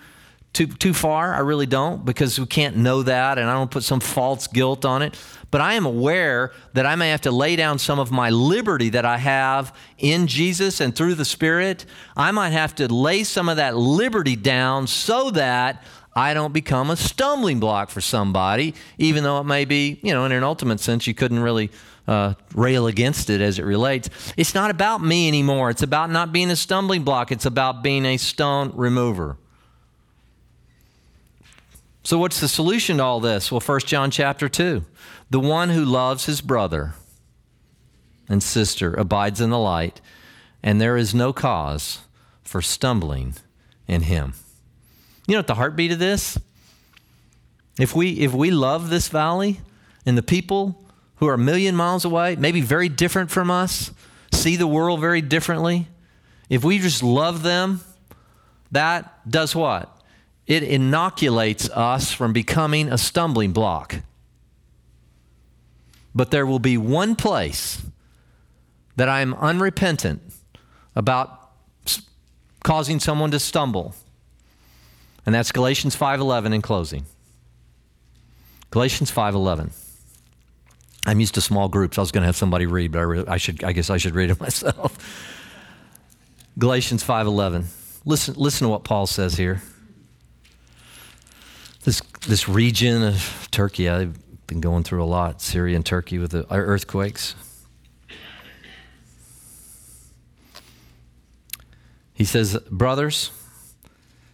too 0.58 0.67
too 0.67 0.93
far. 0.93 1.36
I 1.36 1.39
really 1.39 1.67
don't 1.67 2.04
because 2.04 2.39
we 2.39 2.48
can't 2.48 2.78
know 2.78 3.04
that 3.04 3.38
and 3.38 3.48
I 3.48 3.54
don't 3.54 3.70
put 3.70 3.84
some 3.84 4.00
false 4.00 4.48
guilt 4.48 4.86
on 4.86 5.04
it. 5.04 5.15
But 5.52 5.62
I 5.62 5.76
am 5.76 5.86
aware 5.86 6.52
that 6.74 6.86
I 6.86 6.96
may 6.96 7.12
have 7.12 7.22
to 7.22 7.32
lay 7.32 7.56
down 7.56 7.80
some 7.80 8.00
of 8.00 8.12
my 8.12 8.32
liberty 8.32 8.89
that 8.89 9.06
I 9.06 9.17
have 9.17 9.74
in 10.00 10.28
Jesus 10.28 10.82
and 10.82 10.96
through 10.96 11.15
the 11.15 11.26
Spirit. 11.26 11.86
I 12.17 12.32
might 12.32 12.50
have 12.50 12.74
to 12.76 12.93
lay 12.93 13.24
some 13.24 13.48
of 13.48 13.58
that 13.58 13.78
liberty 13.78 14.36
down 14.36 14.88
so 14.88 15.30
that 15.32 15.84
I 16.15 16.34
don't 16.34 16.54
become 16.54 16.89
a 16.89 16.96
stumbling 16.96 17.60
block 17.60 17.91
for 17.91 18.02
somebody, 18.02 18.74
even 18.98 19.24
though 19.24 19.39
it 19.39 19.43
may 19.43 19.65
be, 19.65 20.00
you 20.02 20.12
know, 20.12 20.26
in 20.26 20.32
an 20.32 20.43
ultimate 20.43 20.80
sense, 20.80 21.06
you 21.06 21.13
couldn't 21.13 21.39
really 21.39 21.70
uh, 22.08 22.34
rail 22.56 22.88
against 22.88 23.30
it 23.30 23.39
as 23.39 23.60
it 23.60 23.63
relates. 23.63 24.10
It's 24.36 24.56
not 24.56 24.72
about 24.72 25.04
me 25.04 25.28
anymore. 25.28 25.70
It's 25.70 25.84
about 25.84 26.10
not 26.10 26.34
being 26.34 26.50
a 26.50 26.56
stumbling 26.56 27.04
block, 27.04 27.32
it's 27.32 27.46
about 27.46 27.84
being 27.84 28.06
a 28.06 28.17
stone 28.17 28.72
remover. 28.74 29.38
So, 32.08 32.17
what's 32.17 32.39
the 32.39 32.48
solution 32.48 33.00
to 33.00 33.04
all 33.04 33.20
this? 33.20 33.52
Well, 33.52 33.60
1 33.60 33.80
John 33.82 34.12
chapter 34.12 34.48
2. 34.48 34.86
The 35.30 35.41
one 35.41 35.72
who 35.72 35.84
loves 35.84 36.26
his 36.26 36.39
brother 36.39 36.93
and 38.30 38.41
sister 38.41 38.93
abides 38.93 39.41
in 39.41 39.50
the 39.50 39.60
light, 39.60 40.00
and 40.63 40.80
there 40.80 40.96
is 40.96 41.13
no 41.13 41.34
cause 41.34 42.00
for 42.46 42.62
stumbling 42.62 43.36
in 43.89 44.04
him. 44.04 44.36
You 45.28 45.34
know 45.34 45.39
what 45.39 45.48
the 45.48 45.56
heartbeat 45.56 45.91
of 45.91 46.00
this? 46.00 46.39
If 47.78 47.93
we 47.93 48.12
if 48.22 48.34
we 48.34 48.52
love 48.52 48.89
this 48.89 49.10
valley 49.10 49.60
and 50.05 50.18
the 50.18 50.24
people 50.24 50.86
who 51.18 51.28
are 51.28 51.34
a 51.34 51.38
million 51.38 51.76
miles 51.76 52.05
away, 52.05 52.38
maybe 52.38 52.62
very 52.62 52.88
different 52.88 53.32
from 53.32 53.51
us, 53.51 53.91
see 54.32 54.55
the 54.55 54.66
world 54.66 55.01
very 55.01 55.20
differently, 55.20 55.89
if 56.49 56.64
we 56.64 56.80
just 56.80 57.03
love 57.03 57.43
them, 57.43 57.82
that 58.72 59.30
does 59.30 59.53
what? 59.53 59.97
It 60.48 60.64
inoculates 60.64 61.70
us 61.70 62.12
from 62.12 62.34
becoming 62.34 62.89
a 62.89 62.98
stumbling 62.98 63.52
block. 63.52 63.95
But 66.16 66.32
there 66.32 66.45
will 66.45 66.60
be 66.60 66.78
one 66.78 67.16
place 67.16 67.84
that 68.95 69.08
I 69.08 69.22
am 69.22 69.36
unrepentant 69.36 70.22
about 70.95 71.52
causing 72.64 73.00
someone 73.00 73.30
to 73.32 73.39
stumble 73.39 73.93
and 75.28 75.36
that's 75.36 75.52
Galatians 75.52 75.93
5:11 75.93 76.54
in 76.54 76.62
closing. 76.62 77.06
Galatians 78.72 79.12
5:11. 79.12 79.72
I'm 81.06 81.20
used 81.20 81.36
to 81.36 81.41
small 81.41 81.68
groups. 81.68 81.98
I 81.98 82.02
was 82.02 82.12
going 82.12 82.22
to 82.22 82.28
have 82.28 82.38
somebody 82.38 82.66
read, 82.66 82.93
but 82.93 83.00
I, 83.00 83.02
really, 83.02 83.28
I 83.28 83.36
should 83.36 83.62
I 83.62 83.74
guess 83.74 83.89
I 83.89 83.98
should 83.98 84.16
read 84.16 84.30
it 84.30 84.39
myself. 84.48 84.98
Galatians 86.58 87.04
5:11. 87.04 87.66
Listen 88.06 88.36
listen 88.36 88.68
to 88.68 88.70
what 88.70 88.86
Paul 88.86 89.06
says 89.06 89.36
here. 89.36 89.62
This 91.88 92.02
this 92.28 92.50
region 92.50 93.02
of 93.02 93.48
Turkey. 93.50 93.88
I've 93.88 94.20
been 94.46 94.60
going 94.60 94.84
through 94.84 95.02
a 95.02 95.06
lot, 95.06 95.42
Syria 95.42 95.78
and 95.78 95.86
Turkey 95.86 96.18
with 96.18 96.32
the 96.32 96.44
uh, 96.52 96.58
earthquakes. 96.58 97.34
He 102.14 102.26
says, 102.26 102.58
Brothers, 102.70 103.32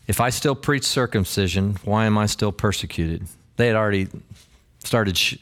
if 0.07 0.19
I 0.19 0.31
still 0.31 0.55
preach 0.55 0.83
circumcision, 0.83 1.77
why 1.83 2.05
am 2.05 2.17
I 2.17 2.25
still 2.25 2.51
persecuted? 2.51 3.27
They 3.57 3.67
had 3.67 3.75
already 3.75 4.07
started 4.79 5.15
sh- 5.15 5.35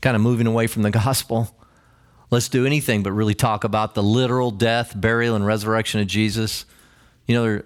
kind 0.00 0.14
of 0.14 0.22
moving 0.22 0.46
away 0.46 0.68
from 0.68 0.82
the 0.82 0.90
gospel. 1.02 1.52
Let's 2.30 2.48
do 2.48 2.64
anything 2.64 3.02
but 3.02 3.10
really 3.10 3.34
talk 3.34 3.64
about 3.64 3.96
the 3.96 4.04
literal 4.04 4.52
death, 4.52 4.92
burial, 4.94 5.34
and 5.34 5.44
resurrection 5.44 6.00
of 6.00 6.06
Jesus. 6.06 6.64
You 7.26 7.34
know, 7.34 7.62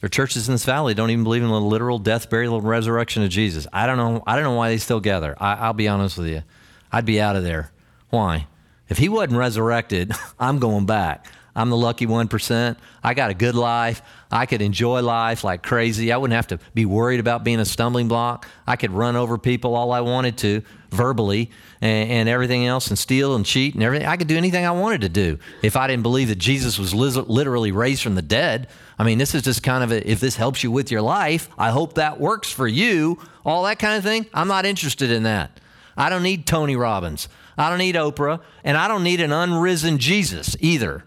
there, 0.00 0.06
are 0.06 0.08
churches 0.08 0.48
in 0.48 0.54
this 0.54 0.64
valley 0.64 0.94
don't 0.94 1.10
even 1.10 1.24
believe 1.24 1.42
in 1.42 1.48
the 1.48 1.60
literal 1.60 1.98
death, 1.98 2.30
burial, 2.30 2.58
and 2.58 2.68
resurrection 2.68 3.22
of 3.22 3.30
Jesus. 3.30 3.66
I 3.72 3.86
don't 3.86 3.96
know. 3.96 4.22
I 4.26 4.34
don't 4.34 4.44
know 4.44 4.54
why 4.54 4.70
they 4.70 4.78
still 4.78 5.00
gather. 5.00 5.36
I, 5.38 5.54
I'll 5.54 5.72
be 5.72 5.88
honest 5.88 6.18
with 6.18 6.28
you. 6.28 6.42
I'd 6.90 7.04
be 7.04 7.20
out 7.20 7.36
of 7.36 7.42
there. 7.42 7.72
Why? 8.10 8.46
If 8.88 8.98
he 8.98 9.08
wasn't 9.08 9.38
resurrected, 9.38 10.12
I'm 10.38 10.58
going 10.58 10.86
back. 10.86 11.26
I'm 11.56 11.70
the 11.70 11.76
lucky 11.76 12.06
1%. 12.06 12.76
I 13.02 13.14
got 13.14 13.30
a 13.30 13.34
good 13.34 13.54
life. 13.54 14.02
I 14.30 14.46
could 14.46 14.62
enjoy 14.62 15.02
life 15.02 15.42
like 15.42 15.62
crazy. 15.62 16.12
I 16.12 16.16
wouldn't 16.16 16.36
have 16.36 16.48
to 16.48 16.58
be 16.74 16.84
worried 16.84 17.20
about 17.20 17.44
being 17.44 17.58
a 17.58 17.64
stumbling 17.64 18.06
block. 18.06 18.46
I 18.66 18.76
could 18.76 18.90
run 18.90 19.16
over 19.16 19.38
people 19.38 19.74
all 19.74 19.90
I 19.90 20.00
wanted 20.00 20.38
to 20.38 20.62
verbally 20.90 21.50
and, 21.80 22.10
and 22.10 22.28
everything 22.28 22.66
else 22.66 22.88
and 22.88 22.98
steal 22.98 23.34
and 23.34 23.44
cheat 23.44 23.74
and 23.74 23.82
everything. 23.82 24.06
I 24.06 24.16
could 24.16 24.28
do 24.28 24.36
anything 24.36 24.64
I 24.64 24.70
wanted 24.70 25.00
to 25.02 25.08
do 25.08 25.38
if 25.62 25.76
I 25.76 25.86
didn't 25.86 26.02
believe 26.02 26.28
that 26.28 26.38
Jesus 26.38 26.78
was 26.78 26.94
literally 26.94 27.72
raised 27.72 28.02
from 28.02 28.14
the 28.14 28.22
dead. 28.22 28.68
I 28.98 29.04
mean, 29.04 29.18
this 29.18 29.34
is 29.34 29.42
just 29.42 29.62
kind 29.62 29.82
of 29.84 29.92
a, 29.92 30.10
if 30.10 30.20
this 30.20 30.36
helps 30.36 30.62
you 30.62 30.70
with 30.70 30.90
your 30.90 31.02
life, 31.02 31.48
I 31.58 31.70
hope 31.70 31.94
that 31.94 32.20
works 32.20 32.50
for 32.50 32.68
you. 32.68 33.18
All 33.44 33.64
that 33.64 33.78
kind 33.78 33.96
of 33.96 34.04
thing. 34.04 34.26
I'm 34.34 34.48
not 34.48 34.66
interested 34.66 35.10
in 35.10 35.22
that. 35.24 35.60
I 35.96 36.10
don't 36.10 36.22
need 36.22 36.46
Tony 36.46 36.76
Robbins. 36.76 37.28
I 37.56 37.70
don't 37.70 37.78
need 37.78 37.94
Oprah. 37.94 38.40
And 38.62 38.76
I 38.76 38.86
don't 38.86 39.02
need 39.02 39.20
an 39.20 39.30
unrisen 39.30 39.98
Jesus 39.98 40.56
either. 40.60 41.04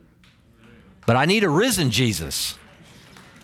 But 1.06 1.16
I 1.16 1.26
need 1.26 1.44
a 1.44 1.50
risen 1.50 1.92
Jesus. 1.92 2.58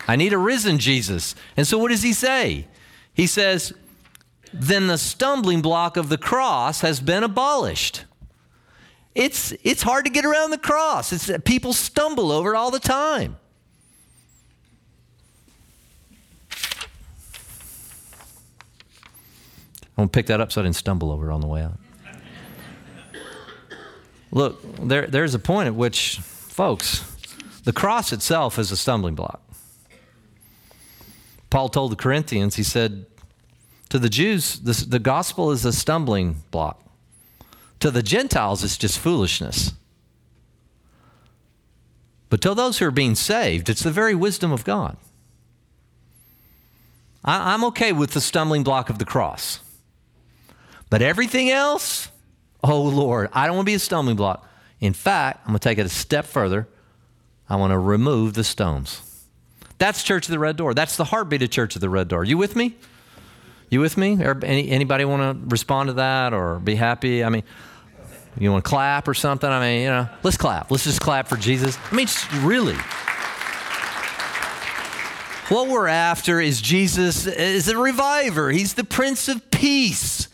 I 0.08 0.16
need 0.16 0.34
a 0.34 0.38
risen 0.38 0.80
Jesus. 0.80 1.36
And 1.56 1.68
so 1.68 1.78
what 1.78 1.90
does 1.90 2.04
he 2.04 2.14
say? 2.14 2.68
He 3.14 3.28
says, 3.28 3.74
then 4.54 4.88
the 4.88 4.98
stumbling 4.98 5.62
block 5.62 5.98
of 5.98 6.10
the 6.10 6.18
cross 6.18 6.82
has 6.82 7.00
been 7.00 7.24
abolished. 7.24 8.06
It's, 9.16 9.54
it's 9.64 9.82
hard 9.82 10.06
to 10.06 10.12
get 10.12 10.26
around 10.26 10.52
the 10.52 10.58
cross. 10.58 11.12
It's, 11.12 11.32
people 11.44 11.74
stumble 11.74 12.32
over 12.32 12.54
it 12.54 12.58
all 12.58 12.72
the 12.72 12.80
time. 12.80 13.38
I'm 19.98 20.04
going 20.04 20.10
to 20.10 20.12
pick 20.14 20.28
that 20.28 20.40
up 20.40 20.52
so 20.52 20.62
I 20.62 20.64
didn't 20.64 20.76
stumble 20.76 21.12
over 21.12 21.32
it 21.32 21.34
on 21.34 21.42
the 21.42 21.48
way 21.48 21.64
out. 21.64 21.80
Look, 24.32 24.62
there, 24.78 25.08
there's 25.08 25.34
a 25.34 25.40
point 25.40 25.68
at 25.68 25.74
which, 25.74 26.20
folks, 26.20 27.17
the 27.68 27.74
cross 27.74 28.14
itself 28.14 28.58
is 28.58 28.72
a 28.72 28.78
stumbling 28.78 29.14
block. 29.14 29.42
Paul 31.50 31.68
told 31.68 31.92
the 31.92 31.98
Corinthians, 31.98 32.56
he 32.56 32.64
said, 32.64 33.06
to 33.90 34.00
the 34.00 34.08
Jews, 34.08 34.62
the 34.62 35.00
gospel 35.00 35.52
is 35.52 35.66
a 35.66 35.74
stumbling 35.74 36.44
block. 36.50 36.82
To 37.82 37.92
the 37.92 38.02
Gentiles, 38.02 38.64
it's 38.64 38.78
just 38.78 38.98
foolishness. 38.98 39.74
But 42.30 42.40
to 42.40 42.54
those 42.54 42.78
who 42.78 42.86
are 42.86 42.92
being 42.92 43.16
saved, 43.16 43.68
it's 43.68 43.84
the 43.84 43.92
very 43.92 44.16
wisdom 44.16 44.54
of 44.54 44.64
God. 44.64 44.96
I, 47.26 47.54
I'm 47.54 47.66
okay 47.66 47.92
with 47.92 48.12
the 48.12 48.22
stumbling 48.22 48.64
block 48.64 48.90
of 48.90 48.98
the 48.98 49.04
cross. 49.04 49.60
But 50.90 51.02
everything 51.02 51.50
else, 51.50 52.12
oh 52.64 52.82
Lord, 52.82 53.28
I 53.34 53.46
don't 53.46 53.58
want 53.58 53.66
to 53.66 53.72
be 53.72 53.76
a 53.76 53.80
stumbling 53.80 54.16
block. 54.16 54.48
In 54.80 54.94
fact, 54.94 55.42
I'm 55.42 55.48
going 55.48 55.60
to 55.60 55.64
take 55.68 55.80
it 55.80 55.86
a 55.86 55.90
step 55.90 56.26
further. 56.26 56.66
I 57.50 57.56
want 57.56 57.72
to 57.72 57.80
remove 57.80 58.34
the 58.34 58.44
stones. 58.44 59.02
That's 59.78 60.04
Church 60.04 60.28
of 60.28 60.32
the 60.32 60.40
Red 60.40 60.58
Door. 60.58 60.74
That's 60.74 60.98
the 60.98 61.06
heartbeat 61.06 61.42
of 61.44 61.50
Church 61.50 61.76
of 61.76 61.82
the 61.82 61.90
Red 61.90 62.08
Door. 62.08 62.26
You 62.26 62.38
with 62.38 62.56
me? 62.56 62.76
You 63.70 63.80
with 63.80 63.98
me? 63.98 64.18
Any, 64.44 64.70
anybody 64.70 65.06
want 65.06 65.22
to 65.22 65.50
respond 65.50 65.88
to 65.88 65.94
that 65.94 66.34
or 66.34 66.60
be 66.60 66.76
happy? 66.76 67.24
I 67.24 67.30
mean, 67.30 67.44
you 68.40 68.52
want 68.52 68.64
to 68.64 68.70
clap 68.70 69.08
or 69.08 69.14
something? 69.14 69.50
I 69.50 69.60
mean, 69.60 69.82
you 69.82 69.88
know, 69.88 70.10
let's 70.24 70.38
clap. 70.38 70.72
Let's 70.72 70.84
just 70.84 71.02
clap 71.02 71.28
for 71.28 71.38
Jesus. 71.38 71.78
I 71.92 71.96
mean, 71.96 72.08
really. 72.42 72.76
What 75.50 75.70
we're 75.70 75.88
after 75.88 76.42
is 76.42 76.60
Jesus 76.60 77.26
is 77.26 77.68
a 77.68 77.78
reviver. 77.78 78.52
He's 78.52 78.74
the 78.74 78.84
Prince 78.84 79.28
of 79.30 79.50
Peace. 79.50 80.28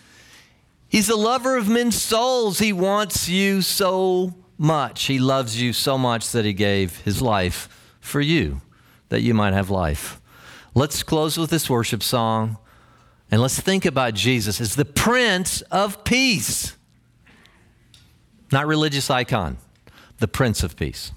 He's 0.89 1.07
the 1.07 1.16
lover 1.16 1.57
of 1.57 1.68
men's 1.68 2.01
souls. 2.01 2.59
He 2.59 2.74
wants 2.74 3.30
you 3.30 3.61
so 3.61 4.34
much. 4.58 5.06
He 5.06 5.20
loves 5.20 5.62
you 5.62 5.74
so 5.74 5.97
much 5.97 6.32
that 6.32 6.45
he 6.45 6.54
gave 6.54 6.97
his 7.01 7.22
life 7.22 7.95
for 7.99 8.22
you, 8.22 8.62
that 9.10 9.22
you 9.22 9.34
might 9.34 9.54
have 9.54 9.70
life. 9.70 10.20
Let's 10.76 11.04
close 11.04 11.38
with 11.38 11.49
this 11.49 11.70
worship 11.70 12.01
song 12.01 12.58
and 13.32 13.41
let's 13.41 13.60
think 13.60 13.86
about 13.86 14.14
Jesus 14.14 14.62
as 14.62 14.76
the 14.76 14.86
Prince 14.86 15.62
of 15.64 16.04
Peace. 16.04 16.76
Not 18.51 18.68
religious 18.68 19.10
icon, 19.10 19.58
the 20.20 20.28
Prince 20.28 20.64
of 20.64 20.76
Peace. 20.76 21.12